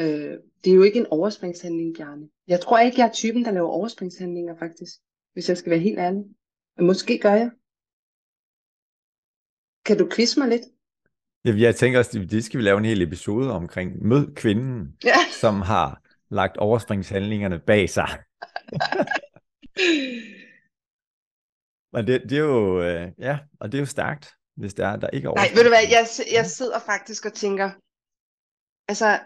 Øh, 0.00 0.38
det 0.64 0.70
er 0.70 0.74
jo 0.74 0.82
ikke 0.82 0.98
en 0.98 1.06
overspringshandling, 1.10 1.96
Bjarne. 1.96 2.28
Jeg 2.46 2.60
tror 2.60 2.78
ikke, 2.78 3.00
jeg 3.00 3.08
er 3.08 3.12
typen, 3.12 3.44
der 3.44 3.50
laver 3.50 3.68
overspringshandlinger, 3.68 4.56
faktisk. 4.58 4.92
Hvis 5.32 5.48
jeg 5.48 5.56
skal 5.56 5.70
være 5.70 5.80
helt 5.80 5.98
ærlig. 5.98 6.24
Måske 6.80 7.18
gør 7.18 7.32
jeg. 7.32 7.50
Kan 9.86 9.98
du 9.98 10.08
quizze 10.14 10.40
mig 10.40 10.48
lidt? 10.48 10.62
Jeg 11.44 11.76
tænker 11.76 11.98
også, 11.98 12.26
det 12.30 12.44
skal 12.44 12.58
vi 12.58 12.64
lave 12.64 12.78
en 12.78 12.84
hel 12.84 13.02
episode 13.02 13.52
omkring 13.52 14.06
Mød 14.06 14.34
kvinden, 14.34 14.96
ja. 15.04 15.16
som 15.40 15.60
har 15.60 16.02
lagt 16.28 16.56
overspringshandlingerne 16.56 17.58
bag 17.58 17.90
sig. 17.90 18.08
Men 21.92 22.06
det, 22.06 22.22
det 22.22 22.38
er 22.38 22.42
jo, 22.42 22.82
øh, 22.82 23.12
ja, 23.18 23.38
og 23.60 23.72
det 23.72 23.78
er 23.78 23.82
jo 23.82 23.86
stærkt, 23.86 24.34
hvis 24.56 24.74
det 24.74 24.84
er, 24.84 24.96
der 24.96 25.08
ikke 25.08 25.28
er 25.28 25.34
Nej, 25.34 25.48
ved 25.54 25.62
du 25.62 25.68
hvad, 25.68 25.84
jeg, 25.90 26.06
jeg 26.32 26.46
sidder 26.46 26.78
faktisk 26.78 27.26
og 27.26 27.32
tænker, 27.32 27.70
altså, 28.88 29.20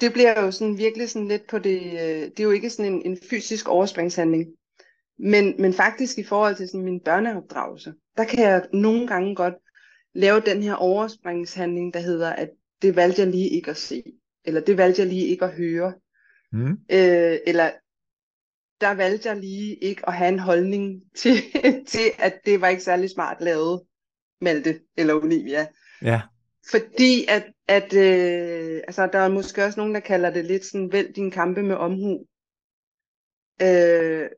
det 0.00 0.12
bliver 0.12 0.40
jo 0.40 0.50
sådan 0.50 0.78
virkelig 0.78 1.10
sådan 1.10 1.28
lidt 1.28 1.46
på 1.48 1.58
det, 1.58 1.80
øh, 1.82 2.22
det 2.30 2.40
er 2.40 2.44
jo 2.44 2.50
ikke 2.50 2.70
sådan 2.70 2.92
en, 2.92 3.02
en 3.06 3.18
fysisk 3.30 3.68
overspringshandling, 3.68 4.46
men, 5.22 5.54
men 5.58 5.74
faktisk 5.74 6.18
i 6.18 6.24
forhold 6.24 6.56
til 6.56 6.68
sådan 6.68 6.84
min 6.84 7.00
børneopdragelse, 7.00 7.94
der 8.16 8.24
kan 8.24 8.38
jeg 8.38 8.66
nogle 8.72 9.06
gange 9.06 9.34
godt 9.34 9.54
lave 10.14 10.40
den 10.40 10.62
her 10.62 10.74
overspringshandling, 10.74 11.94
der 11.94 12.00
hedder, 12.00 12.30
at 12.30 12.50
det 12.82 12.96
valgte 12.96 13.22
jeg 13.22 13.30
lige 13.30 13.48
ikke 13.48 13.70
at 13.70 13.76
se, 13.76 14.02
eller 14.44 14.60
det 14.60 14.76
valgte 14.76 15.02
jeg 15.02 15.08
lige 15.08 15.26
ikke 15.26 15.44
at 15.44 15.54
høre, 15.54 15.92
Mm. 16.52 16.70
Øh, 16.70 17.38
eller 17.46 17.70
der 18.80 18.94
valgte 18.94 19.28
jeg 19.28 19.36
lige 19.36 19.74
ikke 19.74 20.08
at 20.08 20.14
have 20.14 20.28
en 20.28 20.38
holdning 20.38 21.02
til, 21.20 21.32
til 21.86 22.10
at 22.18 22.40
det 22.44 22.60
var 22.60 22.68
ikke 22.68 22.82
særlig 22.82 23.10
smart 23.10 23.40
lavet, 23.40 23.82
Malte 24.40 24.80
eller 24.96 25.14
Olivia. 25.14 25.66
Ja. 26.02 26.22
Fordi 26.70 27.26
at, 27.28 27.52
at 27.68 27.94
øh, 27.94 28.80
altså, 28.86 29.08
der 29.12 29.18
er 29.18 29.28
måske 29.28 29.64
også 29.64 29.80
nogen, 29.80 29.94
der 29.94 30.00
kalder 30.00 30.30
det 30.30 30.44
lidt 30.44 30.64
sådan, 30.64 30.92
vælg 30.92 31.16
din 31.16 31.30
kampe 31.30 31.62
med 31.62 31.76
omhu. 31.76 32.26
Øh, 33.62 34.28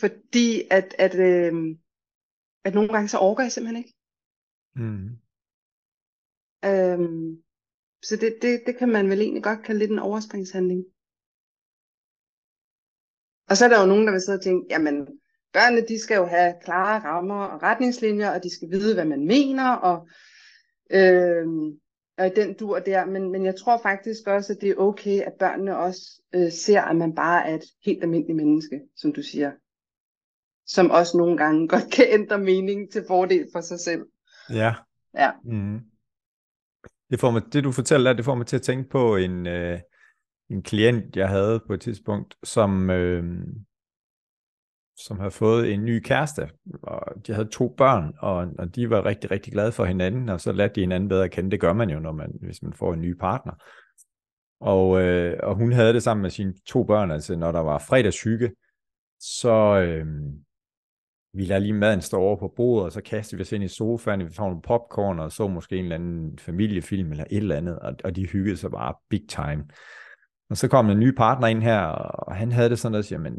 fordi 0.00 0.62
at, 0.70 0.94
at, 0.98 1.14
øh, 1.14 1.76
at 2.64 2.74
nogle 2.74 2.92
gange 2.92 3.08
så 3.08 3.18
overgår 3.18 3.42
jeg 3.42 3.52
simpelthen 3.52 3.84
ikke. 3.84 3.94
Mm. 4.76 5.08
Øh, 6.64 6.98
så 8.02 8.16
det, 8.16 8.38
det, 8.42 8.62
det 8.66 8.76
kan 8.78 8.88
man 8.88 9.10
vel 9.10 9.20
egentlig 9.20 9.42
godt 9.42 9.62
kalde 9.62 9.78
lidt 9.78 9.90
en 9.90 9.98
overspringshandling. 9.98 10.84
Og 13.48 13.56
så 13.56 13.64
er 13.64 13.68
der 13.68 13.80
jo 13.80 13.86
nogen, 13.86 14.06
der 14.06 14.12
vil 14.12 14.20
sidde 14.20 14.38
og 14.38 14.42
tænke, 14.42 14.66
jamen, 14.70 15.08
børnene, 15.52 15.86
de 15.88 15.98
skal 15.98 16.16
jo 16.16 16.24
have 16.24 16.54
klare 16.62 17.00
rammer 17.04 17.44
og 17.44 17.62
retningslinjer, 17.62 18.30
og 18.30 18.42
de 18.42 18.54
skal 18.54 18.70
vide, 18.70 18.94
hvad 18.94 19.04
man 19.04 19.26
mener, 19.26 19.70
og, 19.70 20.08
øh, 20.90 21.46
og 22.18 22.36
den 22.36 22.54
dur 22.54 22.78
der. 22.78 23.04
Men, 23.04 23.32
men 23.32 23.44
jeg 23.44 23.56
tror 23.56 23.78
faktisk 23.82 24.26
også, 24.26 24.52
at 24.52 24.60
det 24.60 24.70
er 24.70 24.76
okay, 24.76 25.20
at 25.20 25.32
børnene 25.38 25.78
også 25.78 26.22
øh, 26.34 26.52
ser, 26.52 26.82
at 26.82 26.96
man 26.96 27.14
bare 27.14 27.48
er 27.48 27.54
et 27.54 27.64
helt 27.84 28.02
almindeligt 28.02 28.36
menneske, 28.36 28.80
som 28.96 29.12
du 29.12 29.22
siger. 29.22 29.52
Som 30.74 30.90
også 30.90 31.18
nogle 31.18 31.36
gange 31.36 31.68
godt 31.68 31.92
kan 31.92 32.06
ændre 32.08 32.38
mening 32.38 32.92
til 32.92 33.04
fordel 33.08 33.48
for 33.52 33.60
sig 33.60 33.80
selv. 33.80 34.06
Ja. 34.50 34.74
Ja. 35.14 35.30
Mm. 35.44 35.80
Det, 37.10 37.20
får 37.20 37.30
mig, 37.30 37.42
det 37.52 37.64
du 37.64 37.72
fortæller, 37.72 38.12
det 38.12 38.24
får 38.24 38.34
mig 38.34 38.46
til 38.46 38.56
at 38.56 38.62
tænke 38.62 38.90
på 38.90 39.16
en, 39.16 39.46
øh, 39.46 39.80
en 40.50 40.62
klient, 40.62 41.16
jeg 41.16 41.28
havde 41.28 41.60
på 41.66 41.72
et 41.74 41.80
tidspunkt, 41.80 42.36
som, 42.44 42.90
øh, 42.90 43.24
som 44.96 45.18
havde 45.18 45.30
fået 45.30 45.72
en 45.72 45.84
ny 45.84 46.00
kæreste, 46.00 46.50
og 46.82 47.26
de 47.26 47.32
havde 47.32 47.48
to 47.48 47.74
børn, 47.76 48.14
og, 48.18 48.48
og 48.58 48.74
de 48.74 48.90
var 48.90 49.04
rigtig, 49.04 49.30
rigtig 49.30 49.52
glade 49.52 49.72
for 49.72 49.84
hinanden, 49.84 50.28
og 50.28 50.40
så 50.40 50.52
lærte 50.52 50.74
de 50.74 50.80
hinanden 50.80 51.08
bedre 51.08 51.24
at 51.24 51.30
kende. 51.30 51.50
Det 51.50 51.60
gør 51.60 51.72
man 51.72 51.90
jo, 51.90 51.98
når 51.98 52.12
man, 52.12 52.32
hvis 52.40 52.62
man 52.62 52.72
får 52.72 52.92
en 52.94 53.00
ny 53.00 53.18
partner. 53.18 53.52
Og, 54.60 55.02
øh, 55.02 55.38
og 55.42 55.54
hun 55.54 55.72
havde 55.72 55.92
det 55.92 56.02
sammen 56.02 56.22
med 56.22 56.30
sine 56.30 56.54
to 56.66 56.84
børn, 56.84 57.10
altså 57.10 57.36
når 57.36 57.52
der 57.52 57.60
var 57.60 57.78
fredagshygge, 57.78 58.50
så 59.20 59.80
øh, 59.86 60.06
vi 61.32 61.44
lader 61.44 61.60
lige 61.60 61.72
maden 61.72 62.00
stå 62.00 62.16
over 62.16 62.36
på 62.36 62.52
bordet, 62.56 62.84
og 62.84 62.92
så 62.92 63.00
kastede 63.00 63.38
vi 63.38 63.42
os 63.42 63.52
ind 63.52 63.64
i 63.64 63.68
sofaen, 63.68 64.24
vi 64.24 64.34
får 64.34 64.44
nogle 64.44 64.62
popcorn, 64.62 65.18
og 65.18 65.32
så 65.32 65.48
måske 65.48 65.76
en 65.76 65.84
eller 65.84 65.94
anden 65.94 66.38
familiefilm 66.38 67.10
eller 67.10 67.24
et 67.30 67.36
eller 67.36 67.56
andet, 67.56 67.78
og, 67.78 67.94
og 68.04 68.16
de 68.16 68.26
hyggede 68.26 68.56
sig 68.56 68.70
bare 68.70 68.94
big 69.10 69.28
time. 69.28 69.64
Og 70.50 70.56
så 70.56 70.68
kom 70.68 70.90
en 70.90 70.98
ny 70.98 71.14
partner 71.14 71.46
ind 71.46 71.62
her, 71.62 71.80
og 71.80 72.36
han 72.36 72.52
havde 72.52 72.70
det 72.70 72.78
sådan, 72.78 72.98
at 72.98 73.04
sige, 73.04 73.18
men 73.18 73.34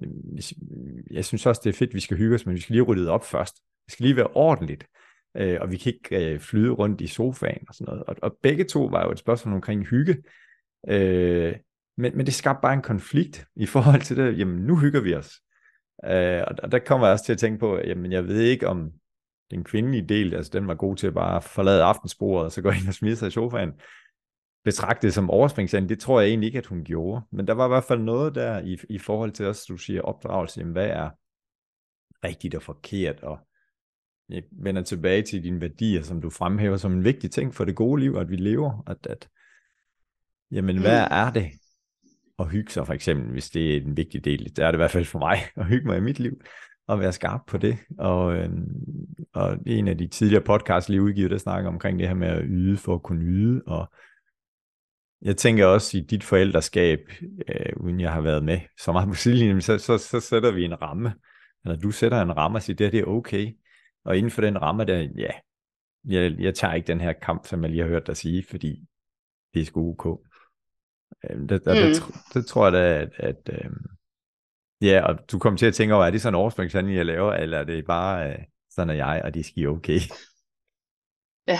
jeg 1.12 1.26
synes 1.26 1.46
også, 1.46 1.62
det 1.64 1.70
er 1.70 1.78
fedt, 1.78 1.94
vi 1.94 2.00
skal 2.00 2.18
hygge 2.18 2.36
os, 2.36 2.46
men 2.46 2.56
vi 2.56 2.62
skal 2.62 2.74
lige 2.74 2.84
rydde 2.84 3.12
op 3.12 3.26
først. 3.26 3.56
Det 3.86 3.94
skal 3.94 4.04
lige 4.04 4.16
være 4.16 4.28
ordentligt, 4.34 4.88
øh, 5.38 5.58
og 5.62 5.72
vi 5.72 5.78
kan 5.78 5.94
ikke 5.94 6.34
øh, 6.34 6.40
flyde 6.40 6.72
rundt 6.72 7.02
i 7.02 7.08
sofaen 7.08 7.66
og 7.68 7.76
sådan 7.76 7.86
noget. 7.86 8.04
Og, 8.04 8.16
og 8.22 8.38
begge 8.44 8.64
to 8.64 8.84
var 8.86 9.04
jo 9.04 9.12
et 9.12 9.20
spørgsmål 9.20 9.56
omkring 9.56 9.86
hygge, 9.86 10.18
øh, 10.88 11.56
men, 11.98 12.18
men 12.18 12.26
det 12.26 12.34
skabte 12.34 12.62
bare 12.62 12.74
en 12.74 12.82
konflikt 12.82 13.46
i 13.56 13.66
forhold 13.66 14.02
til 14.02 14.18
det, 14.18 14.40
jamen 14.40 14.66
nu 14.66 14.78
hygger 14.78 15.02
vi 15.02 15.16
os. 15.16 15.32
Øh, 16.06 16.44
og 16.48 16.72
der 16.72 16.80
kommer 16.80 17.08
jeg 17.08 17.14
også 17.14 17.26
til 17.26 17.34
at 17.34 17.40
tænke 17.40 17.60
på, 17.60 17.78
jamen 17.78 18.12
jeg 18.12 18.28
ved 18.28 18.42
ikke 18.42 18.68
om 18.68 18.92
den 19.52 19.64
kvindelige 19.64 20.08
del, 20.08 20.34
altså 20.36 20.52
den 20.54 20.68
var 20.68 20.76
god 20.76 20.96
til 20.96 21.08
at 21.08 21.14
bare 21.14 21.42
forlade 21.42 21.84
aftensbordet, 21.84 22.46
og 22.46 22.52
så 22.52 22.62
gå 22.62 22.70
ind 22.70 22.88
og 22.88 22.94
smide 22.94 23.16
sig 23.16 23.28
i 23.28 23.32
sofaen, 23.32 23.72
betragtet 24.64 25.14
som 25.14 25.30
overspringsand, 25.30 25.90
det 25.90 26.00
tror 26.00 26.22
jeg 26.22 26.30
egentlig 26.30 26.48
ikke, 26.48 26.58
at 26.58 26.66
hun 26.66 26.84
gjorde. 26.84 27.22
Men 27.32 27.48
der 27.48 27.54
var 27.54 27.66
i 27.66 27.68
hvert 27.68 27.84
fald 27.84 28.00
noget 28.00 28.36
der 28.36 28.60
i, 28.60 28.78
i 28.90 28.98
forhold 28.98 29.32
til 29.32 29.46
også, 29.46 29.66
du 29.70 29.78
siger 29.78 30.02
opdragelse, 30.02 30.60
jamen 30.60 30.74
hvad 30.74 30.88
er 30.88 31.10
rigtigt 32.24 32.56
og 32.56 32.62
forkert, 32.62 33.20
og 33.24 33.40
jeg 34.30 34.44
vender 34.52 34.82
tilbage 34.82 35.22
til 35.22 35.44
dine 35.44 35.62
værdier, 35.62 36.02
som 36.02 36.22
du 36.22 36.30
fremhæver 36.30 36.78
som 36.78 36.94
en 36.94 37.04
vigtig 37.04 37.32
ting 37.32 37.56
for 37.56 37.66
det 37.66 37.76
gode 37.76 38.02
liv, 38.02 38.16
at 38.16 38.30
vi 38.30 38.36
lever, 38.36 38.84
at, 38.88 39.08
at 39.08 39.30
jamen 40.52 40.78
hvad 40.82 41.02
mm. 41.02 41.12
er 41.12 41.32
det 41.32 41.52
at 42.42 42.52
hygge 42.52 42.72
sig 42.72 42.88
for 42.88 42.94
eksempel, 42.94 43.32
hvis 43.32 43.50
det 43.50 43.78
er 43.78 43.82
en 43.82 43.98
vigtig 43.98 44.26
del, 44.26 44.44
det 44.56 44.60
er 44.60 44.68
det 44.68 44.74
i 44.74 44.78
hvert 44.78 44.92
fald 44.92 45.06
for 45.06 45.20
mig, 45.20 45.38
at 45.56 45.66
hygge 45.66 45.88
mig 45.88 45.98
i 45.98 46.02
mit 46.02 46.20
liv, 46.20 46.42
og 46.88 47.00
være 47.00 47.14
skarp 47.14 47.42
på 47.48 47.58
det, 47.58 47.78
og, 47.98 48.36
øh, 48.36 48.50
og 49.34 49.58
en 49.66 49.88
af 49.88 49.98
de 49.98 50.08
tidligere 50.08 50.44
podcasts, 50.44 50.90
lige 50.90 51.02
udgivet, 51.02 51.32
der 51.32 51.38
snakker 51.38 51.70
omkring 51.70 52.00
det 52.00 52.08
her 52.08 52.16
med 52.16 52.28
at 52.28 52.44
yde 52.46 52.78
for 52.78 52.96
at 52.96 53.04
kunne 53.04 53.26
yde, 53.26 53.62
og 53.68 53.92
jeg 55.22 55.38
tænker 55.38 55.66
også 55.66 55.98
i 55.98 56.02
dit 56.02 56.24
forældreskab, 56.24 57.00
øh, 57.48 57.74
uden 57.78 58.00
jeg 58.00 58.14
har 58.14 58.22
været 58.22 58.44
med 58.44 58.60
så 58.80 58.92
meget 58.92 59.08
på 59.08 59.16
sidelinjen, 59.16 59.62
så, 59.62 59.78
så, 59.78 59.98
så 59.98 60.20
sætter 60.20 60.52
vi 60.52 60.64
en 60.66 60.82
ramme, 60.82 61.14
eller 61.66 61.78
du 61.78 61.92
sætter 61.92 62.22
en 62.22 62.38
ramme 62.38 62.58
og 62.58 62.62
siger, 62.62 62.76
det 62.76 62.86
her 62.86 62.92
det 62.92 63.00
er 63.00 63.06
okay. 63.06 63.52
Og 64.06 64.18
inden 64.18 64.32
for 64.32 64.42
den 64.42 64.62
ramme, 64.62 64.86
der, 64.86 65.08
ja, 65.18 65.32
jeg, 66.06 66.36
jeg 66.40 66.56
tager 66.56 66.74
ikke 66.74 66.88
den 66.88 67.02
her 67.02 67.14
kamp, 67.14 67.46
som 67.46 67.62
jeg 67.62 67.70
lige 67.70 67.82
har 67.82 67.90
hørt 67.90 68.08
dig 68.08 68.18
sige, 68.18 68.44
fordi 68.44 68.84
det 69.54 69.62
er 69.62 69.66
sgu 69.66 69.90
ok. 69.90 70.26
Øh, 71.24 71.40
det, 71.50 71.62
mm. 71.66 71.74
det, 71.74 72.04
det 72.34 72.46
tror 72.46 72.66
jeg 72.66 72.74
da, 72.74 73.02
at, 73.02 73.10
at 73.18 73.50
øh, 73.50 73.72
ja, 74.82 75.02
og 75.06 75.32
du 75.32 75.40
kommer 75.40 75.58
til 75.58 75.66
at 75.66 75.74
tænke 75.74 75.96
over, 75.96 76.06
er 76.06 76.12
det 76.12 76.22
sådan 76.22 76.36
en 76.36 76.40
overspringshandling, 76.40 76.98
jeg 76.98 77.06
laver, 77.06 77.34
eller 77.34 77.58
er 77.58 77.64
det 77.64 77.86
bare, 77.86 78.30
øh, 78.30 78.40
sådan 78.70 78.90
er 78.90 78.94
jeg, 78.94 79.22
og 79.24 79.34
det 79.34 79.46
skal 79.46 79.68
okay? 79.68 80.00
Ja. 81.48 81.60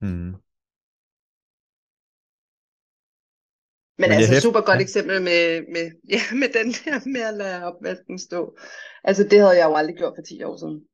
Mm. 0.00 0.34
Men, 4.00 4.08
Men 4.08 4.12
altså 4.12 4.32
hæft... 4.32 4.42
super 4.42 4.60
godt 4.60 4.78
ja. 4.78 4.82
eksempel 4.82 5.22
med, 5.22 5.62
med, 5.74 5.86
ja, 6.14 6.22
med 6.40 6.48
den 6.58 6.68
der 6.84 7.08
med 7.08 7.20
at 7.20 7.34
lade 7.34 7.64
opvasken 7.64 8.18
stå. 8.18 8.58
Altså 9.04 9.22
det 9.30 9.40
havde 9.40 9.56
jeg 9.58 9.66
jo 9.70 9.74
aldrig 9.74 9.96
gjort 9.96 10.14
for 10.16 10.22
10 10.22 10.42
år 10.42 10.56
siden. 10.56 10.84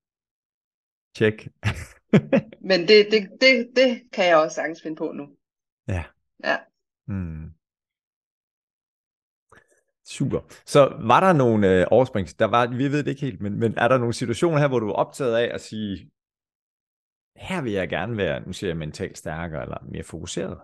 Tjek. 1.14 1.48
Men 2.68 2.88
det, 2.88 3.08
det, 3.10 3.28
det, 3.40 3.70
det 3.76 4.02
kan 4.12 4.26
jeg 4.26 4.36
også 4.36 4.54
sagtens 4.54 4.82
finde 4.82 4.96
på 4.96 5.12
nu. 5.12 5.24
Ja. 5.94 6.04
Ja. 6.44 6.56
Hmm. 7.06 7.53
Super. 10.04 10.40
Så 10.66 10.96
var 11.00 11.20
der 11.20 11.32
nogle 11.32 11.80
øh, 11.80 11.86
oversprings, 11.90 12.34
der 12.34 12.44
var, 12.44 12.66
vi 12.66 12.92
ved 12.92 13.02
det 13.04 13.10
ikke 13.10 13.20
helt, 13.20 13.40
men, 13.40 13.58
men 13.58 13.74
er 13.78 13.88
der 13.88 13.98
nogle 13.98 14.14
situationer 14.14 14.58
her, 14.58 14.68
hvor 14.68 14.78
du 14.78 14.88
er 14.88 14.92
optaget 14.92 15.36
af 15.36 15.54
at 15.54 15.60
sige, 15.60 16.10
her 17.36 17.62
vil 17.62 17.72
jeg 17.72 17.88
gerne 17.88 18.16
være, 18.16 18.46
nu 18.46 18.52
siger 18.52 18.70
jeg 18.70 18.76
mentalt 18.76 19.18
stærkere 19.18 19.62
eller 19.62 19.78
mere 19.92 20.02
fokuseret? 20.02 20.58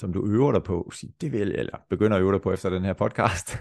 som 0.00 0.12
du 0.12 0.26
øver 0.26 0.52
dig 0.52 0.62
på, 0.62 0.90
sig, 0.94 1.08
det 1.20 1.32
vil, 1.32 1.54
eller 1.54 1.78
begynder 1.88 2.16
at 2.16 2.22
øve 2.22 2.32
dig 2.32 2.42
på 2.42 2.52
efter 2.52 2.70
den 2.70 2.84
her 2.84 2.92
podcast? 2.92 3.48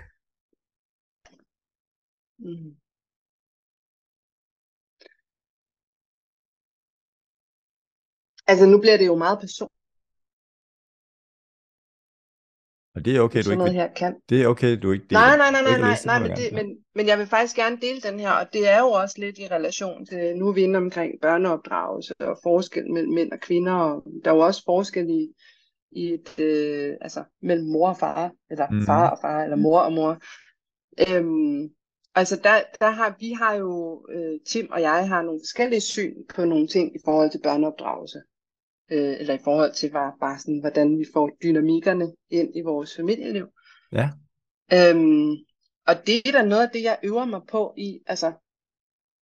Mm. 2.40 2.76
Altså 8.48 8.66
nu 8.66 8.80
bliver 8.82 8.98
det 8.98 9.08
jo 9.08 9.16
meget 9.16 9.40
personligt. 9.40 9.77
Og 12.98 13.06
det 13.06 13.16
er 13.16 13.22
okay, 13.22 13.44
du 13.44 13.52
ikke 13.52 13.72
her 13.72 13.88
kan. 13.88 14.16
Det 14.30 14.42
er 14.42 14.48
okay, 14.48 14.78
du 14.82 14.92
ikke 14.92 15.06
deler. 15.10 15.20
Nej, 15.20 15.38
nej, 15.38 15.52
nej, 15.52 15.62
nej, 15.62 15.80
nej, 15.80 15.98
nej 16.06 16.20
men, 16.20 16.32
det, 16.32 16.54
men, 16.54 16.78
men 16.96 17.08
jeg 17.08 17.18
vil 17.20 17.28
faktisk 17.28 17.56
gerne 17.56 17.78
dele 17.82 18.02
den 18.02 18.20
her, 18.20 18.32
og 18.32 18.54
det 18.54 18.70
er 18.70 18.80
jo 18.80 18.88
også 18.88 19.16
lidt 19.18 19.40
i 19.40 19.48
relation 19.52 20.06
til, 20.06 20.36
nu 20.36 20.48
er 20.48 20.54
vi 20.54 20.62
inde 20.62 20.78
omkring 20.78 21.12
børneopdragelse 21.22 22.14
og 22.20 22.40
forskel 22.44 22.92
mellem 22.92 23.14
mænd 23.14 23.32
og 23.32 23.40
kvinder, 23.40 23.74
og 23.74 24.04
der 24.26 24.32
er 24.32 24.36
jo 24.36 24.42
også 24.42 24.62
forskel 24.66 25.10
i, 25.10 25.30
i 25.92 26.14
et, 26.14 26.40
øh, 26.40 26.96
altså 27.02 27.24
mellem 27.42 27.68
mor 27.68 27.90
og 27.90 27.98
far, 27.98 28.32
eller 28.52 28.68
mm. 28.72 28.86
far 28.86 29.10
og 29.10 29.18
far, 29.22 29.44
eller 29.44 29.56
mor 29.56 29.80
og 29.80 29.94
mor. 29.94 30.18
Øhm, 31.10 31.70
altså 32.16 32.40
der, 32.44 32.62
der 32.80 32.90
har, 32.90 33.16
vi 33.20 33.32
har 33.32 33.54
jo, 33.54 34.06
øh, 34.12 34.40
Tim 34.48 34.68
og 34.72 34.82
jeg 34.82 35.08
har 35.08 35.22
nogle 35.22 35.40
forskellige 35.44 35.82
syn 35.82 36.16
på 36.36 36.46
nogle 36.46 36.68
ting 36.68 36.96
i 36.96 37.00
forhold 37.06 37.32
til 37.32 37.42
børneopdragelse. 37.44 38.22
Øh, 38.92 39.16
eller 39.20 39.34
i 39.34 39.44
forhold 39.44 39.74
til 39.74 39.92
bare, 39.92 40.14
bare 40.20 40.40
sådan, 40.40 40.60
hvordan 40.60 41.00
vi 41.00 41.06
får 41.14 41.32
dynamikkerne 41.44 42.14
ind 42.30 42.56
i 42.56 42.62
vores 42.62 42.96
familieliv. 42.96 43.48
Ja. 43.92 44.10
Øhm, 44.74 45.32
og 45.88 46.08
det 46.08 46.28
er 46.28 46.32
da 46.32 46.46
noget 46.46 46.64
af 46.64 46.70
det, 46.74 46.84
jeg 46.84 47.00
øver 47.04 47.26
mig 47.26 47.42
på 47.50 47.74
i, 47.78 48.00
altså 48.06 48.34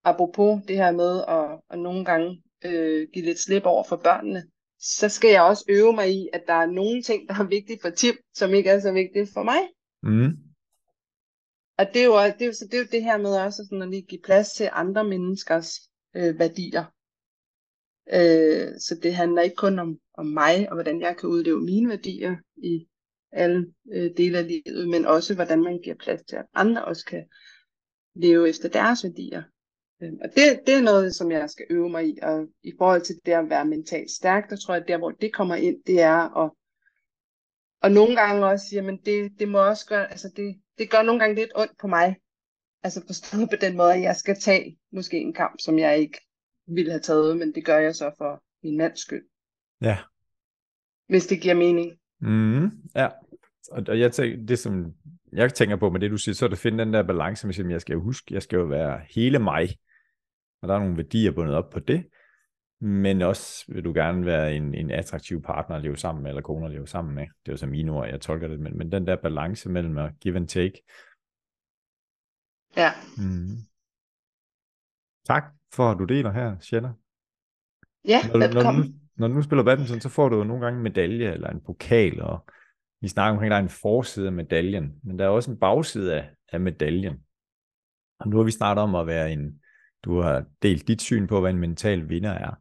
apropos 0.04 0.62
det 0.68 0.76
her 0.76 0.92
med 0.92 1.24
at, 1.28 1.60
at 1.70 1.80
nogle 1.80 2.06
gange 2.06 2.44
øh, 2.66 3.08
give 3.14 3.26
lidt 3.26 3.40
slip 3.40 3.66
over 3.66 3.84
for 3.84 3.96
børnene 3.96 4.44
så 4.80 5.10
skal 5.10 5.30
jeg 5.30 5.44
også 5.44 5.66
øve 5.70 5.94
mig 5.94 6.12
i, 6.12 6.30
at 6.34 6.44
der 6.48 6.54
er 6.54 6.66
nogle 6.66 7.02
ting, 7.02 7.30
der 7.30 7.36
er 7.40 7.44
vigtige 7.48 7.80
for 7.82 7.90
Tim, 7.90 8.16
som 8.34 8.54
ikke 8.54 8.70
er 8.70 8.80
så 8.80 8.92
vigtige 8.92 9.28
for 9.34 9.44
mig. 9.44 9.60
Mm. 10.04 10.38
Og 11.78 11.86
det 11.94 12.02
er, 12.02 12.06
jo, 12.06 12.18
det, 12.18 12.42
er 12.42 12.46
jo, 12.46 12.54
så 12.54 12.66
det 12.66 12.74
er 12.74 12.80
jo 12.80 12.88
det 12.92 13.04
her 13.04 13.18
med 13.18 13.38
også 13.38 13.64
sådan 13.66 13.82
at 13.82 13.90
lige 13.90 14.02
give 14.02 14.22
plads 14.24 14.52
til 14.52 14.70
andre 14.72 15.04
menneskers 15.04 15.80
øh, 16.16 16.40
værdier. 16.40 16.84
Øh, 18.14 18.80
så 18.80 19.00
det 19.04 19.16
handler 19.16 19.42
ikke 19.42 19.56
kun 19.56 19.80
om, 19.80 19.98
om 20.14 20.26
mig, 20.26 20.70
og 20.70 20.76
hvordan 20.76 21.02
jeg 21.02 21.18
kan 21.18 21.30
udleve 21.30 21.62
mine 21.62 21.90
værdier 21.90 22.36
i 22.58 22.88
alle 23.32 23.74
øh, 23.94 24.12
dele 24.18 24.38
af 24.38 24.48
livet, 24.48 24.90
men 24.90 25.06
også 25.06 25.36
hvordan 25.36 25.64
man 25.64 25.80
giver 25.84 25.96
plads 25.96 26.22
til, 26.22 26.36
at 26.36 26.46
andre 26.54 26.86
også 26.86 27.06
kan 27.06 27.26
leve 28.16 28.50
efter 28.50 28.70
deres 28.70 29.04
værdier. 29.04 29.44
Øh, 30.02 30.14
og 30.22 30.30
det, 30.30 30.60
det 30.68 30.76
er 30.76 30.82
noget, 30.82 31.16
som 31.16 31.32
jeg 31.32 31.50
skal 31.50 31.66
øve 31.70 31.90
mig 31.90 32.08
i, 32.08 32.18
og 32.22 32.48
i 32.64 32.74
forhold 32.78 33.02
til 33.02 33.16
det 33.26 33.32
at 33.32 33.50
være 33.50 33.66
mentalt 33.66 34.12
stærk, 34.12 34.50
der 34.50 34.56
tror 34.56 34.74
jeg, 34.74 34.82
at 34.82 34.88
der 34.88 34.98
hvor 34.98 35.12
det 35.12 35.34
kommer 35.34 35.56
ind, 35.56 35.78
det 35.88 36.02
er 36.02 36.44
at 36.44 36.52
og 37.86 37.92
nogle 37.92 38.16
gange 38.16 38.46
også, 38.46 38.66
jamen 38.72 38.98
det, 39.06 39.32
det 39.40 39.48
må 39.48 39.68
også 39.68 39.86
gøre, 39.86 40.12
altså 40.12 40.30
det, 40.36 40.56
det 40.78 40.90
gør 40.90 41.02
nogle 41.02 41.20
gange 41.20 41.36
lidt 41.36 41.52
ondt 41.56 41.78
på 41.80 41.88
mig. 41.88 42.16
Altså 42.84 43.02
forstået 43.08 43.50
på 43.50 43.56
den 43.62 43.78
måde, 43.78 43.94
at 43.94 44.02
jeg 44.02 44.16
skal 44.16 44.40
tage 44.40 44.78
måske 44.92 45.18
en 45.18 45.34
kamp, 45.34 45.56
som 45.60 45.80
jeg 45.80 46.00
ikke 46.00 46.25
ville 46.68 46.92
have 46.92 47.02
taget, 47.02 47.38
men 47.38 47.56
det 47.56 47.66
gør 47.66 47.78
jeg 47.78 47.96
så 47.96 48.12
for 48.18 48.44
min 48.64 48.78
mands 48.78 49.00
skyld. 49.00 49.26
Ja. 49.82 49.98
Hvis 51.08 51.28
det 51.28 51.42
giver 51.42 51.56
mening. 51.56 52.00
Mm, 52.20 52.66
ja. 52.96 53.10
Og 53.72 54.00
jeg 54.00 54.12
tænker, 54.12 54.46
det 54.46 54.60
som 54.60 54.94
jeg 55.32 55.54
tænker 55.54 55.76
på 55.76 55.90
med 55.90 56.00
det, 56.00 56.12
du 56.12 56.18
siger, 56.18 56.36
så 56.36 56.46
er 56.46 56.50
det 56.50 56.56
at 56.56 56.60
finde 56.60 56.86
den 56.86 56.94
der 56.94 57.04
balance 57.04 57.48
med, 57.48 57.60
at 57.60 57.72
jeg 57.72 57.82
skal 57.82 57.94
jo 57.94 58.02
huske, 58.02 58.34
jeg 58.34 58.42
skal 58.42 58.58
jo 58.58 58.64
være 58.64 59.02
hele 59.10 59.40
mig 59.40 59.70
og 60.66 60.70
der 60.70 60.76
er 60.76 60.80
nogle 60.80 60.98
værdier 60.98 61.32
bundet 61.32 61.56
op 61.56 61.70
på 61.70 61.80
det, 61.80 62.08
men 62.80 63.22
også 63.22 63.66
vil 63.68 63.84
du 63.84 63.94
gerne 63.94 64.26
være 64.26 64.56
en, 64.56 64.76
en 64.76 64.92
attraktiv 64.92 65.42
partner 65.42 65.76
at 65.76 65.82
leve 65.82 65.98
sammen 65.98 66.24
med, 66.24 66.32
eller 66.32 66.42
kone 66.42 66.66
at 66.66 66.72
leve 66.72 66.88
sammen 66.88 67.16
med. 67.16 67.24
Det 67.24 67.48
er 67.48 67.54
jo 67.54 67.58
så 67.58 67.66
mine 67.66 67.92
ord, 67.92 68.08
jeg 68.08 68.22
tolker 68.22 68.48
det, 68.48 68.60
men, 68.60 68.78
men 68.78 68.92
den 68.92 69.08
der 69.08 69.16
balance 69.16 69.70
mellem 69.70 69.98
at 69.98 70.12
give 70.20 70.36
and 70.36 70.48
take, 70.48 70.84
Ja. 72.78 72.92
Mm. 73.18 73.58
Tak 75.26 75.44
for, 75.76 75.92
at 75.92 75.98
du 76.00 76.06
deler 76.06 76.32
her, 76.32 76.60
Shanna. 76.60 76.92
Ja, 78.06 78.20
Når, 78.28 78.34
du- 78.34 78.40
når, 78.40 78.48
du, 78.48 78.54
velkommen. 78.54 79.02
når 79.16 79.28
du 79.28 79.34
nu 79.34 79.42
spiller 79.42 79.64
badminton, 79.64 80.02
så 80.02 80.10
får 80.10 80.30
du 80.30 80.38
jo 80.38 80.44
nogle 80.44 80.64
gange 80.66 80.78
en 80.78 80.84
medalje 80.84 81.34
eller 81.34 81.50
en 81.50 81.62
pokal, 81.62 82.22
og 82.22 82.46
vi 83.02 83.08
snakker 83.08 83.32
omkring, 83.32 83.48
at 83.48 83.52
der 83.52 83.58
er 83.58 83.64
en 83.64 83.70
forside 83.70 84.28
af 84.28 84.34
medaljen, 84.34 85.00
men 85.04 85.20
der 85.20 85.26
er 85.26 85.30
også 85.30 85.52
en 85.52 85.60
bagside 85.60 86.14
af, 86.16 86.30
af 86.52 86.60
medaljen. 86.60 87.14
Og 88.20 88.28
nu 88.28 88.38
har 88.38 88.44
vi 88.44 88.52
snart 88.52 88.78
om 88.78 88.96
at 88.96 89.08
være 89.08 89.34
en, 89.34 89.62
du 90.04 90.20
har 90.22 90.46
delt 90.62 90.88
dit 90.88 91.02
syn 91.02 91.28
på, 91.28 91.40
hvad 91.42 91.52
en 91.52 91.60
mental 91.60 92.10
vinder 92.10 92.32
er. 92.32 92.52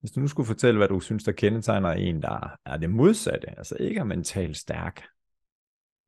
Hvis 0.00 0.10
du 0.10 0.20
nu 0.20 0.26
skulle 0.28 0.46
fortælle, 0.46 0.78
hvad 0.78 0.88
du 0.88 1.00
synes, 1.00 1.24
der 1.24 1.32
kendetegner 1.32 1.88
en, 1.88 2.22
der 2.22 2.56
er 2.66 2.76
det 2.76 2.90
modsatte, 2.90 3.58
altså 3.58 3.76
ikke 3.80 4.00
er 4.00 4.04
mentalt 4.04 4.56
stærk, 4.56 5.02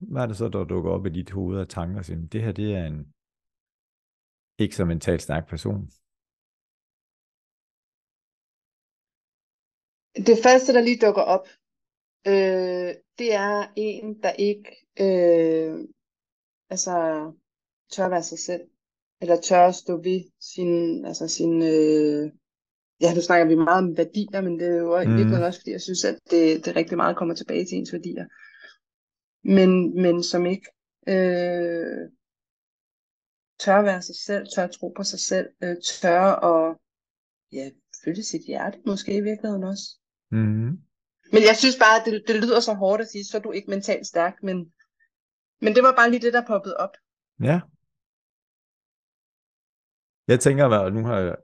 hvad 0.00 0.22
er 0.22 0.26
det 0.26 0.36
så, 0.36 0.48
der 0.48 0.64
dukker 0.64 0.90
op 0.90 1.06
i 1.06 1.10
dit 1.10 1.30
hoved 1.30 1.58
og 1.60 1.68
tanker 1.68 1.98
og 1.98 2.04
siger, 2.04 2.26
det 2.32 2.42
her, 2.42 2.52
det 2.52 2.74
er 2.74 2.86
en 2.86 3.06
ikke 4.58 4.76
så 4.76 4.84
mentalt 4.84 5.22
stærk 5.22 5.48
person? 5.48 5.90
Det 10.16 10.38
første, 10.42 10.72
der 10.72 10.80
lige 10.80 11.06
dukker 11.06 11.22
op, 11.22 11.46
øh, 12.26 12.94
det 13.18 13.34
er 13.34 13.72
en, 13.76 14.22
der 14.22 14.32
ikke 14.32 14.70
øh, 15.00 15.88
altså, 16.70 16.92
tør 17.92 18.08
være 18.08 18.22
sig 18.22 18.38
selv, 18.38 18.62
eller 19.20 19.40
tør 19.40 19.66
at 19.66 19.74
stå 19.74 19.96
ved 19.96 20.20
sin, 20.40 21.04
altså 21.04 21.28
sin, 21.28 21.62
øh, 21.62 22.32
ja, 23.00 23.14
nu 23.14 23.20
snakker 23.20 23.46
vi 23.46 23.54
meget 23.54 23.84
om 23.84 23.96
værdier, 23.96 24.40
men 24.40 24.60
det 24.60 24.68
er 24.68 24.76
jo 24.76 24.98
i 24.98 25.06
Mhm. 25.06 25.16
virkeligheden 25.16 25.46
også, 25.46 25.60
fordi 25.60 25.70
jeg 25.70 25.80
synes, 25.80 26.04
at 26.04 26.18
det, 26.30 26.64
det 26.64 26.76
rigtig 26.76 26.96
meget 26.96 27.16
kommer 27.16 27.34
tilbage 27.34 27.64
til 27.64 27.78
ens 27.78 27.92
værdier. 27.92 28.26
Men, 29.44 30.02
men 30.02 30.22
som 30.22 30.46
ikke 30.46 30.66
øh, 31.08 32.08
tør 33.58 33.82
være 33.82 34.02
sig 34.02 34.16
selv, 34.16 34.46
tør 34.54 34.66
tro 34.66 34.88
på 34.96 35.02
sig 35.02 35.18
selv, 35.20 35.48
øh, 35.62 35.76
tør 36.00 36.20
at 36.22 36.76
ja, 37.52 37.70
følge 38.04 38.22
sit 38.22 38.42
hjerte 38.46 38.78
måske 38.86 39.16
i 39.16 39.20
virkeligheden 39.20 39.64
også. 39.64 40.01
Mm-hmm. 40.32 40.78
Men 41.32 41.42
jeg 41.48 41.56
synes 41.56 41.76
bare, 41.78 41.96
at 42.00 42.04
det, 42.06 42.24
det 42.28 42.42
lyder 42.42 42.60
så 42.60 42.74
hårdt 42.74 43.02
at 43.02 43.08
sige, 43.08 43.24
så 43.24 43.36
er 43.36 43.42
du 43.42 43.50
ikke 43.50 43.70
mentalt 43.70 44.06
stærk, 44.06 44.42
men, 44.42 44.72
men 45.60 45.74
det 45.74 45.82
var 45.82 45.94
bare 45.98 46.10
lige 46.10 46.20
det, 46.20 46.32
der 46.32 46.46
poppede 46.46 46.76
op. 46.76 46.94
Ja. 47.42 47.60
Jeg 50.28 50.40
tænker, 50.40 50.68
at 50.68 50.94
nu 50.94 51.04
har 51.04 51.18
jeg 51.18 51.36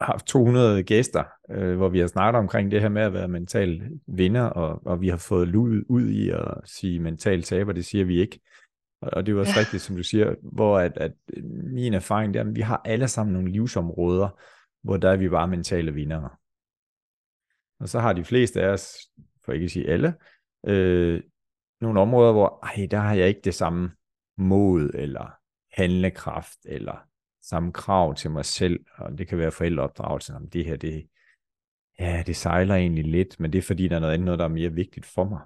haft 0.00 0.26
200 0.26 0.82
gæster, 0.82 1.24
øh, 1.50 1.76
hvor 1.76 1.88
vi 1.88 1.98
har 1.98 2.06
snakket 2.06 2.38
omkring 2.38 2.70
det 2.70 2.80
her 2.80 2.88
med 2.88 3.02
at 3.02 3.12
være 3.12 3.28
mental 3.28 3.90
vinder, 4.06 4.42
og, 4.42 4.86
og 4.86 5.00
vi 5.00 5.08
har 5.08 5.16
fået 5.16 5.48
lud 5.48 5.84
ud 5.88 6.08
i 6.08 6.30
at 6.30 6.54
sige 6.64 7.00
mental 7.00 7.42
taber, 7.42 7.72
det 7.72 7.84
siger 7.84 8.04
vi 8.04 8.20
ikke. 8.20 8.40
Og, 9.00 9.10
og 9.12 9.26
det 9.26 9.32
er 9.32 9.34
jo 9.34 9.40
også 9.40 9.52
Ja. 9.56 9.60
rigtigt, 9.60 9.82
som 9.82 9.96
du 9.96 10.02
siger, 10.02 10.34
hvor 10.42 10.78
at, 10.78 10.92
at 10.96 11.12
min 11.72 11.94
erfaring 11.94 12.36
er, 12.36 12.40
at 12.40 12.54
vi 12.56 12.60
har 12.60 12.80
alle 12.84 13.08
sammen 13.08 13.32
nogle 13.32 13.52
livsområder, 13.52 14.28
hvor 14.82 14.96
der 14.96 15.10
er 15.10 15.16
vi 15.16 15.28
bare 15.28 15.48
mentale 15.48 15.92
vindere. 15.94 16.30
Og 17.82 17.88
så 17.88 18.00
har 18.00 18.12
de 18.12 18.24
fleste 18.24 18.62
af 18.62 18.68
os, 18.68 18.96
for 19.44 19.52
ikke 19.52 19.64
at 19.64 19.70
sige 19.70 19.88
alle, 19.88 20.14
øh, 20.66 21.22
nogle 21.80 22.00
områder, 22.00 22.32
hvor 22.32 22.58
ej, 22.62 22.86
der 22.90 22.98
har 22.98 23.14
jeg 23.14 23.28
ikke 23.28 23.40
det 23.44 23.54
samme 23.54 23.90
mod, 24.36 24.90
eller 24.94 25.30
handlekraft, 25.72 26.58
eller 26.64 27.06
samme 27.42 27.72
krav 27.72 28.14
til 28.14 28.30
mig 28.30 28.44
selv, 28.44 28.84
og 28.96 29.18
det 29.18 29.28
kan 29.28 29.38
være 29.38 29.52
forældreopdragelse, 29.52 30.34
om 30.34 30.50
det 30.50 30.64
her, 30.64 30.76
det, 30.76 31.08
ja, 31.98 32.22
det 32.26 32.36
sejler 32.36 32.74
egentlig 32.74 33.04
lidt, 33.04 33.40
men 33.40 33.52
det 33.52 33.58
er 33.58 33.62
fordi, 33.62 33.88
der 33.88 33.96
er 33.96 34.00
noget 34.00 34.14
andet, 34.14 34.24
noget, 34.24 34.38
der 34.38 34.44
er 34.44 34.48
mere 34.48 34.72
vigtigt 34.72 35.06
for 35.06 35.24
mig. 35.24 35.40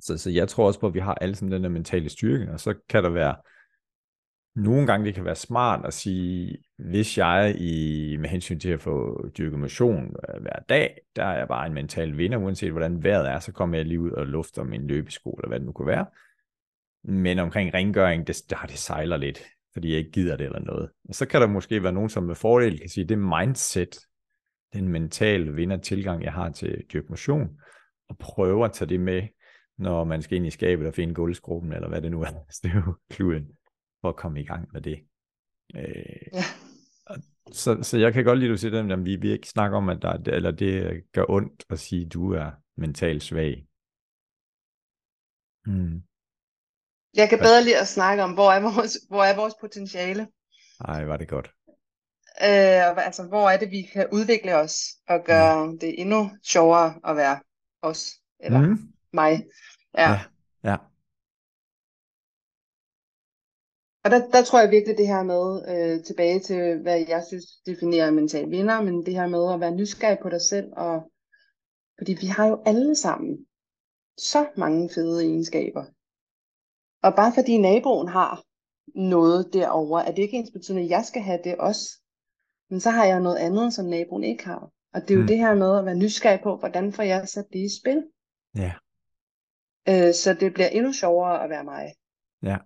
Så, 0.00 0.18
så 0.18 0.30
jeg 0.30 0.48
tror 0.48 0.66
også 0.66 0.80
på, 0.80 0.86
at 0.86 0.94
vi 0.94 1.00
har 1.00 1.14
alle 1.14 1.34
sammen 1.34 1.52
den 1.52 1.62
der 1.62 1.68
mentale 1.68 2.08
styrke, 2.08 2.52
og 2.52 2.60
så 2.60 2.74
kan 2.88 3.04
der 3.04 3.10
være, 3.10 3.36
nogle 4.56 4.86
gange 4.86 5.06
det 5.06 5.14
kan 5.14 5.24
være 5.24 5.34
smart 5.34 5.86
at 5.86 5.94
sige, 5.94 6.58
hvis 6.78 7.18
jeg 7.18 7.54
i, 7.58 8.16
med 8.16 8.28
hensyn 8.28 8.60
til 8.60 8.70
at 8.70 8.80
få 8.80 9.26
dyrket 9.38 9.58
motion 9.58 10.04
øh, 10.04 10.42
hver 10.42 10.58
dag, 10.68 10.98
der 11.16 11.24
er 11.24 11.38
jeg 11.38 11.48
bare 11.48 11.66
en 11.66 11.74
mental 11.74 12.18
vinder, 12.18 12.38
uanset 12.38 12.70
hvordan 12.70 13.02
vejret 13.02 13.30
er, 13.30 13.38
så 13.38 13.52
kommer 13.52 13.76
jeg 13.76 13.86
lige 13.86 14.00
ud 14.00 14.10
og 14.10 14.26
lufter 14.26 14.64
min 14.64 14.86
løbesko, 14.86 15.30
eller 15.30 15.48
hvad 15.48 15.58
det 15.58 15.66
nu 15.66 15.72
kunne 15.72 15.86
være. 15.86 16.06
Men 17.04 17.38
omkring 17.38 17.74
rengøring, 17.74 18.26
det, 18.26 18.36
der 18.50 18.56
det 18.56 18.78
sejler 18.78 19.16
lidt, 19.16 19.42
fordi 19.72 19.90
jeg 19.90 19.98
ikke 19.98 20.10
gider 20.10 20.36
det 20.36 20.46
eller 20.46 20.60
noget. 20.60 20.90
Og 21.08 21.14
så 21.14 21.26
kan 21.26 21.40
der 21.40 21.46
måske 21.46 21.82
være 21.82 21.92
nogen, 21.92 22.08
som 22.08 22.22
med 22.22 22.34
fordel 22.34 22.78
kan 22.78 22.88
sige, 22.88 23.04
det 23.04 23.18
mindset, 23.18 23.98
den 24.72 24.88
mentale 24.88 25.54
vindertilgang, 25.54 26.22
jeg 26.24 26.32
har 26.32 26.50
til 26.50 26.84
dyrke 26.92 27.06
motion, 27.08 27.48
og 28.08 28.18
prøve 28.18 28.64
at 28.64 28.72
tage 28.72 28.88
det 28.88 29.00
med, 29.00 29.22
når 29.78 30.04
man 30.04 30.22
skal 30.22 30.36
ind 30.36 30.46
i 30.46 30.50
skabet 30.50 30.86
og 30.86 30.94
finde 30.94 31.14
gulvskruppen, 31.14 31.72
eller 31.72 31.88
hvad 31.88 32.02
det 32.02 32.10
nu 32.10 32.22
er. 32.22 32.28
Så 32.50 32.68
for 34.08 34.12
at 34.12 34.16
komme 34.16 34.40
i 34.40 34.44
gang 34.44 34.68
med 34.72 34.80
det. 34.80 34.98
Øh, 35.76 36.32
Ja. 36.32 36.44
så, 37.52 37.78
så 37.82 37.98
jeg 37.98 38.12
kan 38.12 38.24
godt 38.24 38.38
lide, 38.38 38.50
at 38.50 38.52
du 38.52 38.58
siger, 38.58 38.92
at 38.92 39.04
vi 39.04 39.16
vil 39.16 39.30
ikke 39.30 39.48
snakke 39.48 39.76
om, 39.76 39.88
at 39.88 40.02
der, 40.02 40.12
eller 40.12 40.50
det 40.50 41.02
gør 41.12 41.24
ondt 41.28 41.64
at 41.70 41.78
sige, 41.78 42.06
at 42.06 42.12
du 42.12 42.32
er 42.32 42.50
mentalt 42.76 43.22
svag. 43.22 43.66
Mm. 45.66 46.02
Jeg 47.14 47.28
kan 47.28 47.38
bedre 47.38 47.64
lide 47.64 47.80
at 47.80 47.88
snakke 47.88 48.22
om, 48.22 48.32
hvor 48.32 48.52
er 48.52 48.60
vores, 48.60 48.98
hvor 49.08 49.24
er 49.24 49.36
vores 49.36 49.54
potentiale. 49.60 50.28
Ej, 50.80 51.04
var 51.04 51.16
det 51.16 51.28
godt. 51.28 51.46
Øh, 52.42 53.06
altså, 53.06 53.26
hvor 53.28 53.50
er 53.50 53.58
det, 53.58 53.70
vi 53.70 53.82
kan 53.82 54.06
udvikle 54.12 54.56
os 54.56 54.74
og 55.08 55.24
gøre 55.24 55.66
mm. 55.66 55.78
det 55.78 56.00
endnu 56.00 56.30
sjovere 56.42 57.00
at 57.04 57.16
være 57.16 57.40
os, 57.82 58.10
eller. 58.40 58.60
Mm. 58.60 58.78
mig. 59.12 59.46
Ja. 59.98 60.10
Ja. 60.10 60.20
Ja. 60.64 60.76
Og 64.08 64.12
der, 64.12 64.28
der 64.28 64.42
tror 64.42 64.60
jeg 64.60 64.70
virkelig 64.70 64.98
det 64.98 65.06
her 65.06 65.22
med, 65.22 65.44
øh, 65.68 66.04
tilbage 66.04 66.40
til, 66.40 66.78
hvad 66.82 67.04
jeg 67.08 67.24
synes 67.26 67.44
definerer 67.66 68.08
en 68.08 68.14
mental 68.14 68.50
vinder, 68.50 68.82
men 68.82 69.06
det 69.06 69.14
her 69.14 69.26
med 69.26 69.54
at 69.54 69.60
være 69.60 69.74
nysgerrig 69.74 70.18
på 70.22 70.28
dig 70.28 70.40
selv, 70.40 70.72
og 70.76 71.12
fordi 71.98 72.12
vi 72.20 72.26
har 72.26 72.46
jo 72.46 72.62
alle 72.66 72.96
sammen 72.96 73.46
så 74.18 74.46
mange 74.56 74.90
fede 74.94 75.24
egenskaber. 75.24 75.84
Og 77.02 77.14
bare 77.16 77.32
fordi 77.34 77.58
naboen 77.58 78.08
har 78.08 78.42
noget 78.94 79.52
derovre, 79.52 80.06
er 80.08 80.10
det 80.14 80.22
ikke 80.22 80.36
ens 80.36 80.50
betydende, 80.50 80.82
at 80.82 80.90
jeg 80.90 81.04
skal 81.04 81.22
have 81.22 81.40
det 81.44 81.56
også. 81.56 81.90
Men 82.70 82.80
så 82.80 82.90
har 82.90 83.04
jeg 83.04 83.20
noget 83.20 83.36
andet, 83.36 83.74
som 83.74 83.86
naboen 83.86 84.24
ikke 84.24 84.44
har. 84.44 84.70
Og 84.94 85.00
det 85.02 85.10
er 85.10 85.14
jo 85.14 85.20
Mm. 85.20 85.26
det 85.26 85.38
her 85.38 85.54
med 85.54 85.78
at 85.78 85.84
være 85.84 85.94
nysgerrig 85.96 86.40
på, 86.42 86.56
hvordan 86.56 86.92
får 86.92 87.02
jeg 87.02 87.28
sat 87.28 87.46
det 87.52 87.58
i 87.58 87.78
spil. 87.80 88.04
Ja. 88.56 88.72
Øh, 89.88 90.14
så 90.14 90.36
det 90.40 90.54
bliver 90.54 90.68
endnu 90.68 90.92
sjovere 90.92 91.44
at 91.44 91.50
være 91.50 91.64
mig. 91.64 91.92
Ja. 92.42 92.56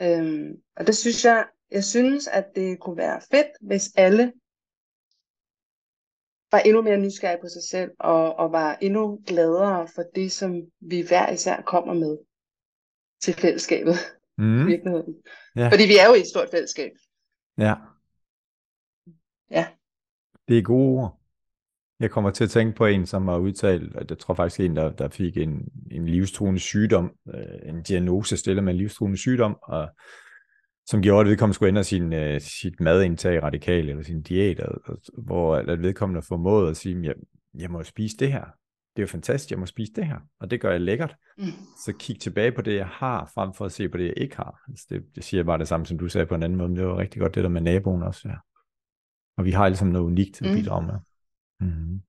Øhm, 0.00 0.62
og 0.76 0.86
det 0.86 0.96
synes 0.96 1.24
jeg, 1.24 1.48
jeg 1.70 1.84
synes, 1.84 2.28
at 2.28 2.46
det 2.54 2.80
kunne 2.80 2.96
være 2.96 3.20
fedt, 3.30 3.48
hvis 3.60 3.92
alle 3.96 4.32
var 6.52 6.58
endnu 6.58 6.82
mere 6.82 6.96
nysgerrige 6.96 7.40
på 7.40 7.48
sig 7.48 7.62
selv, 7.70 7.90
og, 7.98 8.34
og 8.36 8.52
var 8.52 8.78
endnu 8.80 9.20
gladere 9.26 9.88
for 9.94 10.02
det, 10.14 10.32
som 10.32 10.62
vi 10.80 11.00
hver 11.08 11.30
især 11.30 11.62
kommer 11.62 11.94
med 11.94 12.18
til 13.20 13.34
fællesskabet 13.34 13.94
Mm. 14.40 14.66
virkeligheden. 14.66 15.14
Ja. 15.56 15.68
Fordi 15.72 15.82
vi 15.82 15.98
er 15.98 16.06
jo 16.08 16.14
i 16.14 16.20
et 16.20 16.26
stort 16.26 16.48
fællesskab. 16.50 16.92
Ja. 17.58 17.74
Ja. 19.50 19.66
Det 20.48 20.58
er 20.58 20.62
gode 20.62 21.00
ord. 21.00 21.17
Jeg 22.00 22.10
kommer 22.10 22.30
til 22.30 22.44
at 22.44 22.50
tænke 22.50 22.76
på 22.76 22.86
en, 22.86 23.06
som 23.06 23.28
har 23.28 23.38
udtalt, 23.38 23.96
at 23.96 24.10
jeg 24.10 24.18
tror 24.18 24.34
faktisk 24.34 24.60
en, 24.60 24.76
der, 24.76 24.92
der 24.92 25.08
fik 25.08 25.36
en, 25.36 25.68
en 25.90 26.08
livstruende 26.08 26.60
sygdom, 26.60 27.12
øh, 27.34 27.68
en 27.74 27.82
diagnose 27.82 28.36
stillet 28.36 28.64
med 28.64 28.72
en 28.72 28.78
livstruende 28.78 29.18
sygdom, 29.18 29.56
og 29.62 29.88
som 30.86 31.02
gjorde, 31.02 31.20
at 31.20 31.26
vedkommende 31.30 31.54
skulle 31.54 31.68
ændre 31.68 31.84
sin, 31.84 32.12
øh, 32.12 32.40
sit 32.40 32.80
madindtag 32.80 33.42
radikalt, 33.42 33.90
eller 33.90 34.02
sin 34.02 34.22
diæt, 34.22 34.60
og, 34.60 34.80
og, 34.84 34.98
hvor 35.24 35.56
at 35.56 35.82
vedkommende 35.82 36.22
formåede 36.22 36.70
at 36.70 36.76
sige, 36.76 37.02
jeg, 37.02 37.14
jeg 37.58 37.70
må 37.70 37.82
spise 37.82 38.16
det 38.16 38.32
her. 38.32 38.44
Det 38.96 39.02
er 39.02 39.06
jo 39.06 39.10
fantastisk, 39.10 39.50
jeg 39.50 39.58
må 39.58 39.66
spise 39.66 39.92
det 39.92 40.06
her, 40.06 40.16
og 40.40 40.50
det 40.50 40.60
gør 40.60 40.70
jeg 40.70 40.80
lækkert. 40.80 41.16
Mm. 41.38 41.44
Så 41.84 41.92
kig 41.98 42.20
tilbage 42.20 42.52
på 42.52 42.62
det, 42.62 42.76
jeg 42.76 42.86
har, 42.86 43.30
frem 43.34 43.52
for 43.54 43.64
at 43.64 43.72
se 43.72 43.88
på 43.88 43.98
det, 43.98 44.04
jeg 44.04 44.14
ikke 44.16 44.36
har. 44.36 44.60
Altså 44.68 44.86
det, 44.90 45.04
det 45.14 45.24
siger 45.24 45.42
bare 45.42 45.58
det 45.58 45.68
samme, 45.68 45.86
som 45.86 45.98
du 45.98 46.08
sagde 46.08 46.26
på 46.26 46.34
en 46.34 46.42
anden 46.42 46.58
måde, 46.58 46.68
men 46.68 46.78
det 46.78 46.86
var 46.86 46.98
rigtig 46.98 47.20
godt 47.20 47.34
det 47.34 47.42
der 47.42 47.50
med 47.50 47.60
naboen 47.60 48.02
også. 48.02 48.28
Ja. 48.28 48.34
Og 49.36 49.44
vi 49.44 49.50
har 49.50 49.74
sammen 49.74 49.92
noget 49.92 50.06
unikt 50.06 50.42
at 50.42 50.50
Mm. 50.50 50.56
bidrage 50.56 50.86
med. 50.86 50.94
Mm-hmm. 51.60 52.00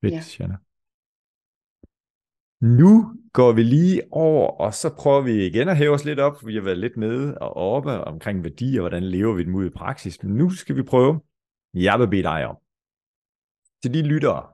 Fedt, 0.00 0.12
Ja. 0.12 0.16
ja. 0.16 0.22
Shanna. 0.22 0.56
Nu 2.60 3.16
går 3.32 3.52
vi 3.52 3.62
lige 3.62 4.02
over, 4.10 4.50
og 4.50 4.74
så 4.74 4.94
prøver 4.98 5.20
vi 5.20 5.46
igen 5.46 5.68
at 5.68 5.76
hæve 5.76 5.94
os 5.94 6.04
lidt 6.04 6.20
op, 6.20 6.46
vi 6.46 6.54
har 6.54 6.62
været 6.62 6.78
lidt 6.78 6.96
nede 6.96 7.38
og 7.38 7.56
oppe 7.56 7.90
omkring 7.90 8.44
værdier, 8.44 8.80
hvordan 8.80 9.02
lever 9.02 9.34
vi 9.34 9.44
dem 9.44 9.54
ud 9.54 9.66
i 9.66 9.70
praksis. 9.70 10.22
Men 10.22 10.34
nu 10.34 10.50
skal 10.50 10.76
vi 10.76 10.82
prøve, 10.82 11.20
jeg 11.74 11.98
vil 11.98 12.08
bede 12.08 12.22
dig 12.22 12.46
om, 12.46 12.56
til 13.82 13.94
de 13.94 14.02
lyttere, 14.02 14.46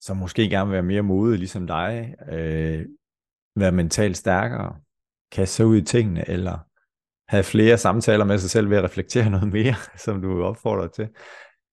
som 0.00 0.16
måske 0.16 0.48
gerne 0.48 0.66
vil 0.66 0.74
være 0.74 0.82
mere 0.82 1.02
modige, 1.02 1.38
ligesom 1.38 1.66
dig, 1.66 2.14
øh, 2.32 2.86
være 3.56 3.72
mentalt 3.72 4.16
stærkere, 4.16 4.80
kaste 5.32 5.54
sig 5.54 5.66
ud 5.66 5.76
i 5.76 5.82
tingene, 5.84 6.28
eller 6.28 6.58
have 7.28 7.44
flere 7.44 7.78
samtaler 7.78 8.24
med 8.24 8.38
sig 8.38 8.50
selv 8.50 8.70
ved 8.70 8.76
at 8.76 8.84
reflektere 8.84 9.30
noget 9.30 9.48
mere, 9.48 9.74
som 10.04 10.22
du 10.22 10.42
opfordrer 10.42 10.88
til. 10.88 11.08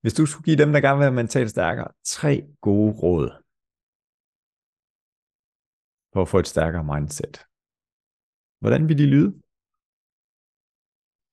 Hvis 0.01 0.13
du 0.13 0.25
skulle 0.25 0.45
give 0.45 0.57
dem, 0.63 0.71
der 0.73 0.81
gerne 0.81 0.97
vil 0.97 1.05
være 1.05 1.21
mentalt 1.21 1.49
stærkere, 1.49 1.91
tre 2.05 2.33
gode 2.61 2.93
råd 3.03 3.27
for 6.13 6.21
at 6.21 6.29
få 6.29 6.39
et 6.39 6.47
stærkere 6.47 6.83
mindset. 6.83 7.35
Hvordan 8.59 8.87
vil 8.87 8.97
de 8.97 9.05
lyde? 9.05 9.41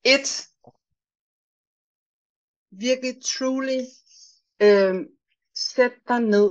et, 0.05 0.29
virkelig 2.71 3.23
truly 3.23 3.81
øh, 4.63 5.07
sæt 5.55 5.93
dig 6.09 6.21
ned 6.21 6.51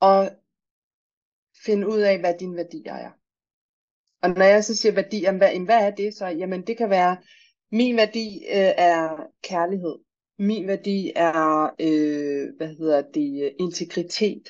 og 0.00 0.30
finde 1.64 1.88
ud 1.88 2.00
af, 2.00 2.20
hvad 2.20 2.34
dine 2.38 2.56
værdier 2.56 2.94
er. 2.94 3.10
Og 4.22 4.28
når 4.30 4.44
jeg 4.44 4.64
så 4.64 4.76
siger 4.76 4.92
værdier, 4.92 5.32
hvad, 5.32 5.64
hvad 5.64 5.86
er 5.86 5.90
det 5.90 6.14
så? 6.14 6.26
Jamen 6.26 6.66
det 6.66 6.76
kan 6.76 6.90
være, 6.90 7.22
min 7.72 7.96
værdi 7.96 8.44
øh, 8.44 8.72
er 8.90 9.26
kærlighed. 9.42 10.05
Min 10.38 10.66
værdi 10.66 11.12
er, 11.16 11.62
øh, 11.80 12.56
hvad 12.56 12.68
hedder 12.68 13.02
det, 13.14 13.52
integritet. 13.60 14.48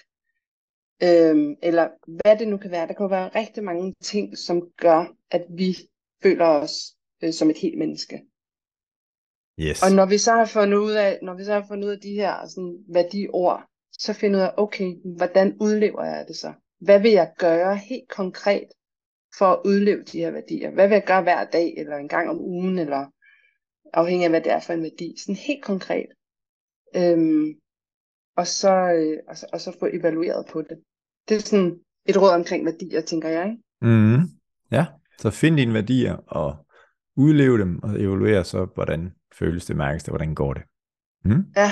Øh, 1.02 1.56
eller 1.62 1.88
hvad 2.22 2.38
det 2.38 2.48
nu 2.48 2.56
kan 2.56 2.70
være. 2.70 2.86
Der 2.86 2.94
kan 2.94 3.10
være 3.10 3.28
rigtig 3.28 3.64
mange 3.64 3.94
ting, 4.02 4.38
som 4.38 4.62
gør, 4.76 5.14
at 5.30 5.46
vi 5.50 5.76
føler 6.22 6.46
os 6.46 6.72
øh, 7.22 7.32
som 7.32 7.50
et 7.50 7.58
helt 7.58 7.78
menneske. 7.78 8.22
Yes. 9.60 9.82
Og 9.82 9.90
når 9.92 10.06
vi 10.06 10.18
så 10.18 10.32
har 10.32 10.44
fundet 10.44 10.78
ud 10.78 10.92
af, 10.92 11.18
når 11.22 11.34
vi 11.34 11.44
så 11.44 11.52
har 11.52 11.64
fundet 11.68 11.86
ud 11.86 11.92
af 11.92 12.00
de 12.00 12.14
her 12.14 12.46
sådan, 12.48 12.84
værdiord, 12.88 13.64
så 13.92 14.12
finder 14.12 14.46
af, 14.46 14.54
okay, 14.56 14.94
hvordan 15.16 15.56
udlever 15.60 16.04
jeg 16.04 16.24
det 16.28 16.36
så? 16.36 16.52
Hvad 16.80 17.00
vil 17.00 17.10
jeg 17.10 17.32
gøre 17.38 17.76
helt 17.76 18.08
konkret 18.08 18.68
for 19.38 19.46
at 19.46 19.60
udleve 19.64 20.02
de 20.02 20.18
her 20.18 20.30
værdier? 20.30 20.70
Hvad 20.70 20.88
vil 20.88 20.94
jeg 20.94 21.04
gøre 21.06 21.22
hver 21.22 21.44
dag, 21.44 21.74
eller 21.76 21.96
en 21.96 22.08
gang 22.08 22.30
om 22.30 22.40
ugen, 22.40 22.78
eller 22.78 23.06
afhængig 23.92 24.24
af, 24.24 24.30
hvad 24.30 24.40
det 24.40 24.52
er 24.52 24.60
for 24.60 24.72
en 24.72 24.82
værdi? 24.82 25.14
Sådan 25.18 25.34
helt 25.34 25.64
konkret. 25.64 26.06
Øhm, 26.96 27.54
og, 28.36 28.46
så, 28.46 28.70
øh, 28.70 29.18
og, 29.28 29.36
så, 29.36 29.46
og 29.52 29.60
så 29.60 29.76
få 29.78 29.86
evalueret 29.86 30.46
på 30.52 30.62
det. 30.62 30.78
Det 31.28 31.36
er 31.36 31.40
sådan 31.40 31.80
et 32.06 32.16
råd 32.16 32.30
omkring 32.30 32.64
værdier, 32.64 33.00
tænker 33.00 33.28
jeg. 33.28 33.46
Ikke? 33.46 33.62
Mm. 33.80 34.20
Ja, 34.70 34.86
så 35.18 35.30
find 35.30 35.56
dine 35.56 35.74
værdier 35.74 36.16
og 36.16 36.66
udleve 37.16 37.58
dem, 37.58 37.82
og 37.82 37.90
evaluere 37.90 38.44
så, 38.44 38.64
hvordan 38.74 39.12
føles 39.34 39.66
det, 39.66 39.76
mærkes 39.76 40.02
det, 40.02 40.10
hvordan 40.10 40.34
går 40.34 40.54
det. 40.54 40.62
Mm? 41.24 41.44
Ja. 41.56 41.70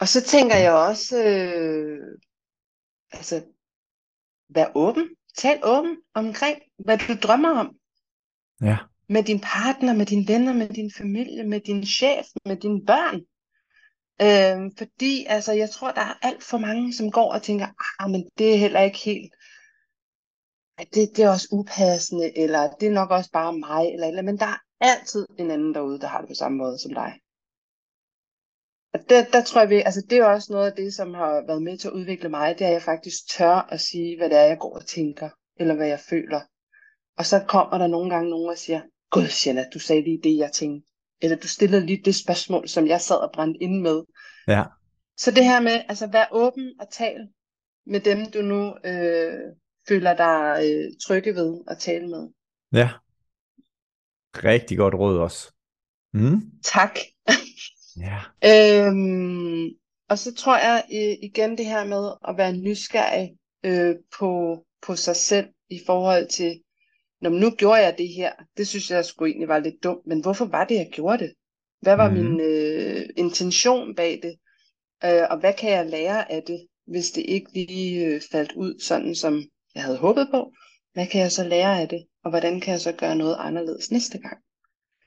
Og 0.00 0.08
så 0.08 0.22
tænker 0.22 0.56
jeg 0.56 0.72
også, 0.72 1.16
øh, 1.24 1.98
altså, 3.12 3.44
vær 4.48 4.66
åben. 4.74 5.08
Tal 5.38 5.60
åben 5.64 5.96
omkring, 6.14 6.58
hvad 6.78 6.98
du 6.98 7.14
drømmer 7.22 7.50
om. 7.50 7.76
Ja. 8.62 8.78
Med 9.08 9.22
din 9.22 9.40
partner, 9.40 9.94
med 9.94 10.06
dine 10.06 10.28
venner, 10.28 10.52
med 10.52 10.68
din 10.68 10.90
familie, 10.98 11.44
med 11.44 11.60
din 11.60 11.86
chef, 11.86 12.26
med 12.44 12.56
dine 12.56 12.86
børn. 12.86 13.20
Øh, 14.22 14.70
fordi 14.78 15.26
altså, 15.28 15.52
jeg 15.52 15.70
tror, 15.70 15.90
der 15.90 16.00
er 16.00 16.18
alt 16.22 16.42
for 16.42 16.58
mange, 16.58 16.94
som 16.94 17.10
går 17.10 17.32
og 17.32 17.42
tænker, 17.42 17.66
ah, 17.98 18.10
men 18.10 18.30
det 18.38 18.54
er 18.54 18.58
heller 18.58 18.80
ikke 18.80 18.98
helt, 18.98 19.32
det, 20.78 21.16
det 21.16 21.24
er 21.24 21.30
også 21.30 21.48
upassende, 21.52 22.38
eller 22.38 22.70
det 22.80 22.88
er 22.88 22.92
nok 22.92 23.10
også 23.10 23.30
bare 23.30 23.58
mig, 23.58 23.92
eller, 23.92 24.06
eller 24.06 24.22
men 24.22 24.38
der 24.38 24.46
er 24.46 24.58
altid 24.80 25.26
en 25.38 25.50
anden 25.50 25.74
derude, 25.74 26.00
der 26.00 26.06
har 26.06 26.20
det 26.20 26.28
på 26.28 26.34
samme 26.34 26.58
måde 26.58 26.78
som 26.78 26.94
dig. 26.94 27.20
Og 28.94 29.00
der, 29.08 29.24
der 29.32 29.42
tror 29.42 29.60
jeg, 29.60 29.70
vi, 29.70 29.74
altså 29.74 30.02
det 30.10 30.18
er 30.18 30.24
også 30.24 30.52
noget 30.52 30.70
af 30.70 30.76
det, 30.76 30.94
som 30.94 31.14
har 31.14 31.46
været 31.46 31.62
med 31.62 31.78
til 31.78 31.88
at 31.88 31.94
udvikle 31.94 32.28
mig, 32.28 32.58
det 32.58 32.64
er, 32.64 32.68
at 32.68 32.74
jeg 32.74 32.82
faktisk 32.82 33.18
tør 33.36 33.68
at 33.74 33.80
sige, 33.80 34.16
hvad 34.16 34.30
det 34.30 34.38
er, 34.38 34.44
jeg 34.44 34.58
går 34.58 34.74
og 34.74 34.86
tænker, 34.86 35.28
eller 35.56 35.74
hvad 35.74 35.86
jeg 35.86 36.00
føler. 36.00 36.40
Og 37.18 37.26
så 37.26 37.44
kommer 37.48 37.78
der 37.78 37.86
nogle 37.86 38.10
gange 38.10 38.30
nogen 38.30 38.50
og 38.50 38.58
siger, 38.58 38.82
Gud, 39.14 39.28
Sienna, 39.28 39.64
du 39.74 39.78
sagde 39.78 40.02
lige 40.02 40.20
det, 40.22 40.36
jeg 40.36 40.52
tænkte. 40.52 40.90
Eller 41.22 41.36
du 41.36 41.48
stillede 41.48 41.86
lige 41.86 42.02
det 42.04 42.14
spørgsmål, 42.14 42.68
som 42.68 42.86
jeg 42.86 43.00
sad 43.00 43.16
og 43.16 43.30
brændte 43.34 43.62
ind 43.62 43.80
med. 43.80 44.02
Ja. 44.48 44.64
Så 45.16 45.30
det 45.30 45.44
her 45.44 45.60
med, 45.60 45.82
altså 45.88 46.06
vær 46.06 46.26
åben 46.32 46.72
og 46.80 46.86
tal 46.90 47.28
med 47.86 48.00
dem, 48.00 48.30
du 48.30 48.42
nu 48.42 48.76
øh, 48.84 49.38
føler 49.88 50.16
dig 50.16 50.60
øh, 50.64 50.90
trygge 51.06 51.34
ved 51.34 51.60
at 51.68 51.78
tale 51.78 52.08
med. 52.08 52.28
Ja. 52.72 52.90
Rigtig 54.34 54.78
godt 54.78 54.94
råd 54.94 55.18
også. 55.18 55.52
Mm. 56.12 56.40
Tak. 56.64 56.98
Ja. 57.96 58.20
Øhm, 58.52 59.68
og 60.08 60.18
så 60.18 60.34
tror 60.34 60.56
jeg 60.56 60.84
igen 61.22 61.58
det 61.58 61.66
her 61.66 61.84
med 61.84 62.12
at 62.28 62.36
være 62.36 62.52
nysgerrig 62.52 63.36
øh, 63.64 63.94
på, 64.18 64.58
på 64.86 64.96
sig 64.96 65.16
selv 65.16 65.48
i 65.70 65.80
forhold 65.86 66.28
til, 66.28 66.60
når 67.24 67.30
nu 67.30 67.50
gjorde 67.50 67.82
jeg 67.82 67.98
det 67.98 68.08
her, 68.08 68.32
det 68.56 68.68
synes 68.68 68.90
jeg 68.90 69.04
sgu 69.04 69.24
egentlig 69.24 69.48
var 69.48 69.58
lidt 69.58 69.84
dumt, 69.84 70.06
men 70.06 70.20
hvorfor 70.20 70.44
var 70.44 70.64
det, 70.64 70.74
jeg 70.74 70.88
gjorde 70.92 71.18
det? 71.18 71.32
Hvad 71.80 71.96
var 71.96 72.10
mm. 72.10 72.16
min 72.16 72.40
øh, 72.40 73.02
intention 73.16 73.94
bag 73.94 74.20
det? 74.22 74.34
Øh, 75.04 75.26
og 75.30 75.40
hvad 75.40 75.52
kan 75.52 75.70
jeg 75.70 75.86
lære 75.86 76.32
af 76.32 76.42
det, 76.46 76.66
hvis 76.86 77.10
det 77.10 77.24
ikke 77.28 77.52
lige 77.54 78.06
øh, 78.06 78.20
faldt 78.32 78.52
ud 78.52 78.80
sådan, 78.80 79.14
som 79.14 79.42
jeg 79.74 79.82
havde 79.82 79.98
håbet 79.98 80.28
på? 80.30 80.52
Hvad 80.92 81.06
kan 81.06 81.20
jeg 81.20 81.32
så 81.32 81.44
lære 81.44 81.80
af 81.80 81.88
det? 81.88 82.06
Og 82.24 82.30
hvordan 82.30 82.60
kan 82.60 82.72
jeg 82.72 82.80
så 82.80 82.92
gøre 82.92 83.16
noget 83.16 83.36
anderledes 83.38 83.90
næste 83.90 84.18
gang? 84.18 84.38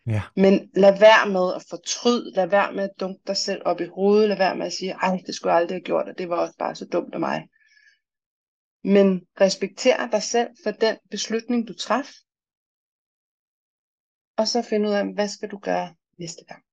Ja. 0.08 0.22
Men 0.36 0.70
lad 0.76 1.00
være 1.00 1.30
med 1.30 1.54
at 1.56 1.66
fortryde, 1.70 2.32
lad 2.36 2.48
være 2.48 2.74
med 2.74 2.84
at 2.84 3.00
dunke 3.00 3.22
dig 3.28 3.38
selv 3.38 3.62
op 3.66 3.82
i 3.82 3.88
hovedet, 3.96 4.30
lad 4.30 4.38
være 4.38 4.56
med 4.56 4.66
at 4.66 4.74
sige, 4.74 4.92
ej, 4.92 5.22
det 5.26 5.36
skulle 5.36 5.54
jeg 5.54 5.62
aldrig 5.62 5.76
have 5.76 5.84
gjort, 5.84 6.10
og 6.10 6.18
det 6.18 6.30
var 6.30 6.36
også 6.36 6.56
bare 6.60 6.76
så 6.76 6.86
dumt 6.86 7.14
af 7.14 7.20
mig. 7.20 7.48
Men 8.84 9.28
respekter 9.42 10.10
dig 10.12 10.24
selv 10.24 10.50
for 10.64 10.72
den 10.72 10.98
beslutning, 11.12 11.68
du 11.68 11.74
traf, 11.74 12.08
og 14.38 14.48
så 14.48 14.68
finde 14.70 14.90
ud 14.90 14.94
af, 14.94 15.14
hvad 15.14 15.28
skal 15.28 15.50
du 15.50 15.58
gøre 15.58 15.96
næste 16.20 16.46
gang. 16.46 16.64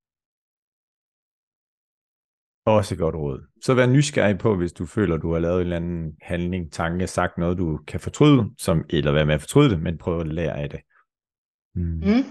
Også 2.67 2.97
godt 2.97 3.15
råd. 3.15 3.47
Så 3.61 3.75
vær 3.75 3.87
nysgerrig 3.87 4.39
på, 4.39 4.57
hvis 4.57 4.73
du 4.73 4.87
føler, 4.87 5.17
du 5.17 5.33
har 5.33 5.39
lavet 5.39 5.57
en 5.57 5.61
eller 5.61 5.77
anden 5.77 6.17
handling, 6.23 6.73
tanke, 6.73 7.07
sagt 7.07 7.39
noget, 7.39 7.59
du 7.59 7.81
kan 7.87 8.01
fortryde, 8.01 8.55
som, 8.59 8.85
eller 8.91 9.13
være 9.13 9.27
med 9.27 9.35
at 9.35 9.41
fortryde 9.41 9.71
det, 9.71 9.83
men 9.83 9.99
prøv 9.99 10.21
at 10.21 10.27
lære 10.27 10.59
af 10.59 10.71
det. 10.71 10.81
Mm. 11.75 11.83
Mm. 11.83 12.25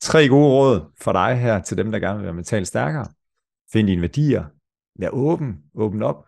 Tre 0.00 0.28
gode 0.28 0.48
råd 0.48 0.92
for 1.00 1.12
dig 1.12 1.40
her 1.40 1.62
til 1.62 1.76
dem, 1.76 1.92
der 1.92 1.98
gerne 1.98 2.18
vil 2.18 2.24
være 2.24 2.34
mentalt 2.34 2.66
stærkere. 2.66 3.06
Find 3.72 3.86
dine 3.86 4.02
værdier. 4.02 4.44
Vær 4.98 5.08
åben. 5.08 5.64
Åben 5.74 6.02
op. 6.02 6.26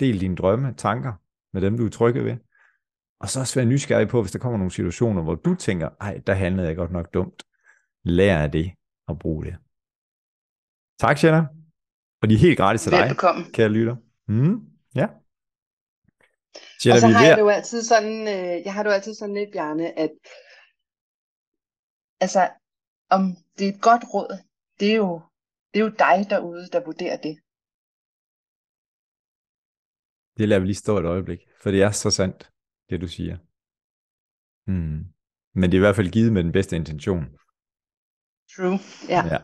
Del 0.00 0.20
dine 0.20 0.36
drømme, 0.36 0.74
tanker 0.74 1.12
med 1.54 1.62
dem, 1.62 1.76
du 1.76 1.86
er 1.86 1.90
trygge 1.90 2.24
ved. 2.24 2.36
Og 3.20 3.28
så 3.28 3.40
også 3.40 3.54
være 3.54 3.66
nysgerrig 3.66 4.08
på, 4.08 4.22
hvis 4.22 4.32
der 4.32 4.38
kommer 4.38 4.58
nogle 4.58 4.72
situationer, 4.72 5.22
hvor 5.22 5.34
du 5.34 5.54
tænker, 5.54 5.88
ej, 6.00 6.20
der 6.26 6.34
handlede 6.34 6.68
jeg 6.68 6.76
godt 6.76 6.92
nok 6.92 7.14
dumt. 7.14 7.42
Lær 8.04 8.38
af 8.38 8.52
det 8.52 8.72
og 9.08 9.18
brug 9.18 9.44
det. 9.44 9.56
Tak, 11.00 11.24
Jenna. 11.24 11.46
Og 12.22 12.28
de 12.28 12.34
er 12.34 12.38
helt 12.38 12.58
gratis 12.58 12.82
til 12.82 12.92
dig, 12.92 13.00
Velbekomme. 13.00 13.44
kære 13.52 13.68
lytter. 13.68 13.96
Mm, 14.28 14.60
ja. 14.94 15.06
Jenna, 16.84 16.94
og 16.94 17.00
så 17.00 17.08
har 17.08 17.24
jeg 17.26 17.36
det 17.36 17.42
jo 17.42 17.48
altid 17.48 17.82
sådan, 17.82 18.20
øh, 18.20 18.64
jeg 18.64 18.74
har 18.74 18.82
det 18.82 18.90
jo 18.90 18.94
altid 18.94 19.14
sådan 19.14 19.34
lidt, 19.34 19.52
Bjarne, 19.52 19.98
at 19.98 20.10
altså, 22.20 22.50
om 23.10 23.36
det 23.58 23.68
er 23.68 23.72
et 23.72 23.82
godt 23.82 24.04
råd, 24.14 24.38
det 24.80 24.90
er 24.92 24.96
jo, 24.96 25.22
det 25.74 25.80
er 25.80 25.84
jo 25.84 25.92
dig 25.98 26.30
derude, 26.30 26.68
der 26.72 26.84
vurderer 26.84 27.16
det. 27.16 27.38
Det 30.38 30.48
lader 30.48 30.60
vi 30.60 30.66
lige 30.66 30.74
stå 30.74 30.98
et 30.98 31.04
øjeblik, 31.04 31.38
for 31.62 31.70
det 31.70 31.82
er 31.82 31.90
så 31.90 32.10
sandt, 32.10 32.50
det 32.90 33.00
du 33.00 33.08
siger. 33.08 33.36
Hmm. 34.66 35.04
Men 35.54 35.70
det 35.70 35.74
er 35.74 35.78
i 35.78 35.86
hvert 35.86 35.96
fald 35.96 36.08
givet 36.08 36.32
med 36.32 36.44
den 36.44 36.52
bedste 36.52 36.76
intention. 36.76 37.24
True, 38.56 38.78
ja. 39.08 39.26
ja. 39.26 39.38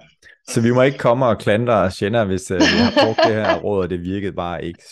Så 0.48 0.62
vi 0.62 0.70
må 0.70 0.82
ikke 0.82 0.98
komme 0.98 1.26
og 1.26 1.38
klandre 1.38 1.90
Shanna, 1.90 2.24
hvis 2.24 2.50
uh, 2.50 2.56
vi 2.56 2.62
har 2.62 3.04
brugt 3.04 3.18
det 3.26 3.34
her 3.34 3.60
råd, 3.60 3.82
og 3.82 3.90
det 3.90 4.00
virkede 4.00 4.32
bare 4.32 4.64
ikke. 4.64 4.82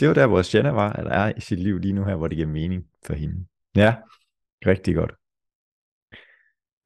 Det 0.00 0.08
var 0.08 0.14
der, 0.14 0.26
hvor 0.26 0.42
Shanna 0.42 0.70
var, 0.70 0.92
eller 0.92 1.10
er 1.10 1.32
i 1.36 1.40
sit 1.40 1.58
liv 1.58 1.78
lige 1.78 1.92
nu 1.92 2.04
her, 2.04 2.16
hvor 2.16 2.28
det 2.28 2.36
giver 2.36 2.48
mening 2.48 2.84
for 3.06 3.14
hende. 3.14 3.46
Ja, 3.76 3.94
rigtig 4.66 4.94
godt. 4.94 5.12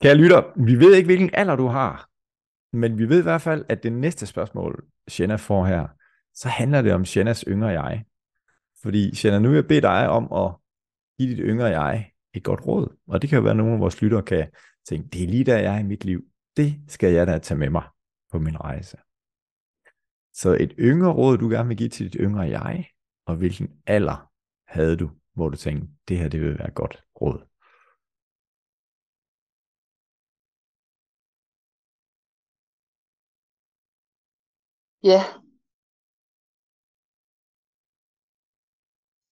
Kære 0.03 0.15
lytter, 0.15 0.65
vi 0.65 0.75
ved 0.75 0.95
ikke, 0.95 1.07
hvilken 1.07 1.31
alder 1.33 1.57
du 1.57 1.67
har, 1.67 2.09
men 2.73 2.99
vi 2.99 3.09
ved 3.09 3.19
i 3.19 3.23
hvert 3.23 3.43
fald, 3.43 3.65
at 3.69 3.83
det 3.83 3.93
næste 3.93 4.27
spørgsmål, 4.27 4.85
Shanna 5.09 5.37
får 5.37 5.67
her, 5.67 5.89
så 6.35 6.49
handler 6.49 6.83
det 6.83 6.93
om 6.93 7.05
Shannas 7.05 7.45
yngre 7.49 7.69
jeg. 7.69 8.05
Fordi 8.83 9.15
Shanna, 9.15 9.39
nu 9.39 9.49
vil 9.49 9.55
jeg 9.55 9.69
bede 9.69 9.81
dig 9.81 10.09
om 10.09 10.33
at 10.33 10.55
give 11.19 11.31
dit 11.31 11.45
yngre 11.51 11.67
jeg 11.67 12.13
et 12.35 12.45
godt 12.45 12.67
råd. 12.67 12.97
Og 13.07 13.23
det 13.23 13.31
kan 13.31 13.37
jo 13.37 13.43
være, 13.43 13.51
at 13.51 13.57
nogle 13.57 13.75
af 13.75 13.81
vores 13.81 14.03
lyttere 14.03 14.23
kan 14.23 14.51
tænke, 14.89 15.09
det 15.09 15.23
er 15.23 15.29
lige 15.29 15.45
der, 15.45 15.59
jeg 15.59 15.75
er 15.75 15.81
i 15.81 15.83
mit 15.93 16.05
liv. 16.05 16.25
Det 16.57 16.81
skal 16.89 17.13
jeg 17.13 17.27
da 17.27 17.39
tage 17.39 17.59
med 17.59 17.71
mig 17.71 17.89
på 18.31 18.39
min 18.39 18.61
rejse. 18.61 18.97
Så 20.33 20.57
et 20.61 20.75
yngre 20.79 21.13
råd, 21.13 21.39
du 21.39 21.49
gerne 21.49 21.69
vil 21.69 21.77
give 21.77 21.89
til 21.89 22.07
dit 22.07 22.17
yngre 22.21 22.43
jeg, 22.43 22.89
og 23.27 23.37
hvilken 23.37 23.81
alder 23.87 24.31
havde 24.67 24.97
du, 24.97 25.11
hvor 25.35 25.49
du 25.49 25.57
tænkte, 25.57 25.89
det 26.09 26.19
her 26.19 26.29
det 26.29 26.41
vil 26.41 26.59
være 26.59 26.69
et 26.69 26.75
godt 26.75 27.05
råd. 27.21 27.49
Ja. 35.03 35.48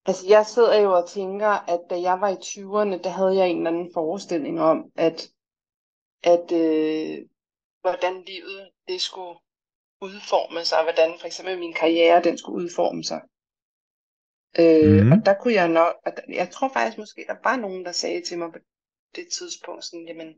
Altså 0.06 0.24
jeg 0.28 0.46
sidder 0.46 0.80
jo 0.80 0.92
og 0.92 1.08
tænker, 1.08 1.48
at 1.48 1.80
da 1.90 2.00
jeg 2.00 2.20
var 2.20 2.28
i 2.28 2.34
20'erne, 2.34 3.02
der 3.02 3.10
havde 3.10 3.36
jeg 3.36 3.48
en 3.48 3.56
eller 3.56 3.70
anden 3.70 3.90
forestilling 3.94 4.60
om, 4.60 4.92
at, 4.96 5.28
at 6.22 6.52
øh, 6.52 7.18
hvordan 7.80 8.22
livet 8.22 8.70
det 8.88 9.00
skulle 9.00 9.38
udforme 10.00 10.64
sig, 10.64 10.82
hvordan 10.82 11.18
for 11.20 11.26
eksempel 11.26 11.58
min 11.58 11.72
karriere 11.72 12.22
den 12.22 12.38
skulle 12.38 12.64
udforme 12.64 13.04
sig. 13.04 13.20
Øh, 14.58 15.04
mm. 15.04 15.12
Og 15.12 15.18
der 15.26 15.34
kunne 15.34 15.54
jeg 15.54 15.68
nok, 15.68 15.94
og 16.06 16.12
jeg 16.28 16.50
tror 16.50 16.68
faktisk 16.68 16.98
måske, 16.98 17.24
der 17.28 17.36
var 17.42 17.56
nogen, 17.56 17.84
der 17.84 17.92
sagde 17.92 18.22
til 18.24 18.38
mig 18.38 18.52
på 18.52 18.58
det 19.16 19.28
tidspunkt, 19.38 19.84
sådan, 19.84 20.06
jamen, 20.08 20.34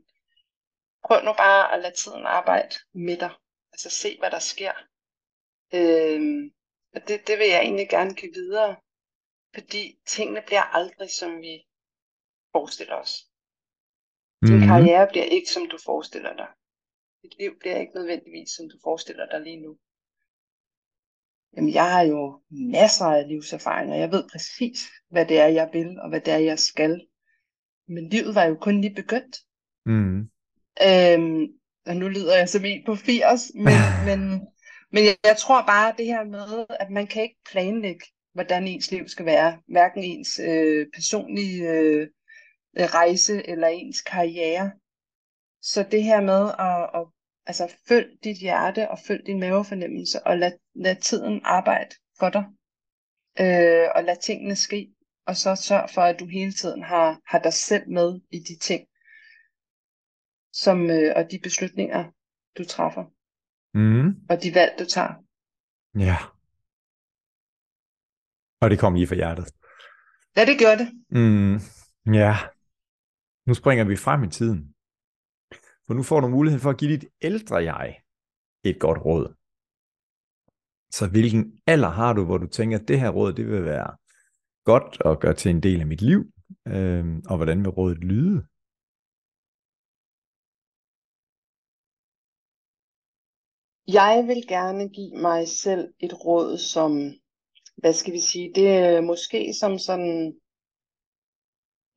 prøv 1.05 1.23
nu 1.23 1.33
bare 1.33 1.73
at 1.73 1.81
lade 1.81 1.95
tiden 1.95 2.25
arbejde 2.25 2.75
med 2.93 3.17
dig. 3.17 3.31
Altså 3.71 3.89
se, 3.89 4.17
hvad 4.19 4.31
der 4.31 4.39
sker. 4.39 4.71
Øhm, 5.73 6.51
og 6.95 7.01
det, 7.07 7.27
det 7.27 7.39
vil 7.39 7.47
jeg 7.47 7.61
egentlig 7.61 7.89
gerne 7.89 8.13
give 8.13 8.31
videre. 8.33 8.75
Fordi 9.53 9.99
tingene 10.05 10.41
bliver 10.47 10.61
aldrig, 10.61 11.09
som 11.19 11.31
vi 11.41 11.53
forestiller 12.51 12.95
os. 12.95 13.13
Din 14.47 14.57
Mhm. 14.57 14.67
karriere 14.67 15.07
bliver 15.11 15.25
ikke, 15.25 15.49
som 15.49 15.69
du 15.71 15.77
forestiller 15.85 16.33
dig. 16.35 16.47
Dit 17.23 17.33
liv 17.39 17.51
bliver 17.59 17.77
ikke 17.77 17.95
nødvendigvis, 17.95 18.49
som 18.57 18.69
du 18.69 18.77
forestiller 18.83 19.25
dig 19.31 19.41
lige 19.41 19.61
nu. 19.65 19.77
Jamen, 21.55 21.73
jeg 21.73 21.91
har 21.91 22.01
jo 22.01 22.41
masser 22.49 23.05
af 23.05 23.27
livserfaring, 23.27 23.91
og 23.91 23.99
jeg 23.99 24.11
ved 24.11 24.29
præcis, 24.31 24.79
hvad 25.09 25.25
det 25.25 25.39
er, 25.39 25.47
jeg 25.47 25.69
vil, 25.73 25.99
og 25.99 26.09
hvad 26.09 26.21
det 26.21 26.33
er, 26.33 26.37
jeg 26.37 26.59
skal. 26.59 27.07
Men 27.87 28.09
livet 28.09 28.35
var 28.35 28.43
jo 28.43 28.55
kun 28.61 28.81
lige 28.81 28.95
begyndt. 28.95 29.35
Mm. 29.85 30.19
Øhm, 30.87 31.41
og 31.85 31.95
nu 31.95 32.07
lyder 32.07 32.37
jeg 32.37 32.49
som 32.49 32.65
en 32.65 32.85
på 32.85 32.95
80, 32.95 33.51
men, 33.55 33.79
men, 34.07 34.19
men 34.91 35.01
jeg, 35.05 35.15
jeg 35.23 35.37
tror 35.37 35.65
bare 35.65 35.93
det 35.97 36.05
her 36.05 36.23
med, 36.23 36.65
at 36.69 36.89
man 36.89 37.07
kan 37.07 37.23
ikke 37.23 37.39
planlægge, 37.51 38.05
hvordan 38.39 38.67
ens 38.67 38.91
liv 38.91 39.07
skal 39.07 39.25
være. 39.25 39.61
Hverken 39.67 40.03
ens 40.03 40.39
øh, 40.39 40.87
personlige 40.93 41.69
øh, 41.69 42.07
rejse 42.77 43.49
eller 43.49 43.67
ens 43.67 44.01
karriere. 44.01 44.71
Så 45.61 45.87
det 45.91 46.03
her 46.03 46.21
med 46.21 46.51
at, 46.59 47.01
at 47.01 47.07
altså, 47.45 47.75
følg 47.87 48.17
dit 48.23 48.37
hjerte 48.37 48.89
og 48.89 48.99
følg 49.07 49.25
din 49.25 49.39
mavefornemmelse, 49.39 50.27
og 50.27 50.37
lad, 50.37 50.51
lad 50.75 50.95
tiden 50.95 51.41
arbejde 51.43 51.95
for 52.19 52.29
dig. 52.29 52.45
Øh, 53.39 53.87
og 53.95 54.03
lad 54.03 54.21
tingene 54.21 54.55
ske. 54.55 54.89
Og 55.25 55.35
så 55.35 55.55
sørg 55.55 55.89
for, 55.89 56.01
at 56.01 56.19
du 56.19 56.25
hele 56.25 56.51
tiden 56.51 56.83
har, 56.83 57.21
har 57.27 57.39
dig 57.39 57.53
selv 57.53 57.89
med 57.89 58.21
i 58.31 58.39
de 58.39 58.57
ting, 58.57 58.87
som, 60.53 60.89
øh, 60.89 61.13
og 61.15 61.31
de 61.31 61.39
beslutninger, 61.39 62.11
du 62.57 62.65
træffer, 62.65 63.05
Mm. 63.73 64.07
og 64.29 64.43
de 64.43 64.55
valg, 64.55 64.79
du 64.79 64.85
tager. 64.85 65.13
Ja. 65.99 66.38
Og 68.61 68.69
det 68.69 68.79
kom 68.79 68.93
lige 68.93 69.07
fra 69.07 69.15
hjertet. 69.15 69.47
Ja, 70.37 70.45
det 70.45 70.59
gør 70.63 70.75
det. 70.81 70.87
Mm. 71.09 71.55
Ja. 72.13 72.33
Nu 73.47 73.53
springer 73.53 73.85
vi 73.85 73.95
frem 73.95 74.23
i 74.23 74.29
tiden. 74.29 74.75
For 75.85 75.93
nu 75.93 76.03
får 76.03 76.19
du 76.19 76.27
mulighed 76.27 76.59
for 76.59 76.69
at 76.69 76.77
give 76.77 76.91
dit 76.91 77.05
ældre 77.21 77.55
jeg 77.55 78.01
et 78.63 78.79
godt 78.79 78.99
råd. 79.05 79.35
Så 80.91 81.09
hvilken 81.09 81.61
alder 81.67 81.89
har 81.89 82.13
du, 82.13 82.25
hvor 82.25 82.37
du 82.37 82.47
tænker, 82.47 82.79
at 82.79 82.87
det 82.87 82.99
her 82.99 83.09
råd, 83.09 83.33
det 83.33 83.47
vil 83.47 83.65
være 83.65 83.97
godt 84.63 85.01
at 85.05 85.19
gøre 85.19 85.33
til 85.33 85.51
en 85.51 85.63
del 85.63 85.79
af 85.81 85.87
mit 85.87 86.01
liv? 86.01 86.19
Øhm, 86.67 87.21
og 87.29 87.35
hvordan 87.37 87.59
vil 87.63 87.69
rådet 87.69 87.97
lyde? 87.97 88.37
Jeg 93.99 94.25
vil 94.27 94.41
gerne 94.47 94.89
give 94.89 95.15
mig 95.21 95.47
selv 95.47 95.93
et 95.99 96.13
råd, 96.25 96.57
som, 96.57 96.91
hvad 97.79 97.93
skal 97.93 98.13
vi 98.13 98.19
sige, 98.19 98.51
det 98.55 98.69
er 98.69 99.01
måske 99.01 99.53
som 99.53 99.79
sådan 99.79 100.33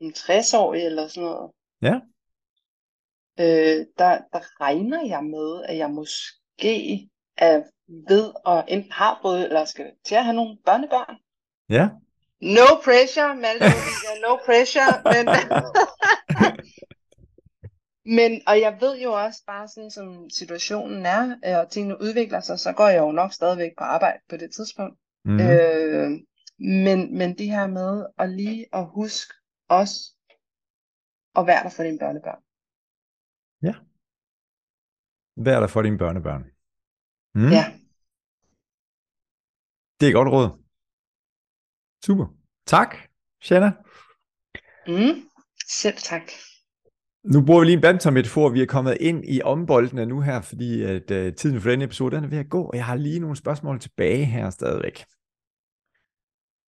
en 0.01 0.13
60-årig 0.17 0.83
eller 0.83 1.07
sådan 1.09 1.23
noget. 1.23 1.51
Ja. 1.83 1.95
Øh, 3.41 3.87
der, 3.99 4.21
der 4.33 4.61
regner 4.61 5.07
jeg 5.07 5.25
med, 5.25 5.65
at 5.65 5.77
jeg 5.79 5.91
måske 5.91 7.09
er 7.37 7.63
ved 8.09 8.33
at 8.47 8.65
enten 8.69 8.93
har 8.93 9.19
fået, 9.23 9.45
eller 9.45 9.65
skal 9.65 9.93
til 10.05 10.15
at 10.15 10.25
have 10.25 10.37
nogle 10.37 10.59
børnebørn. 10.65 11.17
Ja. 11.69 11.89
No 12.41 12.67
pressure, 12.85 13.37
Malte 13.37 13.65
no 14.23 14.37
pressure, 14.47 15.03
men, 15.13 15.25
men, 18.17 18.43
og 18.47 18.61
jeg 18.61 18.77
ved 18.81 18.99
jo 18.99 19.13
også 19.13 19.43
bare 19.47 19.69
sådan, 19.69 19.91
som 19.91 20.31
situationen 20.31 21.07
er, 21.07 21.37
øh, 21.47 21.59
og 21.59 21.71
tingene 21.71 22.01
udvikler 22.01 22.41
sig, 22.41 22.59
så 22.59 22.73
går 22.73 22.89
jeg 22.89 23.01
jo 23.01 23.13
nok 23.13 23.33
stadigvæk 23.33 23.71
på 23.79 23.85
arbejde 23.85 24.19
på 24.29 24.37
det 24.37 24.55
tidspunkt. 24.55 24.99
Mm. 25.25 25.41
Øh, 25.41 26.11
men, 26.85 27.19
men 27.19 27.39
det 27.39 27.47
her 27.47 27.67
med 27.67 28.07
at 28.19 28.31
lige 28.31 28.67
at 28.73 28.87
huske 28.87 29.35
også 29.69 29.95
at 31.37 31.47
være 31.47 31.63
der 31.65 31.71
for 31.71 31.83
dine 31.83 31.99
børnebørn. 31.99 32.43
Vær 35.37 35.61
der 35.61 35.67
for 35.67 35.83
dine 35.83 35.99
børnebørn. 35.99 36.43
Mm. 37.35 37.51
Ja. 37.57 37.65
Det 40.01 40.09
er 40.09 40.13
godt 40.13 40.29
råd. 40.29 40.49
Super. 42.07 42.27
Tak, 42.67 42.97
Shanna. 43.41 43.71
Mm. 44.87 45.15
Selv 45.69 45.97
tak. 45.97 46.23
Nu 47.25 47.45
bruger 47.47 47.61
vi 47.61 47.67
lige 47.67 47.77
en 47.77 47.81
badmintonmetafor. 47.81 48.49
Vi 48.49 48.63
er 48.63 48.67
kommet 48.67 48.97
ind 49.01 49.25
i 49.25 49.43
omboldene 49.43 50.07
nu 50.07 50.21
her, 50.21 50.41
fordi 50.41 50.83
at, 50.83 51.11
uh, 51.11 51.35
tiden 51.35 51.61
for 51.61 51.71
denne 51.71 51.85
episode 51.85 52.17
den 52.17 52.25
er 52.25 52.29
ved 52.29 52.39
at 52.39 52.51
gå, 52.51 52.63
og 52.65 52.77
jeg 52.77 52.87
har 52.87 52.97
lige 52.97 53.21
nogle 53.21 53.37
spørgsmål 53.37 53.81
tilbage 53.81 54.25
her 54.25 54.51
stadigvæk. 54.51 55.05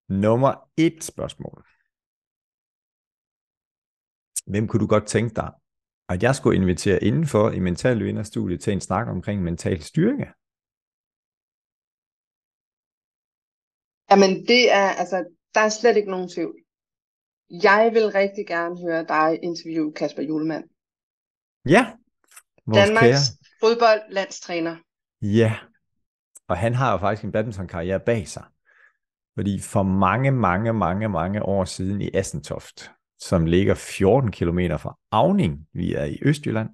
Nummer 0.09 0.53
et 0.77 1.05
spørgsmål. 1.05 1.59
Hvem 4.53 4.69
kunne 4.69 4.81
du 4.81 4.87
godt 4.87 5.07
tænke 5.07 5.35
dig, 5.35 5.51
at 6.09 6.23
jeg 6.23 6.35
skulle 6.35 6.57
invitere 6.61 7.03
indenfor 7.03 7.51
i 7.51 7.59
Mental 7.59 8.05
Vinderstudiet 8.05 8.61
til 8.61 8.73
en 8.73 8.81
snak 8.81 9.07
omkring 9.09 9.43
mental 9.43 9.83
styrke? 9.83 10.27
Jamen 14.11 14.33
det 14.51 14.73
er, 14.73 14.89
altså, 15.01 15.19
der 15.55 15.61
er 15.61 15.69
slet 15.69 15.97
ikke 15.97 16.11
nogen 16.11 16.29
tvivl. 16.29 16.64
Jeg 17.51 17.90
vil 17.92 18.07
rigtig 18.07 18.47
gerne 18.47 18.80
høre 18.80 19.05
dig 19.09 19.38
interviewe 19.42 19.92
Kasper 19.92 20.22
Julemand. 20.22 20.64
Ja, 21.68 21.92
vores 22.66 22.78
Danmarks 22.78 23.01
kære. 23.03 23.18
fodboldlandstræner. 23.61 24.76
Ja, 25.22 25.55
og 26.49 26.57
han 26.57 26.74
har 26.74 26.92
jo 26.92 26.99
faktisk 26.99 27.24
en 27.24 27.32
badmintonkarriere 27.32 28.01
bag 28.01 28.28
sig. 28.28 28.45
Fordi 29.38 29.61
for 29.61 29.82
mange, 29.82 30.30
mange, 30.30 30.72
mange, 30.72 31.09
mange 31.09 31.42
år 31.42 31.64
siden 31.64 32.01
i 32.01 32.11
Assentoft, 32.14 32.90
som 33.18 33.47
ligger 33.47 33.74
14 33.74 34.32
km 34.32 34.59
fra 34.78 34.99
Avning, 35.12 35.66
vi 35.72 35.95
er 35.95 36.05
i 36.05 36.18
Østjylland, 36.22 36.68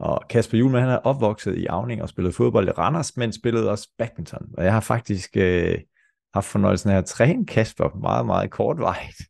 og 0.00 0.22
Kasper 0.30 0.58
Julemand 0.58 0.84
han 0.84 0.92
er 0.92 0.96
opvokset 0.98 1.56
i 1.56 1.66
Avning 1.66 2.02
og 2.02 2.08
spillede 2.08 2.34
fodbold 2.34 2.68
i 2.68 2.70
Randers, 2.70 3.16
men 3.16 3.32
spillede 3.32 3.70
også 3.70 3.88
badminton. 3.98 4.48
Og 4.58 4.64
jeg 4.64 4.72
har 4.72 4.80
faktisk 4.80 5.36
øh, 5.36 5.78
haft 6.34 6.46
fornøjelsen 6.46 6.90
af 6.90 6.96
at 6.96 7.04
træne 7.04 7.46
Kasper 7.46 7.98
meget, 8.00 8.26
meget 8.26 8.50
kortvarigt, 8.50 9.22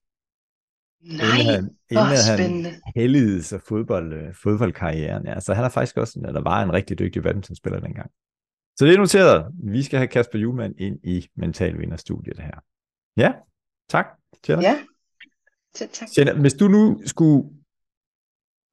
Nej, 1.09 1.41
inden 1.41 1.55
han, 1.55 1.71
inden 1.91 2.07
han 2.07 2.17
spændende. 2.37 2.71
helligede 2.97 3.43
sig 3.43 3.61
fodbold, 3.69 4.13
øh, 4.13 4.35
fodboldkarrieren. 4.35 5.27
Ja, 5.27 5.41
så 5.41 5.55
han 5.55 5.65
er 5.65 5.69
faktisk 5.69 5.97
også, 5.97 6.21
eller 6.27 6.41
var 6.41 6.63
en 6.63 6.73
rigtig 6.73 6.99
dygtig 6.99 7.23
badmintonspiller 7.23 7.81
dengang. 7.81 8.11
Så 8.79 8.85
det 8.85 8.95
er 8.95 8.99
noteret. 8.99 9.53
Vi 9.65 9.83
skal 9.83 9.99
have 9.99 10.09
Kasper 10.09 10.39
Julemand 10.39 10.75
ind 10.79 10.99
i 11.05 11.29
Mental 11.37 11.79
Vinderstudiet 11.79 12.39
her. 12.39 12.61
Ja, 13.17 13.33
tak. 13.89 14.07
Tjena. 14.43 14.63
Ja, 14.63 14.79
Selv 15.75 15.91
tak. 15.93 16.09
Tjena, 16.09 16.41
hvis 16.41 16.55
du 16.55 16.69
nu 16.69 17.03
skulle 17.07 17.51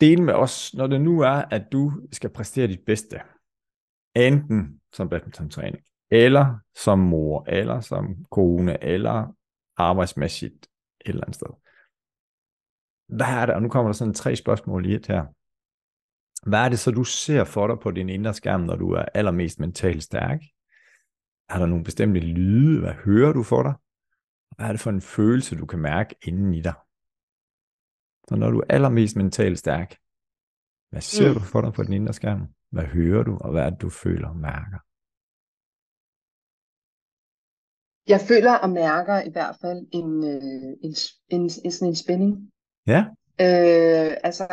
dele 0.02 0.24
med 0.24 0.34
os, 0.34 0.74
når 0.74 0.88
det 0.88 1.02
nu 1.02 1.20
er, 1.20 1.44
at 1.52 1.64
du 1.72 1.92
skal 2.12 2.30
præstere 2.30 2.68
dit 2.68 2.80
bedste, 2.86 3.20
enten 4.16 4.80
som 4.94 5.10
badmintontræner, 5.10 5.78
eller 6.12 6.60
som 6.76 7.00
mor, 7.00 7.46
eller 7.48 7.80
som 7.80 8.26
kone, 8.32 8.84
eller 8.84 9.36
arbejdsmæssigt 9.78 10.68
et 11.02 11.10
eller 11.10 11.22
andet 11.24 11.36
sted. 11.36 11.48
Hvad 13.08 13.28
er 13.28 13.46
det, 13.46 13.56
og 13.56 13.62
nu 13.62 13.70
kommer 13.70 13.90
der 13.92 13.94
sådan 13.94 14.14
tre 14.14 14.36
spørgsmål 14.36 14.86
i 14.86 14.96
et 14.96 15.08
her. 15.08 15.26
Hvad 16.50 16.60
er 16.60 16.70
det 16.70 16.80
så, 16.80 16.92
du 16.92 17.04
ser 17.04 17.44
for 17.44 17.68
dig 17.68 17.80
på 17.80 17.92
din 17.92 18.10
indre 18.10 18.34
skærm, 18.34 18.62
når 18.62 18.76
du 18.76 18.92
er 18.92 19.06
allermest 19.14 19.60
mentalt 19.60 20.04
stærk? 20.04 20.40
Er 21.50 21.60
der 21.60 21.66
nogle 21.66 21.84
bestemte 21.84 22.20
lyde? 22.20 22.80
Hvad 22.80 22.94
hører 22.94 23.34
du 23.34 23.44
for 23.44 23.64
dig? 23.64 23.74
Hvad 24.56 24.66
er 24.68 24.72
det 24.72 24.82
for 24.82 24.90
en 24.90 25.02
følelse, 25.02 25.56
du 25.58 25.66
kan 25.66 25.80
mærke 25.80 26.16
inden 26.22 26.54
i 26.54 26.62
dig? 26.62 26.74
Så 28.28 28.36
når 28.36 28.52
du 28.52 28.60
er 28.60 28.66
allermest 28.70 29.16
mentalt 29.16 29.60
stærk, 29.60 29.98
hvad 30.90 31.02
ser 31.02 31.30
Mm. 31.30 31.34
du 31.34 31.40
for 31.40 31.62
dig 31.62 31.74
på 31.74 31.84
din 31.84 31.94
indre 31.94 32.14
skærm? 32.14 32.48
Hvad 32.70 32.84
hører 32.84 33.24
du, 33.24 33.38
og 33.38 33.52
hvad 33.52 33.64
er 33.64 33.70
det, 33.70 33.82
du 33.82 33.90
føler 33.90 34.28
og 34.30 34.36
mærker? 34.36 34.80
Jeg 38.14 38.22
føler 38.30 38.54
og 38.64 38.70
mærker 38.70 39.18
i 39.30 39.32
hvert 39.32 39.56
fald 39.62 39.88
en, 39.92 40.12
øh, 40.34 40.72
en, 40.86 40.94
en, 41.36 41.42
en, 41.66 41.72
sådan 41.72 41.88
en 41.88 41.96
spænding. 41.96 42.52
Ja, 42.88 43.06
Øh, 43.42 44.18
altså, 44.24 44.48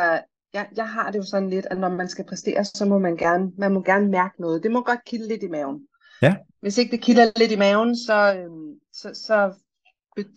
jeg, 0.53 0.67
jeg 0.75 0.89
har 0.89 1.11
det 1.11 1.17
jo 1.19 1.23
sådan 1.23 1.49
lidt, 1.49 1.67
at 1.71 1.77
når 1.77 1.89
man 1.89 2.09
skal 2.09 2.25
præstere, 2.25 2.65
så 2.65 2.85
må 2.85 2.99
man 2.99 3.17
gerne, 3.17 3.51
man 3.57 3.73
må 3.73 3.81
gerne 3.81 4.07
mærke 4.07 4.41
noget. 4.41 4.63
Det 4.63 4.71
må 4.71 4.83
godt 4.83 5.05
kilde 5.05 5.27
lidt 5.27 5.43
i 5.43 5.47
maven. 5.47 5.87
Ja. 6.21 6.35
Hvis 6.61 6.77
ikke 6.77 6.91
det 6.91 7.01
kilder 7.01 7.31
lidt 7.35 7.51
i 7.51 7.55
maven, 7.55 7.97
så, 7.97 8.35
øhm, 8.37 8.79
så, 8.93 9.13
så, 9.13 9.53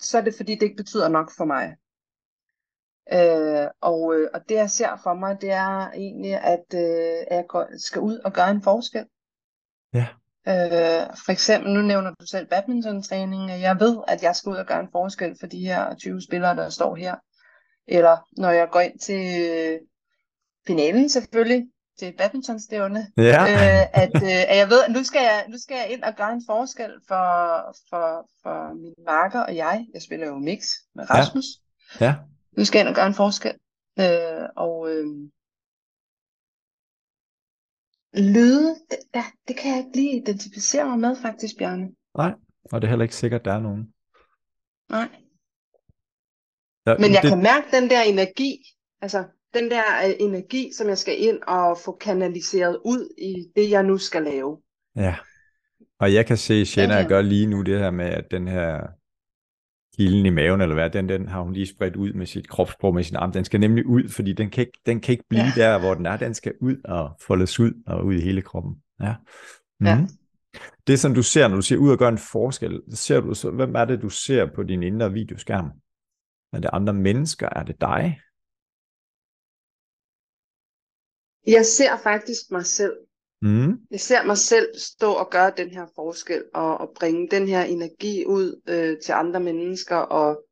så 0.00 0.18
er 0.18 0.22
det 0.22 0.34
fordi, 0.36 0.54
det 0.54 0.62
ikke 0.62 0.76
betyder 0.76 1.08
nok 1.08 1.30
for 1.36 1.44
mig. 1.44 1.76
Øh, 3.12 3.68
og, 3.80 4.14
øh, 4.14 4.28
og 4.34 4.48
det 4.48 4.54
jeg 4.54 4.70
ser 4.70 5.00
for 5.02 5.14
mig, 5.14 5.40
det 5.40 5.50
er 5.50 5.90
egentlig, 5.90 6.34
at, 6.34 6.64
øh, 6.74 7.24
at 7.30 7.36
jeg 7.36 7.44
går, 7.48 7.66
skal 7.78 8.00
ud 8.00 8.18
og 8.18 8.32
gøre 8.32 8.50
en 8.50 8.62
forskel. 8.62 9.06
Ja. 9.94 10.06
Øh, 10.48 11.16
for 11.24 11.32
eksempel, 11.32 11.72
nu 11.72 11.82
nævner 11.82 12.10
du 12.20 12.26
selv 12.26 12.46
badmintontræning. 12.46 13.50
Jeg 13.50 13.80
ved, 13.80 13.98
at 14.08 14.22
jeg 14.22 14.36
skal 14.36 14.50
ud 14.50 14.56
og 14.56 14.66
gøre 14.66 14.80
en 14.80 14.92
forskel 14.92 15.36
for 15.40 15.46
de 15.46 15.66
her 15.66 15.94
20 15.94 16.22
spillere, 16.22 16.56
der 16.56 16.68
står 16.68 16.94
her. 16.94 17.14
Eller 17.88 18.16
når 18.36 18.50
jeg 18.50 18.68
går 18.70 18.80
ind 18.80 18.98
til 18.98 19.50
øh, 19.50 19.80
finalen 20.66 21.08
selvfølgelig, 21.08 21.68
til 21.98 22.14
badmintonstævne, 22.18 23.12
Ja. 23.16 23.42
øh, 23.42 24.02
at, 24.02 24.10
øh, 24.14 24.50
at 24.50 24.56
jeg 24.56 24.68
ved, 24.70 24.84
at 24.84 24.92
nu 24.92 25.04
skal 25.04 25.22
jeg, 25.22 25.44
nu 25.48 25.58
skal 25.58 25.74
jeg 25.76 25.90
ind 25.90 26.02
og 26.02 26.14
gøre 26.16 26.32
en 26.32 26.42
forskel 26.46 26.92
for, 27.08 27.26
for, 27.90 28.28
for 28.42 28.74
min 28.74 28.94
marker 29.06 29.40
og 29.40 29.56
jeg. 29.56 29.86
Jeg 29.94 30.02
spiller 30.02 30.26
jo 30.26 30.38
mix 30.38 30.68
med 30.94 31.10
Rasmus. 31.10 31.44
Ja. 32.00 32.14
Nu 32.56 32.64
skal 32.64 32.78
jeg 32.78 32.82
ind 32.82 32.88
og 32.88 32.94
gøre 32.94 33.06
en 33.06 33.14
forskel. 33.14 33.54
Øh, 34.00 34.48
og 34.56 34.90
øh, 34.90 35.06
lyde, 38.14 38.74
det, 38.90 38.98
ja, 39.14 39.24
det 39.48 39.56
kan 39.56 39.70
jeg 39.70 39.78
ikke 39.78 39.96
lige 39.96 40.16
identificere 40.16 40.84
mig 40.84 40.98
med 40.98 41.16
faktisk, 41.16 41.58
Bjarne. 41.58 41.88
Nej, 42.16 42.32
og 42.72 42.80
det 42.80 42.86
er 42.86 42.90
heller 42.90 43.02
ikke 43.02 43.16
sikkert, 43.16 43.44
der 43.44 43.52
er 43.52 43.60
nogen. 43.60 43.92
Nej. 44.88 45.08
Ja, 46.86 46.94
Men 46.98 47.12
jeg 47.12 47.22
det, 47.22 47.28
kan 47.30 47.42
mærke 47.42 47.66
den 47.80 47.90
der 47.90 48.02
energi, 48.02 48.58
altså 49.02 49.24
den 49.54 49.70
der 49.70 49.82
øh, 50.06 50.14
energi, 50.20 50.70
som 50.76 50.88
jeg 50.88 50.98
skal 50.98 51.14
ind 51.18 51.38
og 51.46 51.78
få 51.84 51.96
kanaliseret 52.00 52.78
ud 52.84 53.08
i 53.18 53.34
det, 53.56 53.70
jeg 53.70 53.82
nu 53.82 53.98
skal 53.98 54.22
lave. 54.22 54.58
Ja. 54.96 55.14
Og 56.00 56.14
jeg 56.14 56.26
kan 56.26 56.36
se 56.36 56.66
Shanna 56.66 57.00
kan- 57.00 57.08
gør 57.08 57.22
lige 57.22 57.46
nu 57.46 57.62
det 57.62 57.78
her 57.78 57.90
med, 57.90 58.04
at 58.06 58.24
den 58.30 58.48
her 58.48 58.80
kilden 59.96 60.26
i 60.26 60.30
maven, 60.30 60.60
eller 60.60 60.74
hvad, 60.74 60.90
den, 60.90 61.08
den 61.08 61.28
har 61.28 61.40
hun 61.42 61.52
lige 61.52 61.66
spredt 61.66 61.96
ud 61.96 62.12
med 62.12 62.26
sit 62.26 62.48
kropssprog, 62.48 62.94
med 62.94 63.02
sin 63.04 63.16
arm. 63.16 63.32
Den 63.32 63.44
skal 63.44 63.60
nemlig 63.60 63.86
ud, 63.86 64.08
fordi 64.08 64.32
den 64.32 64.50
kan 64.50 64.60
ikke, 64.62 64.78
den 64.86 65.00
kan 65.00 65.12
ikke 65.12 65.24
blive 65.28 65.42
Ja. 65.42 65.52
der, 65.56 65.78
hvor 65.78 65.94
den 65.94 66.06
er. 66.06 66.16
Den 66.16 66.34
skal 66.34 66.52
ud 66.60 66.76
og 66.84 67.10
foldes 67.26 67.60
ud 67.60 67.72
og 67.86 68.04
ud 68.04 68.14
i 68.14 68.20
hele 68.20 68.42
kroppen. 68.42 68.74
Ja. 69.00 69.14
Ja. 69.84 69.94
Mhm. 69.98 70.08
Det, 70.86 70.98
som 71.00 71.14
du 71.14 71.22
ser, 71.22 71.48
når 71.48 71.56
du 71.56 71.62
siger 71.62 71.78
ud 71.78 71.90
og 71.90 71.98
gøre 71.98 72.08
en 72.08 72.18
forskel, 72.18 72.80
ser 72.92 73.20
du 73.20 73.34
så, 73.34 73.50
hvem 73.50 73.74
er 73.74 73.84
det, 73.84 74.02
du 74.02 74.08
ser 74.08 74.46
på 74.54 74.62
din 74.62 74.82
indre 74.82 75.12
videoskærm? 75.12 75.70
Er 76.52 76.60
det 76.60 76.70
andre 76.72 76.92
mennesker? 76.94 77.48
Er 77.48 77.62
det 77.62 77.80
dig? 77.80 78.20
Jeg 81.46 81.66
ser 81.66 81.96
faktisk 82.02 82.50
mig 82.50 82.66
selv. 82.66 82.96
Mm. 83.42 83.70
Jeg 83.90 84.00
ser 84.00 84.24
mig 84.24 84.38
selv 84.38 84.78
stå 84.78 85.12
og 85.12 85.30
gøre 85.30 85.52
den 85.56 85.70
her 85.70 85.86
forskel, 85.94 86.44
og, 86.54 86.78
og 86.78 86.92
bringe 86.98 87.28
den 87.30 87.48
her 87.48 87.62
energi 87.62 88.24
ud 88.26 88.60
øh, 88.68 89.00
til 89.04 89.12
andre 89.12 89.40
mennesker, 89.40 89.96
og, 89.96 90.44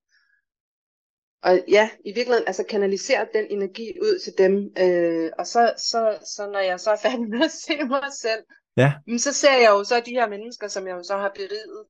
og 1.43 1.61
ja, 1.69 1.91
i 2.05 2.13
virkeligheden, 2.15 2.47
altså 2.47 2.65
kanalisere 2.69 3.29
den 3.35 3.47
energi 3.51 3.93
ud 4.03 4.19
til 4.25 4.33
dem, 4.39 4.53
øh, 4.79 5.31
og 5.39 5.47
så, 5.47 5.73
så, 5.77 6.19
så 6.37 6.51
når 6.53 6.59
jeg 6.59 6.81
så 6.81 6.91
er 6.91 6.97
færdig 6.97 7.29
med 7.29 7.45
at 7.45 7.51
se 7.51 7.85
mig 7.85 8.13
selv, 8.21 8.45
Ja. 8.77 8.93
så 9.19 9.33
ser 9.33 9.53
jeg 9.53 9.71
jo 9.71 9.85
så 9.85 10.03
de 10.07 10.11
her 10.11 10.29
mennesker, 10.29 10.69
som 10.69 10.87
jeg 10.87 10.95
jo 10.95 11.03
så 11.03 11.17
har 11.17 11.33
beriget 11.35 11.85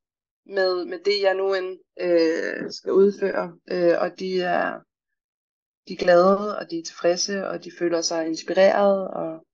med, 0.47 0.84
med 0.84 0.99
det, 1.05 1.22
jeg 1.22 1.34
nu 1.34 1.55
end 1.55 1.78
øh, 2.01 2.70
skal 2.70 2.92
udføre, 2.92 3.53
øh, 3.70 3.95
og 4.01 4.18
de 4.18 4.42
er, 4.42 4.80
de 5.88 5.92
er 5.92 5.99
glade, 5.99 6.59
og 6.59 6.70
de 6.70 6.78
er 6.78 6.82
tilfredse, 6.82 7.49
og 7.49 7.64
de 7.64 7.70
føler 7.78 8.01
sig 8.01 8.26
inspireret, 8.26 9.09
og 9.09 9.47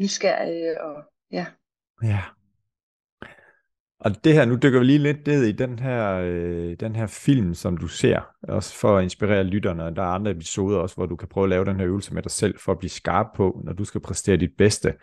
nysgerrige, 0.00 0.82
og 0.82 1.04
ja. 1.32 1.46
Ja. 2.02 2.22
Og 4.00 4.24
det 4.24 4.34
her, 4.34 4.44
nu 4.44 4.56
dykker 4.62 4.78
vi 4.78 4.84
lige 4.84 4.98
lidt 4.98 5.26
ned 5.26 5.44
i 5.44 5.52
den 5.52 5.78
her, 5.78 6.20
øh, 6.24 6.76
den 6.80 6.96
her 6.96 7.06
film, 7.06 7.54
som 7.54 7.76
du 7.76 7.88
ser, 7.88 8.20
også 8.42 8.74
for 8.74 8.96
at 8.96 9.02
inspirere 9.02 9.44
lytterne. 9.44 9.96
Der 9.96 10.02
er 10.02 10.06
andre 10.06 10.30
episoder 10.30 10.78
også, 10.78 10.94
hvor 10.94 11.06
du 11.06 11.16
kan 11.16 11.28
prøve 11.28 11.44
at 11.44 11.50
lave 11.50 11.64
den 11.64 11.76
her 11.76 11.86
øvelse 11.86 12.14
med 12.14 12.22
dig 12.22 12.30
selv, 12.30 12.58
for 12.58 12.72
at 12.72 12.78
blive 12.78 12.90
skarp 12.90 13.26
på, 13.36 13.60
når 13.64 13.72
du 13.72 13.84
skal 13.84 14.00
præstere 14.00 14.36
dit 14.36 14.56
bedste. 14.58 14.94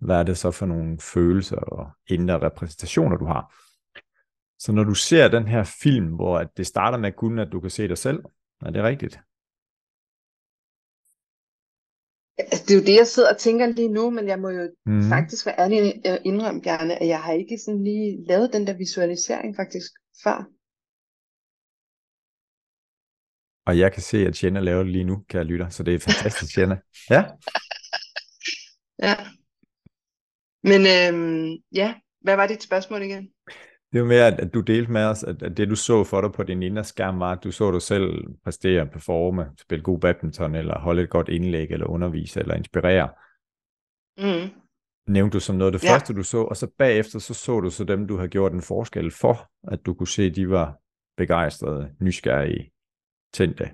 Hvad 0.00 0.16
er 0.16 0.22
det 0.22 0.38
så 0.38 0.50
for 0.50 0.66
nogle 0.66 0.98
følelser 1.00 1.56
og 1.56 1.86
indre 2.06 2.38
repræsentationer, 2.38 3.16
du 3.16 3.24
har? 3.24 3.54
Så 4.58 4.72
når 4.72 4.84
du 4.84 4.94
ser 4.94 5.28
den 5.28 5.48
her 5.48 5.64
film, 5.82 6.06
hvor 6.14 6.38
at 6.38 6.48
det 6.56 6.66
starter 6.66 6.98
med 6.98 7.12
kun, 7.12 7.38
at 7.38 7.52
du 7.52 7.60
kan 7.60 7.70
se 7.70 7.88
dig 7.88 7.98
selv, 7.98 8.18
er 8.60 8.70
det 8.70 8.82
rigtigt? 8.82 9.18
Altså, 12.38 12.64
det 12.64 12.70
er 12.74 12.78
jo 12.80 12.86
det, 12.86 12.94
jeg 12.94 13.06
sidder 13.06 13.32
og 13.32 13.38
tænker 13.38 13.66
lige 13.66 13.88
nu, 13.88 14.10
men 14.10 14.28
jeg 14.28 14.38
må 14.38 14.48
jo 14.48 14.70
mm. 14.86 15.02
faktisk 15.08 15.46
være 15.46 15.58
ærlig 15.58 16.02
og 16.04 16.18
indrømme 16.24 16.60
gerne, 16.60 17.02
at 17.02 17.08
jeg 17.08 17.22
har 17.22 17.32
ikke 17.32 17.58
sådan 17.58 17.84
lige 17.84 18.24
lavet 18.28 18.52
den 18.52 18.66
der 18.66 18.76
visualisering 18.76 19.56
faktisk 19.56 19.90
før. 20.24 20.38
Og 23.66 23.78
jeg 23.78 23.92
kan 23.92 24.02
se, 24.02 24.18
at 24.26 24.44
Jenna 24.44 24.60
laver 24.60 24.82
det 24.82 24.92
lige 24.92 25.04
nu, 25.04 25.24
kære 25.28 25.44
lytter, 25.44 25.68
så 25.68 25.82
det 25.82 25.94
er 25.94 25.98
fantastisk, 25.98 26.58
Jenna. 26.58 26.76
Ja, 27.10 27.24
Ja. 29.02 29.14
Men 30.62 30.80
øhm, 30.80 31.62
ja, 31.72 31.94
hvad 32.20 32.36
var 32.36 32.46
dit 32.46 32.62
spørgsmål 32.62 33.02
igen? 33.02 33.28
Det 33.92 34.00
var 34.00 34.06
mere, 34.06 34.26
at, 34.26 34.40
at 34.40 34.54
du 34.54 34.60
delte 34.60 34.92
med 34.92 35.04
os, 35.04 35.24
at, 35.24 35.42
at 35.42 35.56
det 35.56 35.68
du 35.68 35.76
så 35.76 36.04
for 36.04 36.20
dig 36.20 36.32
på 36.32 36.42
din 36.42 36.62
indre 36.62 36.84
skærm 36.84 37.20
var, 37.20 37.32
at 37.32 37.44
du 37.44 37.50
så 37.52 37.72
dig 37.72 37.82
selv 37.82 38.24
præstere, 38.44 38.86
performe, 38.86 39.50
spille 39.58 39.82
god 39.84 39.98
badminton, 40.00 40.54
eller 40.54 40.78
holde 40.78 41.02
et 41.02 41.10
godt 41.10 41.28
indlæg, 41.28 41.70
eller 41.70 41.86
undervise, 41.86 42.40
eller 42.40 42.54
inspirere. 42.54 43.08
Mm. 44.18 44.60
Nævnte 45.08 45.34
du 45.34 45.40
som 45.40 45.56
noget 45.56 45.74
af 45.74 45.80
det 45.80 45.86
Ja. 45.88 45.92
første, 45.94 46.14
du 46.14 46.22
så, 46.22 46.38
og 46.44 46.56
så 46.56 46.70
bagefter, 46.78 47.18
så 47.18 47.34
så 47.34 47.60
du 47.60 47.70
så 47.70 47.84
dem, 47.84 48.06
du 48.06 48.16
har 48.16 48.26
gjort 48.26 48.52
en 48.52 48.62
forskel 48.62 49.10
for, 49.10 49.50
at 49.72 49.86
du 49.86 49.94
kunne 49.94 50.08
se, 50.08 50.22
at 50.22 50.36
de 50.36 50.50
var 50.50 50.78
begejstrede, 51.16 51.94
nysgerrige, 52.00 52.72
tændte, 53.32 53.70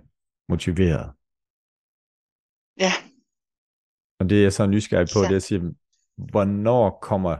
motiverede. 0.49 1.13
Ja, 2.81 2.93
Og 4.21 4.31
det 4.31 4.43
jeg 4.43 4.53
så 4.53 4.63
er 4.63 4.67
nysgerrig 4.67 5.09
på, 5.15 5.19
Ja. 5.21 5.25
det 5.29 5.33
er 5.33 5.37
at 5.37 5.43
sige, 5.43 5.61
hvornår 6.17 6.99
kommer 7.03 7.37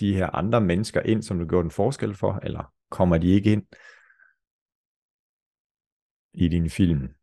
de 0.00 0.14
her 0.14 0.26
andre 0.30 0.60
mennesker 0.60 1.00
ind, 1.00 1.22
som 1.22 1.38
du 1.38 1.46
gjorde 1.46 1.64
en 1.64 1.70
forskel 1.70 2.14
for, 2.14 2.40
eller 2.42 2.72
kommer 2.90 3.18
de 3.18 3.26
ikke 3.28 3.52
ind 3.52 3.66
i 6.34 6.48
din 6.48 6.70
film? 6.70 7.14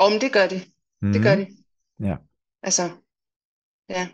om 0.00 0.12
det 0.20 0.32
gør 0.32 0.46
det. 0.48 0.60
Det 1.14 1.22
gør 1.22 1.36
Mhm. 1.36 1.44
det. 1.44 1.64
Ja. 2.08 2.16
Altså, 2.62 2.82
ja. 3.88 4.08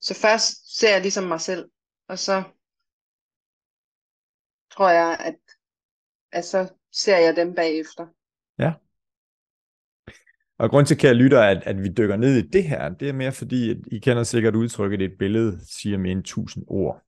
Så 0.00 0.14
først 0.14 0.78
ser 0.78 0.92
jeg 0.92 1.02
ligesom 1.02 1.24
mig 1.24 1.40
selv, 1.40 1.70
og 2.08 2.18
så 2.18 2.42
tror 4.70 4.90
jeg, 4.90 5.16
at, 5.20 5.38
at 6.32 6.44
så 6.44 6.74
ser 6.92 7.18
jeg 7.18 7.36
dem 7.36 7.54
bagefter. 7.54 8.06
Og 10.58 10.70
grund 10.70 10.86
til, 10.86 10.98
kære 10.98 11.14
lytter, 11.14 11.42
at, 11.42 11.62
at 11.62 11.82
vi 11.82 11.88
dykker 11.88 12.16
ned 12.16 12.36
i 12.36 12.48
det 12.48 12.64
her, 12.64 12.88
det 12.88 13.08
er 13.08 13.12
mere 13.12 13.32
fordi, 13.32 13.70
at 13.70 13.76
I 13.92 13.98
kender 13.98 14.22
sikkert 14.22 14.54
udtrykket, 14.54 15.02
et 15.02 15.18
billede 15.18 15.58
siger 15.66 15.98
mere 15.98 16.12
end 16.12 16.22
tusind 16.22 16.64
ord. 16.68 17.02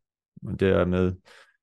Og 0.47 0.61
dermed, 0.61 1.13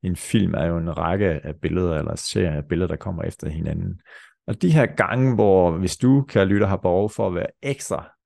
en 0.03 0.15
film 0.15 0.53
er 0.53 0.65
jo 0.65 0.77
en 0.77 0.97
række 0.97 1.25
af 1.25 1.55
billeder, 1.61 1.97
eller 1.97 2.15
serie 2.15 2.57
af 2.57 2.65
billeder, 2.65 2.87
der 2.87 2.95
kommer 2.95 3.23
efter 3.23 3.49
hinanden. 3.49 4.01
Og 4.47 4.61
de 4.61 4.71
her 4.71 4.85
gange, 4.85 5.35
hvor 5.35 5.77
hvis 5.77 5.97
du, 5.97 6.21
kære 6.21 6.45
lytter, 6.45 6.67
har 6.67 6.77
behov 6.77 7.09
for 7.09 7.27
at 7.27 7.35
være 7.35 7.47
ekstra 7.61 8.17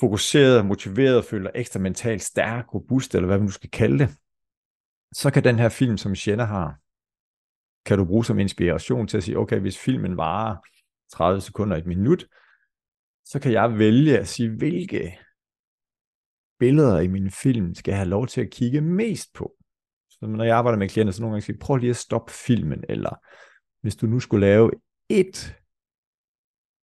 fokuseret, 0.00 0.66
motiveret, 0.66 1.24
føler 1.24 1.50
ekstra 1.54 1.80
mentalt 1.80 2.22
stærk, 2.22 2.74
robust, 2.74 3.14
eller 3.14 3.26
hvad 3.26 3.38
man 3.38 3.44
nu 3.44 3.50
skal 3.50 3.70
kalde 3.70 3.98
det, 3.98 4.08
så 5.12 5.30
kan 5.30 5.44
den 5.44 5.58
her 5.58 5.68
film, 5.68 5.96
som 5.96 6.14
Jenna 6.26 6.44
har, 6.44 6.76
kan 7.86 7.98
du 7.98 8.04
bruge 8.04 8.24
som 8.24 8.38
inspiration 8.38 9.06
til 9.06 9.16
at 9.16 9.22
sige, 9.22 9.38
okay, 9.38 9.58
hvis 9.60 9.78
filmen 9.78 10.16
varer 10.16 10.56
30 11.12 11.40
sekunder, 11.40 11.76
et 11.76 11.86
minut, 11.86 12.26
så 13.24 13.38
kan 13.40 13.52
jeg 13.52 13.78
vælge 13.78 14.18
at 14.18 14.28
sige, 14.28 14.56
hvilke 14.56 15.18
billeder 16.58 17.00
i 17.00 17.06
min 17.06 17.30
film 17.30 17.74
skal 17.74 17.92
jeg 17.92 17.98
have 17.98 18.08
lov 18.08 18.26
til 18.26 18.40
at 18.40 18.50
kigge 18.50 18.80
mest 18.80 19.32
på. 19.34 19.54
Så 20.10 20.26
når 20.26 20.44
jeg 20.44 20.56
arbejder 20.56 20.78
med 20.78 20.88
klienter, 20.88 21.12
så 21.12 21.22
nogle 21.22 21.34
gange 21.34 21.42
siger 21.42 21.58
prøv 21.60 21.76
lige 21.76 21.90
at 21.90 21.96
stoppe 21.96 22.32
filmen, 22.32 22.84
eller 22.88 23.20
hvis 23.82 23.96
du 23.96 24.06
nu 24.06 24.20
skulle 24.20 24.46
lave 24.46 24.70
et 25.08 25.56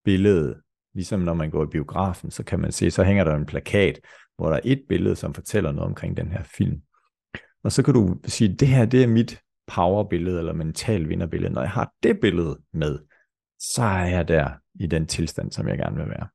billede, 0.05 0.63
ligesom 0.95 1.21
når 1.21 1.35
man 1.35 1.51
går 1.51 1.65
i 1.65 1.71
biografen, 1.71 2.31
så 2.31 2.45
kan 2.45 2.61
man 2.61 2.73
se, 2.73 2.91
så 2.91 3.05
hænger 3.05 3.25
der 3.25 3.35
en 3.35 3.47
plakat, 3.47 4.01
hvor 4.37 4.49
der 4.49 4.57
er 4.57 4.61
et 4.65 4.83
billede, 4.89 5.17
som 5.17 5.35
fortæller 5.35 5.73
noget 5.73 5.89
omkring 5.89 6.17
den 6.17 6.33
her 6.33 6.43
film. 6.43 6.83
Og 7.65 7.73
så 7.73 7.83
kan 7.83 7.95
du 7.95 8.21
sige, 8.25 8.57
det 8.57 8.69
her, 8.69 8.85
det 8.87 9.03
er 9.03 9.07
mit 9.07 9.41
powerbillede, 9.67 10.39
eller 10.39 10.53
mental 10.53 11.09
vinderbillede. 11.09 11.53
Når 11.53 11.61
jeg 11.61 11.71
har 11.71 11.93
det 12.03 12.21
billede 12.21 12.61
med, 12.73 12.99
så 13.59 13.83
er 13.83 14.07
jeg 14.07 14.29
der 14.29 14.51
i 14.81 14.87
den 14.87 15.07
tilstand, 15.07 15.53
som 15.53 15.69
jeg 15.69 15.79
gerne 15.79 15.97
vil 15.97 16.09
være. 16.09 16.29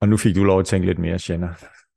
Og 0.00 0.08
nu 0.08 0.16
fik 0.16 0.34
du 0.34 0.44
lov 0.44 0.60
at 0.60 0.66
tænke 0.66 0.86
lidt 0.86 0.98
mere, 0.98 1.18
Shanna. 1.18 1.54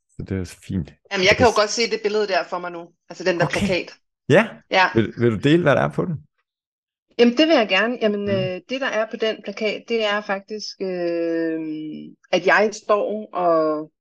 Så 0.09 0.25
det 0.29 0.37
er 0.39 0.43
så 0.43 0.57
fint. 0.67 0.93
Jamen, 1.11 1.25
jeg 1.25 1.35
kan 1.37 1.45
jo 1.45 1.51
godt 1.55 1.69
se 1.69 1.89
det 1.91 1.99
billede 2.03 2.27
der 2.27 2.43
for 2.43 2.59
mig 2.59 2.71
nu. 2.71 2.89
Altså 3.09 3.23
den 3.23 3.39
der 3.39 3.45
Okay. 3.45 3.59
plakat. 3.59 3.93
Ja, 4.29 4.47
Ja, 4.71 4.85
vil, 4.95 5.13
vil 5.17 5.31
du 5.31 5.37
dele, 5.37 5.61
hvad 5.63 5.75
der 5.75 5.81
er 5.81 5.91
på 5.91 6.05
den? 6.05 6.15
Jamen, 7.19 7.37
det 7.37 7.47
vil 7.47 7.55
jeg 7.55 7.67
gerne. 7.69 7.97
Jamen, 8.01 8.21
Mm. 8.21 8.29
øh, 8.29 8.61
det 8.69 8.81
der 8.81 8.87
er 8.87 9.09
på 9.11 9.17
den 9.17 9.35
plakat, 9.43 9.83
det 9.87 10.05
er 10.05 10.21
faktisk, 10.21 10.81
øh, 10.81 11.59
at 12.31 12.47
jeg 12.47 12.69
står 12.73 13.29
og 13.33 13.91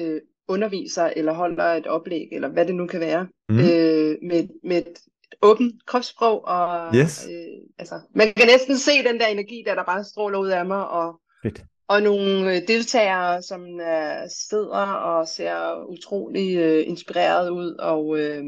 øh, 0.00 0.20
underviser, 0.48 1.04
eller 1.16 1.32
holder 1.32 1.64
et 1.64 1.86
oplæg, 1.86 2.28
eller 2.32 2.48
hvad 2.48 2.66
det 2.66 2.74
nu 2.74 2.86
kan 2.86 3.00
være, 3.00 3.28
Mm. 3.48 3.58
øh, 3.58 4.16
med, 4.22 4.48
med 4.64 4.76
et 4.76 4.98
åbent 5.42 5.86
kropssprog, 5.86 6.44
og 6.44 6.94
Yes. 6.94 7.26
øh, 7.30 7.68
altså, 7.78 8.00
man 8.14 8.32
kan 8.36 8.46
næsten 8.46 8.78
se 8.78 9.04
den 9.04 9.20
der 9.20 9.26
energi, 9.26 9.62
der, 9.66 9.74
der 9.74 9.84
bare 9.84 10.04
stråler 10.04 10.38
ud 10.38 10.48
af 10.48 10.66
mig, 10.66 10.88
og, 10.88 11.20
Fedt. 11.42 11.64
og 11.88 12.02
nogle 12.02 12.56
øh, 12.56 12.68
deltagere, 12.68 13.42
som 13.42 13.80
øh, 13.80 14.28
sidder 14.48 14.82
og 14.92 15.28
ser 15.28 15.84
utrolig 15.88 16.56
øh, 16.56 16.88
inspireret 16.88 17.50
ud, 17.50 17.74
og, 17.74 18.18
øh, 18.18 18.44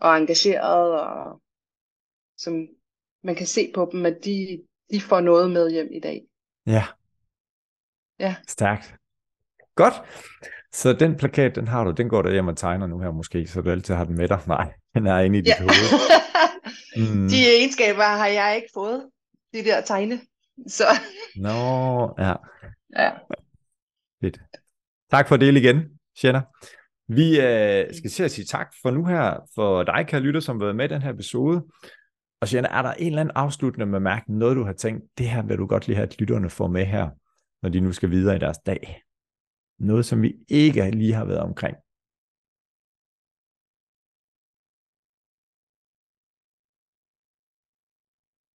og 0.00 0.16
engageret, 0.16 1.00
og 1.00 1.40
som 2.36 2.66
man 3.24 3.34
kan 3.34 3.46
se 3.46 3.72
på 3.74 3.88
dem, 3.92 4.06
at 4.06 4.16
de, 4.24 4.62
de 4.90 5.00
får 5.00 5.20
noget 5.20 5.50
med 5.50 5.70
hjem 5.70 5.88
i 5.92 6.00
dag. 6.00 6.22
Ja. 6.66 6.84
Ja. 8.20 8.36
Stærkt. 8.48 8.94
Godt. 9.74 9.94
Så 10.76 10.92
den 10.92 11.16
plakat, 11.16 11.54
den 11.54 11.68
har 11.68 11.84
du, 11.84 11.90
den 11.90 12.08
går 12.08 12.22
der 12.22 12.32
hjem 12.32 12.48
og 12.48 12.56
tegner 12.56 12.86
nu 12.86 13.00
her 13.00 13.10
måske, 13.10 13.46
så 13.46 13.60
du 13.60 13.70
altid 13.70 13.94
har 13.94 14.04
den 14.04 14.16
med 14.16 14.28
dig. 14.28 14.40
Nej, 14.56 14.72
den 14.94 15.06
er 15.06 15.18
inde 15.18 15.38
i 15.38 15.40
dit 15.40 15.48
Ja. 15.48 15.60
hoved. 15.60 15.72
Mm. 16.96 17.28
De 17.28 17.56
egenskaber 17.58 18.02
har 18.02 18.26
jeg 18.26 18.56
ikke 18.56 18.68
fået, 18.74 19.06
de 19.52 19.64
der 19.64 19.80
tegne. 19.80 20.20
Så 20.68 20.84
Nå, 21.36 21.50
ja. 22.24 22.34
ja. 22.98 23.10
Fedt. 24.22 24.40
Tak 25.10 25.28
for 25.28 25.36
dele 25.36 25.60
igen, 25.60 25.82
Shanna. 26.18 26.42
Vi 27.08 27.40
øh, 27.40 27.94
skal 27.94 28.10
til 28.10 28.22
at 28.22 28.30
sige 28.30 28.44
tak 28.44 28.74
for 28.82 28.90
nu 28.90 29.04
her, 29.04 29.36
for 29.54 29.82
dig, 29.82 30.06
kære 30.08 30.20
lytter, 30.20 30.40
som 30.40 30.56
har 30.56 30.64
været 30.64 30.76
med 30.76 30.84
i 30.84 30.94
den 30.94 31.02
her 31.02 31.12
episode. 31.12 31.64
Og 32.40 32.48
Shanna, 32.48 32.68
er 32.68 32.82
der 32.82 32.92
en 32.92 33.06
eller 33.06 33.20
anden 33.20 33.32
afsluttende 33.34 33.86
bemærkning, 33.86 34.38
noget 34.38 34.56
du 34.56 34.64
har 34.64 34.72
tænkt, 34.72 35.04
det 35.18 35.28
her 35.28 35.42
vil 35.42 35.58
du 35.58 35.66
godt 35.66 35.86
lige 35.86 35.96
have, 35.96 36.08
at 36.08 36.20
lytterne 36.20 36.50
får 36.50 36.66
med 36.68 36.84
her, 36.84 37.08
når 37.62 37.68
de 37.68 37.80
nu 37.80 37.92
skal 37.92 38.10
videre 38.10 38.36
i 38.36 38.38
deres 38.38 38.58
dag? 38.58 39.02
Noget, 39.78 40.06
som 40.06 40.22
vi 40.22 40.34
ikke 40.48 40.90
lige 40.90 41.14
har 41.14 41.24
været 41.24 41.40
omkring. 41.40 41.76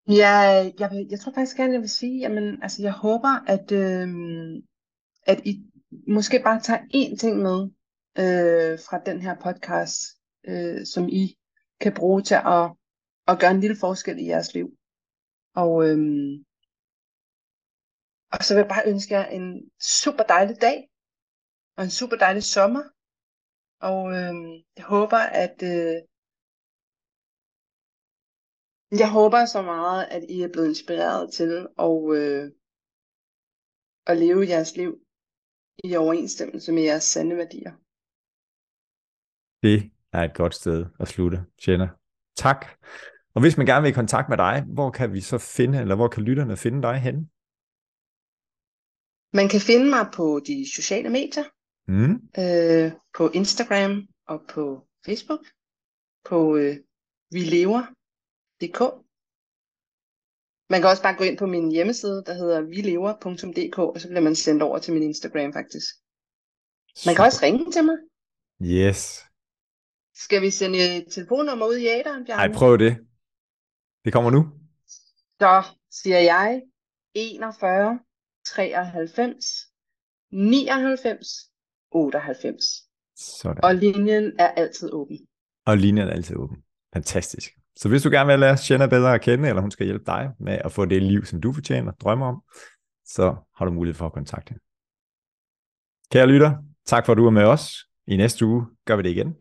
Jeg, 0.08 0.74
jeg, 0.80 0.92
vil, 0.92 1.08
jeg 1.10 1.20
tror 1.20 1.32
faktisk 1.32 1.58
gerne, 1.58 1.74
jeg 1.74 1.82
vil 1.82 1.90
sige, 1.90 2.20
jamen, 2.20 2.64
altså, 2.64 2.82
jeg 2.82 2.94
håber, 2.94 3.34
at, 3.48 3.72
øh, 3.72 4.08
at 5.24 5.40
I 5.46 5.64
måske 6.08 6.42
bare 6.44 6.60
tager 6.62 6.80
én 6.80 7.18
ting 7.18 7.38
med 7.38 7.60
øh, 8.18 8.80
fra 8.80 9.00
den 9.06 9.22
her 9.22 9.36
podcast, 9.36 10.02
øh, 10.48 10.86
som 10.86 11.10
I 11.10 11.38
kan 11.80 11.94
bruge 11.94 12.22
til 12.22 12.36
at, 12.36 12.72
at 13.28 13.40
gøre 13.40 13.52
en 13.52 13.60
lille 13.60 13.78
forskel 13.80 14.20
i 14.20 14.28
jeres 14.28 14.54
liv. 14.54 14.68
Og, 15.56 15.90
øh, 15.90 16.00
og 18.32 18.44
så 18.44 18.54
vil 18.54 18.62
jeg 18.62 18.70
bare 18.70 18.90
ønske 18.92 19.14
jer 19.14 19.26
en 19.26 19.72
super 19.80 20.24
dejlig 20.24 20.62
dag, 20.62 20.91
og 21.78 21.84
en 21.84 21.90
super 22.00 22.18
dejlig 22.26 22.44
sommer. 22.44 22.84
Og 23.90 24.02
øhm, 24.18 24.54
jeg 24.78 24.86
håber, 24.94 25.22
at 25.44 25.58
øh, 25.74 25.98
jeg 29.02 29.10
håber 29.12 29.46
så 29.46 29.62
meget, 29.62 30.02
at 30.16 30.24
I 30.30 30.42
er 30.42 30.52
blevet 30.54 30.70
inspireret 30.74 31.34
til 31.38 31.52
at, 31.88 31.98
øh, 32.20 32.44
at 34.10 34.16
leve 34.24 34.50
jeres 34.52 34.76
liv 34.76 34.92
i 35.84 35.96
overensstemmelse 35.96 36.72
med 36.72 36.84
jeres 36.84 37.04
sande 37.04 37.36
værdier. 37.38 37.74
Det 39.66 39.78
er 40.14 40.22
et 40.24 40.36
godt 40.42 40.56
sted 40.56 40.86
at 41.00 41.08
slutte, 41.08 41.38
Jenna. 41.68 41.90
Tak. 42.36 42.62
Og 43.36 43.42
hvis 43.42 43.58
man 43.58 43.66
gerne 43.66 43.82
vil 43.84 43.92
i 43.92 44.02
kontakt 44.02 44.30
med 44.30 44.38
dig, 44.38 44.56
hvor 44.78 44.90
kan 44.92 45.14
vi 45.14 45.22
så 45.22 45.38
finde, 45.38 45.78
eller 45.82 45.96
hvor 45.96 46.08
kan 46.08 46.24
lytterne 46.24 46.58
finde 46.58 46.82
dig 46.82 46.98
henne? 47.06 47.22
Man 49.40 49.48
kan 49.54 49.62
finde 49.70 49.88
mig 49.96 50.06
på 50.18 50.26
de 50.50 50.58
sociale 50.78 51.10
medier, 51.10 51.46
Mm. 51.94 52.16
øh, 52.44 52.92
på 53.18 53.24
Instagram 53.40 54.08
og 54.28 54.40
på 54.54 54.88
Facebook, 55.06 55.44
på 56.30 56.58
øh, 56.58 56.76
vi 57.32 57.40
lever.dk. 57.40 58.80
Man 60.72 60.80
kan 60.82 60.90
også 60.90 61.04
bare 61.04 61.18
gå 61.18 61.24
ind 61.24 61.38
på 61.38 61.46
min 61.46 61.72
hjemmeside, 61.72 62.24
der 62.28 62.34
hedder 62.34 62.62
vilever.dk, 62.62 63.78
og 63.80 64.02
så 64.02 64.08
bliver 64.08 64.22
man 64.22 64.36
sendt 64.36 64.64
over 64.64 64.80
til 64.80 64.94
min 64.94 65.04
Instagram 65.04 65.54
faktisk. 65.54 65.90
Man 67.06 67.16
kan 67.16 67.26
også 67.26 67.40
ringe 67.46 67.72
til 67.72 67.84
mig. 67.90 67.98
Yes. 68.62 69.24
Skal 70.24 70.42
vi 70.42 70.50
sende 70.50 70.98
et 70.98 71.08
telefonnummer 71.12 71.66
ud 71.68 71.78
i 71.78 71.88
æderen, 71.88 72.26
Bjarne? 72.26 72.42
Ej, 72.42 72.60
prøv 72.60 72.78
det. 72.78 72.94
Det 74.06 74.14
kommer 74.14 74.32
nu. 74.32 74.42
Så 75.42 75.64
siger 75.90 76.20
jeg 76.20 76.62
41 77.14 78.00
93 78.46 79.72
99 80.32 81.51
98. 81.92 82.66
Sådan. 83.16 83.64
Og 83.64 83.76
linjen 83.76 84.32
er 84.40 84.48
altid 84.48 84.90
åben. 84.92 85.18
Og 85.66 85.78
linjen 85.78 86.08
er 86.08 86.12
altid 86.12 86.36
åben. 86.36 86.58
Fantastisk. 86.94 87.52
Så 87.76 87.90
hvis 87.90 88.04
du 88.04 88.10
gerne 88.10 88.28
vil 88.28 88.40
lære 88.40 88.58
Shanna 88.58 88.88
bedre 88.88 89.14
at 89.14 89.22
kende, 89.22 89.50
eller 89.50 89.62
hun 89.62 89.72
skal 89.72 89.86
hjælpe 89.86 90.06
dig 90.06 90.32
med 90.40 90.54
at 90.66 90.72
få 90.72 90.86
det 90.86 91.04
liv, 91.04 91.26
som 91.26 91.42
du 91.42 91.54
fortjener, 91.54 91.92
drømmer 91.92 92.28
om, 92.28 92.44
så 93.06 93.36
har 93.56 93.66
du 93.66 93.72
mulighed 93.72 93.96
for 93.96 94.06
at 94.06 94.14
kontakte 94.14 94.50
hende. 94.50 94.64
Kære 96.12 96.28
lytter, 96.28 96.58
tak 96.86 97.06
for 97.06 97.12
at 97.12 97.18
du 97.18 97.26
er 97.26 97.32
med 97.32 97.44
os. 97.44 97.74
I 98.08 98.18
næste 98.18 98.46
uge 98.46 98.66
gør 98.86 98.96
vi 98.96 99.04
det 99.04 99.10
igen. 99.10 99.36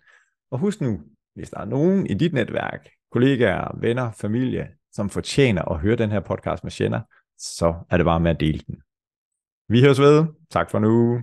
Og 0.51 0.59
husk 0.59 0.81
nu, 0.81 1.01
hvis 1.35 1.51
der 1.51 1.61
er 1.61 1.65
nogen 1.65 2.07
i 2.07 2.15
dit 2.15 2.33
netværk, 2.33 2.89
kollegaer, 3.13 3.79
venner, 3.81 4.13
familie, 4.13 4.69
som 4.93 5.11
fortjener 5.11 5.63
at 5.63 5.81
høre 5.81 5.97
den 5.97 6.11
her 6.11 6.21
podcast 6.21 6.65
med 6.65 6.71
Shanna, 6.71 7.01
så 7.39 7.75
er 7.91 7.97
det 7.97 8.07
bare 8.07 8.21
med 8.21 8.31
at 8.31 8.41
dele 8.41 8.59
den. 8.59 8.83
Vi 9.69 9.81
høres 9.81 10.01
ved. 10.01 10.25
Tak 10.51 10.71
for 10.71 10.79
nu. 10.79 11.21